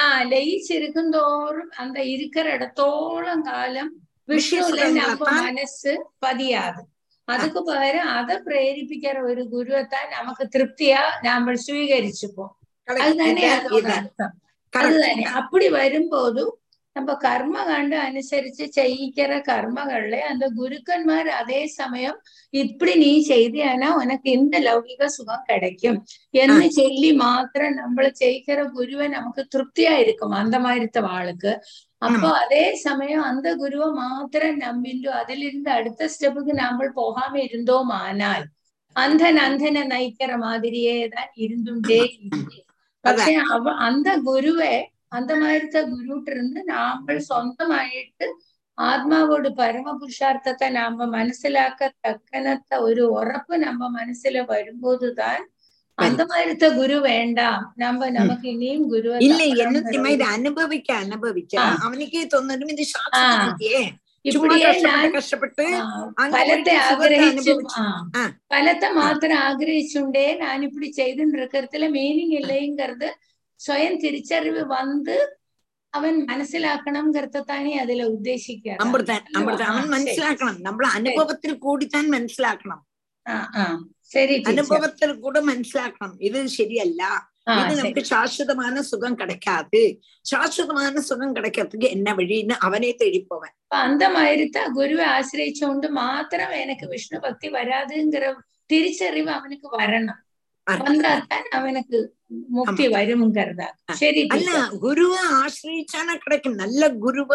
[0.04, 3.90] ஆஹ் லயிச்சிருக்கும் தோறும் அந்த இருக்கிற இடத்தோளம் காலம்
[4.30, 5.92] விஷயத்துல நம்ம മനസ്സ്
[6.22, 6.82] പതിയാതെ
[7.28, 12.46] அதுக்கு പകരം அதை പ്രേരിപ്പിക്കാൻ ഒരു ഗുരുവത്താൻ നമുക്ക് തൃപ്തിയാ നമ്മൾ സ്വീകരിച്ചുപ്പോ
[12.88, 13.68] അത് തന്നെയാണ്
[14.72, 16.48] അത് തന്നെ അപ്പടി വരുമ്പോതും
[16.96, 22.16] நம்ம கர்ம கண்டு அனுசரிச்சு செய்யிக்கிற கர்மகள்ல அந்த குருக்கன்மார் அதே சமயம்
[22.54, 25.98] இப்படி நீ செய்தியானா உனக்கு இந்த லௌகிக சுகம் கிடைக்கும்
[26.34, 31.52] എന്ന് ചൊല്ലി മാത്രം നമ്മൾ ചെയ്യിക്കുന്ന ഗുരുവൻ നമുക്ക് തൃപ്തിയായിരിക്കും അന്തമാരിത്ത ആൾക്ക്
[32.02, 38.42] അപ്പൊ അതേ സമയം അന്ത ഗുരുവ മാത്രം നമ്പിന്റോ അതിലിരുന്ന് അടുത്ത സ്റ്റെപ്പുക്ക് നമ്മൾ പോകാമെ ഇരുന്തോമാനാൽ
[38.96, 42.00] അന്ധൻ അന്ധനെ നയിക്കറ മാതിരിയേതാ ഇരുന്നുണ്ടേ
[43.04, 44.74] പക്ഷെ അവ അന്ത ഗുരുവെ
[45.12, 48.26] അന്തമായിരുത്തെ ഗുരുട്ടിരുന്ന് നമ്മൾ സ്വന്തമായിട്ട്
[48.78, 55.40] ആത്മാവോട് പരമപുരുഷാർത്ഥത്തെ നമ്മ മനസ്സിലാക്കത്തക്കനത്തെ ഒരു ഉറപ്പ് നമ്മ മനസ്സിൽ വരുമ്പോൾ താൻ
[56.00, 57.40] அந்த மாதிரത്തെ ഗുരു വേണ്ട
[57.78, 63.82] നമ്മ നമുക്ക് ഇനിയും ഗുരു ഇല്ല എന്നും ഇത് അനുഭവിക്ക അനുഭവിക്ക അവനിക്ക് തോന്നുന്നു ഇത് ശാസ്ത്രേ
[65.14, 65.66] കഷ്ടപ്പെട്ട്
[66.32, 67.54] ഫലത്തെ ആഗ്രഹിച്ചു
[68.52, 73.08] ഫലത്തെ മാത്രം ആഗ്രഹിച്ചുണ്ടേ ഞാനിപ്പിടി ചെയ്തിട്ടിരിക്കത്തില്ല മീനിങ് ഇല്ലേങ്കറത്
[73.60, 75.16] സ്വയം തിരിച്ചറിവ് വന്ന്
[75.92, 82.78] അവൻ മനസ്സിലാക്കണംങ്കറത്തത്താണ് അതിലെ ഉദ്ദേശിക്കുക അമൃതൻ അമൃതൻ അവൻ മനസ്സിലാക്കണം നമ്മൾ അനുഭവത്തിൽ കൂടി താൻ മനസ്സിലാക്കണം
[83.26, 83.64] ആ ആ
[84.50, 86.14] അനുഭവത്തിൽ കൂടെ മനസ്സിലാക്കണം.
[86.28, 87.02] ഇത് ശരിയല്ല.
[87.60, 89.80] இது நமக்கு சாஸ்வதமான சுகம் கிடைக்காது
[90.24, 97.18] சாஸ்வதமான சுகம் கிடைக்கிறதுக்கு என்ன வழின்னு அவனே தெளிப்பவன் அந்த மாதிரி தான் குருவை ஆசிரியச்சோண்டு மாத்திரம் எனக்கு விஷ்ணு
[97.26, 98.24] பக்தி வராதுங்கிற
[98.70, 100.18] തിരിച്ചറിവ് അവനക്ക് വരണം.
[100.66, 101.98] വന്നാത്താൻ അവനക്ക്
[102.56, 103.68] മുക്തി വരുമുങ്കறதா
[104.00, 104.50] ശരി അല്ല
[104.84, 107.30] ഗുരുവെ ആശ്രയിച്ചാണ് കിടക്കും നല്ല ഗുരുവ.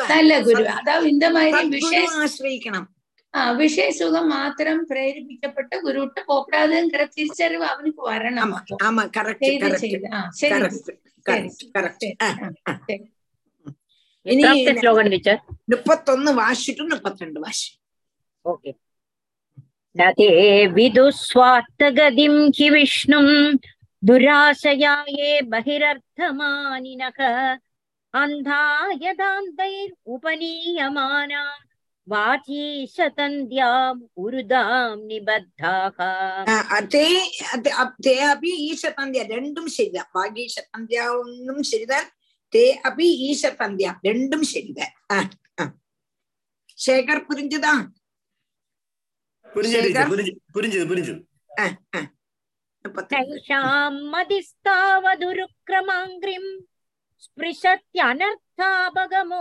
[0.48, 2.84] ഗുരു അതാ இந்த மாதிரி விஷயம் ആശ്രയിക്കണം.
[3.36, 8.50] ആ വിഷയസുഖം മാത്രം പ്രേരിപ്പിക്കപ്പെട്ട് ഗുരുട്ട് പോപ്പെടാതെയും തിരിച്ചറിവ് അവനക്ക് വരണം.
[9.44, 10.08] ചെയ്ത് ചെയ്ത്.
[10.16, 10.52] ആ ശരി
[14.26, 14.44] ഇനി
[24.04, 25.30] ദുരാശയായേ
[32.05, 35.97] अन्धा यदान्तैरुपनीयमाना वाची शतन्द्याम् उरुदाम् निबद्धाः
[36.93, 37.07] தே
[37.55, 42.09] அது- அப்- தே அபி ஈஷதந்தியா ரெண்டும் சரிதான் பாகீஷதந்தியா ஒன்னும் சரிதான்
[42.53, 45.15] தே அபி ஈஷதந்தியா ரெண்டும் சரிதான் ஆ,
[45.61, 45.63] ஆ.
[46.79, 47.73] சேகர் புரிஞ்சுதா
[49.47, 50.09] புரிஞ்சது சேகர்?
[50.11, 51.21] புரிஞ்சு புரிஞ்சது புரிஞ்சது
[51.61, 51.63] ஆ,
[51.97, 51.99] ஆ.
[53.13, 56.51] नैषाम् मदिस्तावदुरुक्रमाङ्घ्रिम्
[57.23, 59.41] स्पृशत्यनर्थापगमो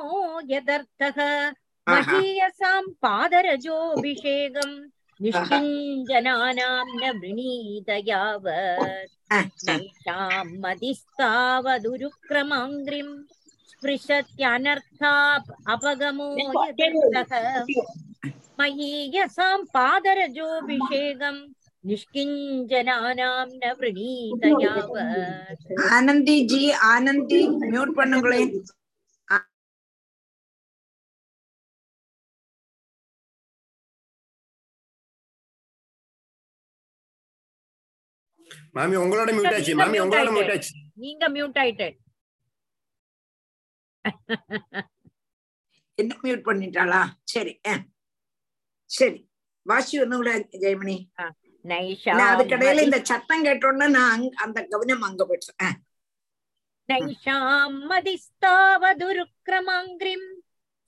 [0.49, 1.17] यदर्थः
[1.88, 4.73] महीयसाम् पादरजोऽभिषेकम्
[5.19, 9.13] निष्किञ्जनानाम् न वृणीत यावत्
[9.67, 13.13] नैषाम् मदिस्तावदुरुक्रमाङ्घ्रिम्
[13.71, 15.43] स्पृशत्यनर्थाप
[15.76, 16.30] अपगमो
[16.80, 17.31] यदर्थः
[18.59, 21.41] महीयसाम् पादरजोऽभिषेकम्
[21.84, 26.59] நிஷ்கிஞ்சனானாம் ந விரணீத யாவத் ஆனந்தி ஜி
[26.89, 27.39] ஆனந்தி
[27.71, 28.51] மியூட் பண்ணுங்களேன்
[38.74, 39.76] மாமி உங்களோட மியூட் ஆச்சு.
[39.76, 40.72] மாமி உங்களோட மியூட் ஆச்சு.
[40.94, 41.98] நீங்க மியூட் ஆயிட்டு.
[45.98, 47.06] என்ன மியூட் பண்ணிட்டாளா?
[47.24, 47.60] சரி.
[48.90, 49.28] சரி.
[49.66, 51.09] வாசி ஒண்ணு கூட ஜெயமணி.
[51.64, 55.52] நைஷா நான் அதுக்கடையில இந்த சத்தம் கேட்டோன்னா நான் அந்த கவனம் அங்க போயிடுச்சு.
[55.62, 55.72] ஆ.
[56.88, 60.28] நைஷாம் மதிஸ்தாவதுருக்ரமாங்கிரிம்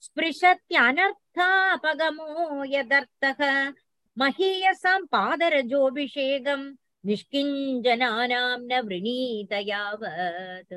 [0.03, 2.27] ஸ்பிருஷத்யனர்த்தாபகமோ
[2.75, 3.73] யதர்த்தः
[4.17, 10.73] மஹீயசாம் பாதரஜோபிஷேகம் निष्किञ्जनानां न वृणीतयावत्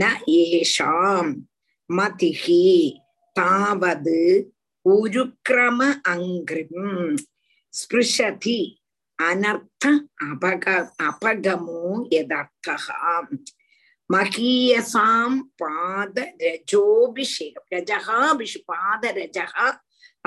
[0.00, 1.24] न येषां
[1.96, 2.44] मतिः
[3.36, 4.12] तावद्
[4.84, 5.78] उरुक्रम
[6.12, 7.18] अङ्घ्रिम्
[7.80, 8.60] स्पृशति
[9.18, 9.82] अनर्थ
[10.30, 10.64] अपग
[11.08, 11.82] अपगमो
[12.12, 12.86] यदर्थः
[14.10, 15.30] महीयसां
[15.62, 18.08] पादरजोऽभिषेकं रजः
[18.70, 19.54] पादरजः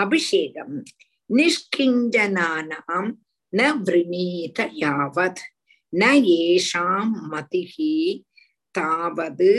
[0.03, 0.71] अभिषेकं
[1.38, 3.05] निष्किञ्जनानां
[3.53, 5.41] ந விரமீத யாவத்
[5.94, 6.06] ந
[6.40, 7.94] ஏஷாம் மதிஹி
[8.76, 9.52] தாவது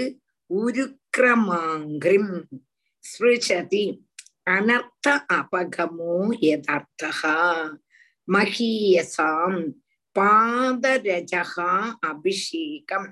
[0.51, 2.35] உருக்கிரமாங்கிரிம்
[3.05, 3.85] ஸ்ருஷதி
[4.51, 5.07] அனர்த்த
[5.37, 7.35] அபகமோ யதர்த்தா
[8.29, 9.61] மகீயசாம்
[10.17, 11.73] பாதரஜகா
[12.11, 13.09] அபிஷேகம்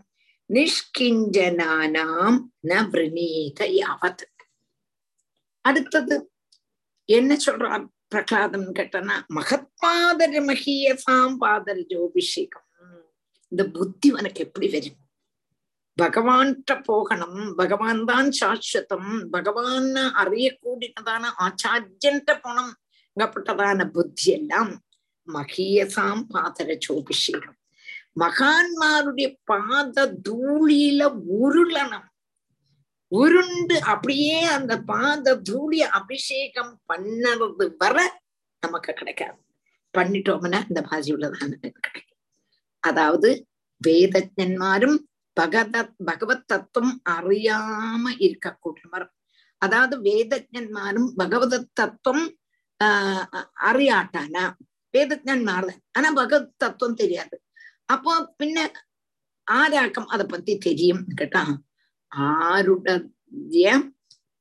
[0.50, 2.38] நிஷ்கிஞ்சனானாம்
[2.68, 4.24] ந விரணீத யாவத்
[5.64, 6.16] அடுத்தது
[7.08, 12.66] என்ன சொல்றார் பிரகலாதம் கேட்டனா மகத்பாதர மகியசாம் பாதர் ஜோபிஷேகம்
[13.52, 15.02] இந்த புத்தி உனக்கு எப்படி வரும்
[15.98, 22.72] பகவான்கிட்ட போகணும் பகவான் தான் சாஸ்வதம் பகவான் அறியக்கூடியதான ஆச்சாரியன்ட்ட போனம்
[23.16, 24.72] அங்கப்பட்டதான புத்தி எல்லாம்
[25.28, 27.56] மகியசாம் பாதர ஜோபிஷேகம்
[28.20, 31.02] மகான்மாருடைய பாத தூளியில
[31.38, 32.06] உருளணும்
[33.12, 37.96] உருண்டு அப்படியே அந்த பாத தூளி அபிஷேகம் பண்ணது வர
[38.62, 39.38] நமக்கு கிடைக்காது.
[39.98, 42.18] பண்ணிட்டோம்னா இந்த பாஜியுள்ளதான் கிடைக்கும்.
[42.80, 43.46] அதாவது
[43.86, 44.98] வேதஜன்மாரும்
[45.32, 49.06] பகத பகவத் தத்துவம் அறியாம இருக்கக்கூடியவர்
[49.62, 52.26] அதாவது வேதஜன்மாரும் பகவத தத்துவம்
[52.84, 53.26] ஆஹ்
[53.60, 54.44] அறியாட்டானா?
[54.94, 57.42] வேதஜன்மார் ஆனா பகவத் தத்துவம் தெரியாது.
[57.86, 58.58] அப்போ பின்ன
[59.44, 61.42] ஆராக்கும் அதை பத்தி தெரியும் கேட்டா
[62.16, 63.80] ആരുടയ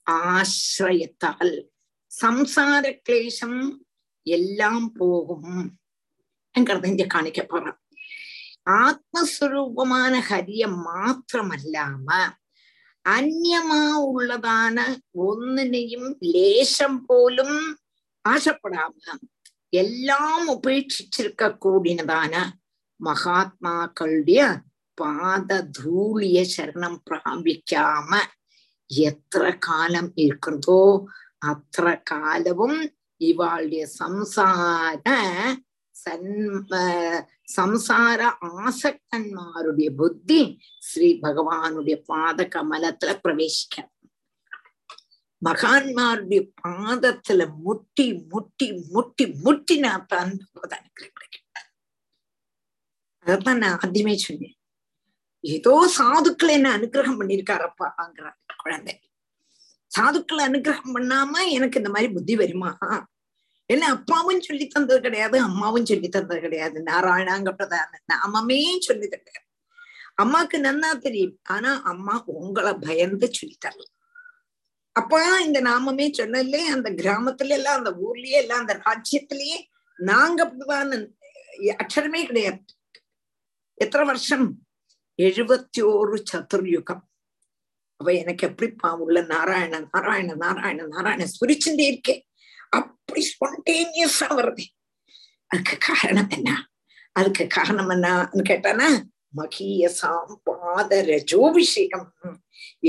[0.09, 1.63] ആശ്രയത്താൽ.
[2.09, 3.85] സംസാരക്ലേശം
[4.27, 5.79] എല്ലാം പോകും.
[6.57, 7.71] എൻകടന്ന് ഇന്ത്യ കാണിക്കപ്പറ
[8.67, 12.07] ആത്മസ്വരൂപമാണ് ഹരിയെ മാത്രമല്ലാമ
[13.05, 17.77] അന്യമാ ഉള്ളതാണ് ഒന്നിനെയും ലേശം പോലും
[18.27, 19.19] ആശപ്പെടാമ.
[19.73, 22.59] എല്ലാം ഉപേക്ഷിച്ചിരിക്ക കൂടിയതാണ്
[23.03, 24.49] മഹാത്മാക്കളുടെ
[24.97, 28.11] பாத தூளிய சரணம் பிராபிக்காம
[28.89, 30.81] எத்த காலம் இருக்கிறதோ
[31.45, 32.79] அத்த காலவும்
[33.21, 35.07] இவாளுடைய சம்சார
[37.55, 38.21] சம்சார
[38.61, 40.39] ஆசக்தன்மாருடைய புத்தி
[40.81, 43.75] ஸ்ரீ பகவானுடைய பாத கமலத்துல பிரவேசிக்க
[45.41, 51.41] மகான்மாருடைய பாதத்துல முட்டி முட்டி முட்டி முட்டினாத்தான் பகவத் அனுகிரகம்
[53.25, 54.54] அதான் நான் ஆத்தியமே சொன்னேன்.
[55.53, 58.93] ஏதோ சாதுக்கள் என்ன அனுகிரகம் பண்ணிருக்காரப்பாங்கிறார் குழந்தை.
[59.99, 62.71] சாதுக்களை அனுகிரகம் பண்ணாம எனக்கு இந்த மாதிரி புத்தி வருமா?
[63.65, 66.83] என்ன அப்பாவும் சொல்லி தந்தது கிடையாது அம்மாவும் சொல்லி தந்தது கிடையாது.
[66.83, 69.43] நாராயணாங்கப்பட்டதான நாமமே சொல்லி கிடையாது
[70.21, 73.87] அம்மாக்கு நன்னா தெரியும் ஆனா அம்மா உங்களை பயந்து சொல்லி தரல.
[74.91, 79.57] அப்பா இந்த நாமமே சொன்னதுலே அந்த கிராமத்துல எல்லாம் அந்த ஊர்லயே எல்லாம் அந்த ராஜ்யத்திலேயே
[79.97, 80.93] நாங்க அப்படிதான்
[81.83, 82.61] அக்ஷரமே கிடையாது.
[83.73, 84.47] எத்தனை வருஷம்
[85.19, 87.03] எழுபத்தி ஓரு சதுர்யுகம்
[87.99, 92.15] அவ எனக்கு எப்படிப்பா உள்ள நாராயண நாராயண நாராயண நாராயண ஸ்பிரிச்சுட்டே இருக்கே
[92.71, 94.65] அப்படி ஸ்பான்டேனியஸா வருது
[95.51, 96.49] அதுக்கு காரணம் என்ன
[97.15, 98.87] அதுக்கு காரணம் என்னன்னு கேட்டானா
[99.33, 102.09] மகியசாம் பாத ரஜோபிஷேகம்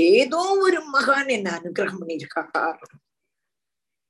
[0.09, 2.81] ஏதோ ஒரு மகான் என்ன அனுகிரகம் பண்ணியிருக்கார்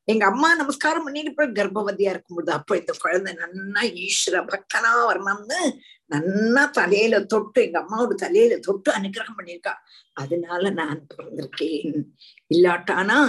[0.08, 5.60] எங்க அம்மா நமஸ்காரம் பண்ணிட்டு போய் கர்ப்பவதியா இருக்கும்போது அப்ப இந்த குழந்தை நன்னா ஈஸ்வர பக்தனா வரணும்னு
[6.12, 9.74] நன்னா தலையில தொட்டு எங்க அம்மாவோட தலையில தொட்டு அனுகிரகம் பண்ணியிருக்கா.
[10.14, 11.98] அதனால நான் பிறந்திருக்கேன்.
[12.52, 13.20] இல்லாட்டானா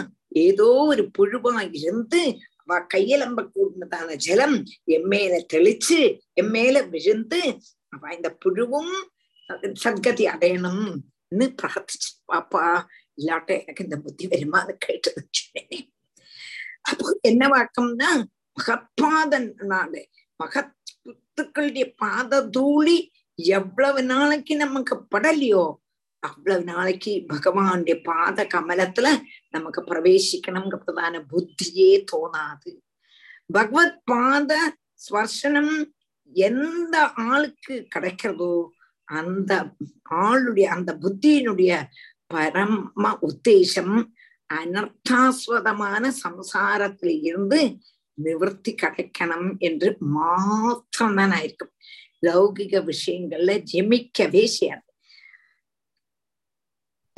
[0.45, 2.23] ஏதோ ஒரு புழுவா இருந்து
[2.63, 4.57] அவ கையலம்ப கூடினதான ஜலம்
[4.97, 6.01] எம்மேல தெளிச்சு
[6.43, 7.41] எம்மேல விழுந்து
[7.93, 8.95] அவ இந்த புழுவும்
[9.85, 12.11] சத்கதி அடையணும்னு பிரார்த்திச்சு.
[12.33, 12.65] பாப்பா
[13.21, 15.87] இல்லாட்ட எனக்கு இந்த புத்தி வருமானு கேட்டது சொன்னேன்.
[16.81, 18.25] அப்போ என்ன வாக்கம்னா
[18.57, 19.53] மகத்பாதன்
[20.45, 20.75] மகத்
[21.05, 25.75] புத்துக்களுடைய பாத தூளி எவ்வளவு நாளைக்கு நமக்கு படலையோ
[26.19, 29.19] அவ்வளவு நாளைக்கு பகவானுடைய பாத கமலத்துல
[29.49, 32.79] நமக்கு பிரவேசிக்கணுங்கிறதான புத்தியே தோணாது.
[33.47, 35.93] பகவத் பாத ஸ்வர்ஷனம்
[36.33, 38.69] எந்த ஆளுக்கு கிடைக்கிறதோ
[39.05, 39.75] அந்த
[40.11, 41.83] ஆளுடைய அந்த புத்தியினுடைய
[42.27, 44.09] பரம உத்தேசம்
[44.55, 47.77] அனர்த்தாஸ்வதமான சம்சாரத்துல இருந்து
[48.15, 51.73] நிவர்த்தி கிடைக்கணும் என்று மாத்திரம் தான் ஆயிருக்கும்.
[52.27, 54.83] லௌகிக விஷயங்கள்ல ஜெமிக்கவே செய்யாது.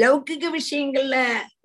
[0.03, 1.17] லௌகிக விஷயங்கள்ல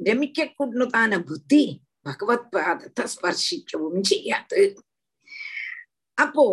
[0.03, 4.83] ரமிக்க கூடதான புத்தி பகவத் பாதத்தை ஸ்பர்சிக்கவும் செய்யாது.
[6.13, 6.45] அப்போ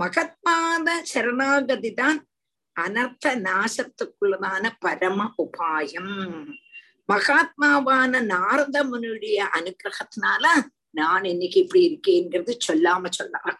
[0.00, 2.28] மகத்பாத சரணாகதி தான்
[2.80, 6.52] அனர்த்த நாசத்துக்குள்ளதான பரம உபாயம்.
[7.08, 10.44] மகாத்மாவான நாரத முனியுடைய அனுகிரகத்தினால
[10.90, 13.58] நான் இன்னைக்கு இப்படி இருக்கேங்கிறது சொல்லாம சொல்லலாம்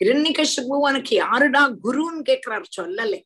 [0.00, 2.66] ஹிரண்யகசிபு உனக்கு யாருடா குருன்னு கேட்கிறார்?
[2.76, 3.20] சொல்லலை.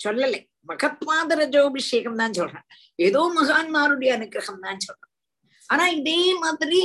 [0.00, 0.40] சொல்லலை.
[0.68, 2.66] மகத்பாத ரஜோபிஷேகம் தான் சொல்றேன்.
[2.98, 5.12] ஏதோ மகான்மாருடைய அனுகிரகம் தான் சொல்றேன்.
[5.68, 6.80] ஆனா இதே மாதிரி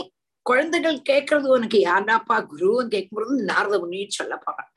[0.45, 4.71] குழந்தைகள் கேட்கறது உனக்கு யாருடாப்பா குருன்னு கேட்கும்போது நாரத முனின்னு சொல்ல போறான்.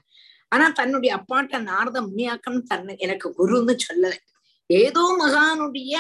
[0.48, 4.18] ஆனா தன்னுடைய அப்பாட்ட நாரத முனியாக்கம் தன்னை எனக்கு குருன்னு சொல்லலை.
[4.70, 5.94] ஏதோ மகானுடைய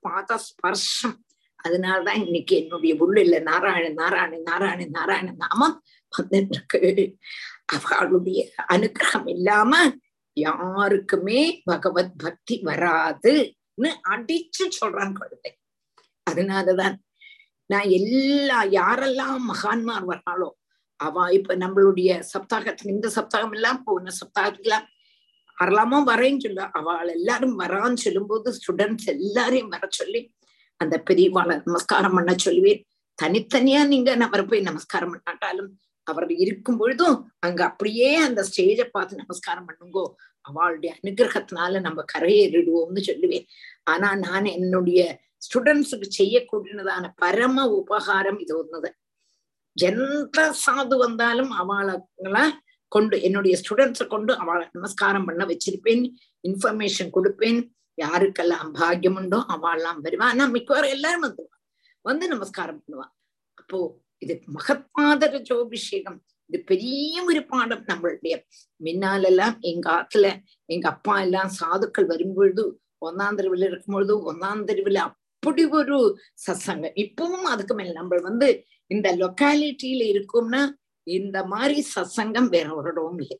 [0.00, 1.16] பாத ஸ்பர்ஷம்.
[1.64, 5.76] அதனாலதான் இன்னைக்கு என்னுடைய உள்ள நாராயண நாராயண நாராயண நாராயண நாமம்
[6.12, 6.80] வந்துட்டு இருக்கு
[7.90, 8.40] அவளுடைய
[8.72, 9.72] அனுகிரகம் இல்லாம
[10.36, 15.52] யாருக்குமே பகவத் பக்தி வராதுன்னு அடிச்சு சொல்றான் குழந்தை
[16.26, 16.96] அதனாலதான்
[17.66, 20.48] நான் எல்லா யாரெல்லாம் மகான்மார் வர்றாளோ
[21.00, 24.86] அவ இப்ப நம்மளுடைய சப்தாகத்துக்கு இந்த சப்தாகம் எல்லாம் போன சப்தாகத்துக்கெல்லாம்
[25.62, 25.98] வரலாமா?
[26.10, 26.70] வரேன்னு சொல்ல.
[26.70, 30.34] அவள் எல்லாரும் வரான்னு சொல்லும்போது ஸ்டூடெண்ட்ஸ் எல்லாரையும் வர சொல்லி
[30.76, 32.82] அந்த பெரியவாளை நமஸ்காரம் பண்ண சொல்லுவேன்.
[33.22, 35.70] தனித்தனியா நீங்க அவர் போய் நமஸ்காரம் பண்ணாட்டாலும்
[36.06, 40.04] அவர் இருக்கும் பொழுதும் அங்க அப்படியே அந்த ஸ்டேஜை பார்த்து நமஸ்காரம் பண்ணுங்கோ.
[40.40, 43.46] அவளுடைய அனுகிரகத்தினால நம்ம கரையேறிடுவோம்னு சொல்லுவேன்.
[43.84, 45.00] ஆனா நான் என்னுடைய
[45.44, 48.90] ஸ்டூடெண்ட்ஸுக்கு செய்யக்கூடியதான பரம உபகாரம் இது ஒண்ணுது
[49.76, 51.94] எந்த சாது வந்தாலும் அவளை
[52.96, 56.04] கொண்டு என்னுடைய ஸ்டூடெண்ட்ஸை கொண்டு அவளை நமஸ்காரம் பண்ண வச்சிருப்பேன்
[56.44, 57.60] இன்ஃபர்மேஷன் கொடுப்பேன்.
[57.98, 60.28] யாருக்கெல்லாம் பாக்கியம் உண்டோ அவள்லாம் வருவா.
[60.32, 61.56] ஆனா மிக்கவாறு எல்லாரும் வந்துருவா.
[62.04, 63.06] வந்து நமஸ்காரம் பண்ணுவா.
[63.58, 63.78] அப்போ
[64.22, 66.18] இது மகத்மாதர ஜோபிஷேகம்.
[66.50, 68.34] இது பெரிய ஒரு பாடம் நம்மளுடைய.
[68.80, 70.26] முன்னாலெல்லாம் எங்க ஆத்துல
[70.74, 72.64] எங்க அப்பா எல்லாம் சாதுக்கள் வரும்பொழுது
[73.06, 75.96] ஒன்னாம் தெருவில் இருக்கும்பொழுது ஒன்னாம் தெருவில் அப்படி ஒரு
[76.44, 78.48] சத்சங்கம் இப்பவும் அதுக்கு மேல நம்ம வந்து
[78.90, 80.62] இந்த லொக்காலிட்டியில இருக்கோம்னா
[81.04, 83.38] இந்த மாதிரி சத்சங்கம் வேற ஒரு இடமும் இல்லை.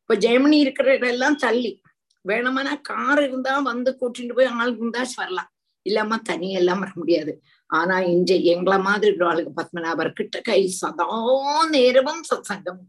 [0.00, 1.82] இப்ப ஜெயமணி இருக்கிற எல்லாம் தள்ளி
[2.28, 5.50] வேணுமானா கார் இருந்தா வந்து கூட்டிட்டு போய் ஆள் இருந்தா வரலாம்.
[5.82, 7.42] இல்லாம தனியெல்லாம் வர முடியாது.
[7.66, 11.06] ஆனா இன்று எங்களை மாதிரி ஒரு ஆளுக்கு பத்மநாபர் கிட்ட கை சதா
[11.70, 12.82] நேரமும் சத்சங்கம்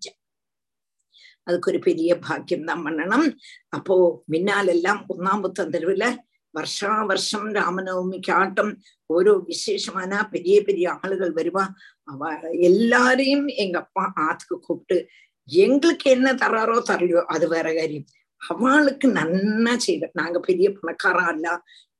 [1.43, 3.37] அதுக்கு ஒரு பெரிய பாக்கியம் தான் பண்ணணும்.
[3.69, 6.15] அப்போ முன்னாலெல்லாம் ஒன்னாம்புத்தம் தெருவுல
[6.53, 8.71] வருஷா வருஷம் ராமநவமிக்கு ஆட்டம்
[9.09, 11.65] ஒரு விசேஷமான பெரிய பெரிய ஆளுகள் வருவா
[12.07, 14.97] அவ எல்லாரையும் எங்க அப்பா ஆத்துக்கு கூப்பிட்டு
[15.49, 18.09] எங்களுக்கு என்ன தர்றாரோ தரலையோ அது வேற காரியம்
[18.41, 21.47] அவளுக்கு நன்னா செய்த நாங்க பெரிய பணக்காரா இல்ல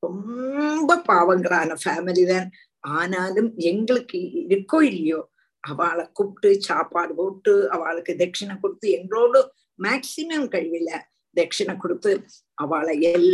[0.03, 2.48] ரொம்ப பாவங்களான ஃபேமிலி தான்
[2.94, 5.19] ஆனாலும் எங்களுக்கு இருக்கோ இல்லையோ
[5.64, 9.41] அவளை கூப்பிட்டு சாப்பாடு போட்டு அவளுக்கு தட்சிணை கொடுத்து எங்களோடு
[9.80, 10.91] மேக்சிமம் கழிவில
[11.36, 12.14] தட்சிணை கொடுத்து
[12.57, 13.30] அவளை எல்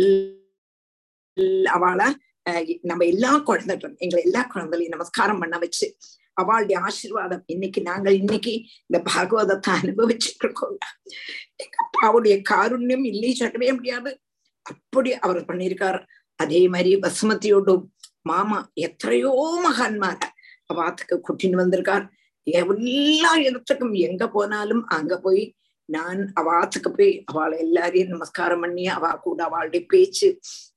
[1.66, 2.08] அவளை
[2.82, 5.86] நம்ம எல்லா குழந்தைகளும் எங்களை எல்லா குழந்தைகளையும் நமஸ்காரம் பண்ண வச்சு
[6.34, 8.52] அவளுடைய ஆசீர்வாதம் இன்னைக்கு நாங்கள் இன்னைக்கு
[8.86, 10.76] இந்த பாகவதத்தை அனுபவிச்சுட்டு இருக்கோம்
[11.56, 14.10] எங்க அப்பாவுடைய காருண்யம் இல்லை சொல்லவே முடியாது.
[14.62, 15.98] அப்படி அவர் பண்ணியிருக்கார்.
[16.36, 17.84] அதே மாதிரி வசுமதியோடும்
[18.22, 19.32] மாமா எத்தனையோ
[19.66, 20.18] மகான்மார
[20.72, 22.04] அவாத்துக்கு கூட்டின்னு வந்திருக்கார்.
[22.46, 25.42] எல்லா இடத்துக்கும் எங்க போனாலும் அங்க போய்
[25.88, 30.28] நான் அவாத்துக்கு போய் அவளை எல்லாரையும் நமஸ்காரம் பண்ணி அவ கூட அவளுடைய பேச்சு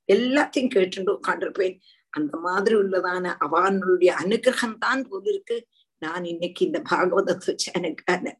[0.08, 1.78] எல்லாத்தையும் கேட்டுட்டு உட்காண்டிருப்பேன்
[2.10, 5.66] அந்த மாதிரி உள்ளதான அவனுடைய அனுகிரகம் தான் போல இருக்கு.
[5.98, 8.34] நான் இன்னைக்கு இந்த பாகவதத்தை எனக்கு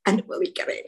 [0.00, 0.84] அனுபவிக்கிறேன்.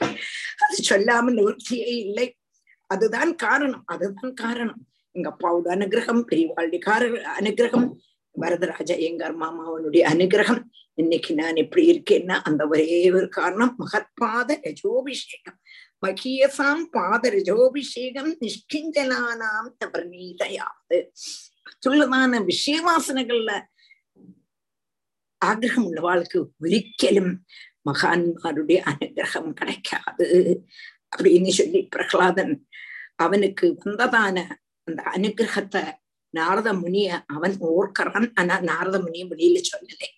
[0.57, 2.39] அது சொல்லாமல் நிவர்த்தியே இல்லை.
[2.87, 3.83] அதுதான் காரணம்.
[3.87, 4.87] அதுதான் காரணம்.
[5.11, 7.09] எங்க அப்பாவோட அனுகிரகம் பெரியவாளுடைய கார
[7.41, 7.91] அனுகிரகம்
[8.41, 10.63] வரதராஜ எங்கார் மாமாவனுடைய அனுகிரகம்.
[10.95, 15.59] இன்னைக்கு நான் எப்படி இருக்கேன்னா அந்த ஒரே ஒரு காரணம் மகத்பாத யஜோபிஷேகம்
[16.03, 20.99] மகீயசாம் பாதரஜோபிஷேகம் நிஷ்கிஞ்சனானாம் பிரநீதையாது
[21.87, 23.51] சொல்லுதான விஷயவாசனைகள்ல
[25.41, 27.33] ஆகிரகம் உள்ளவாளுக்கு ஒரிக்கலும்
[27.89, 30.27] மகான்மாருடைய அனுகிரகம் கிடைக்காது.
[31.13, 32.55] அப்படின்னு சொல்லி பிரகலாதன்
[33.17, 34.37] அவனுக்கு வந்ததான
[34.89, 35.83] அந்த அனுகிரகத்தை
[36.35, 38.29] நாரத முனிய அவன் ஓர்க்கிறான்.
[38.35, 40.09] ஆனா நாரத முனிய வெளியில சொல்லலை.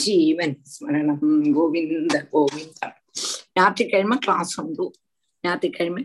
[0.00, 1.22] ஜீவன் ஸ்மரணம்
[1.56, 2.96] गोविन्द கோவிந்தம்
[3.56, 4.84] ஞாயிற்றுக்கிழமை கிளாஸ் உண்டு
[5.44, 6.02] ஞாயிற்றுக்கிழமை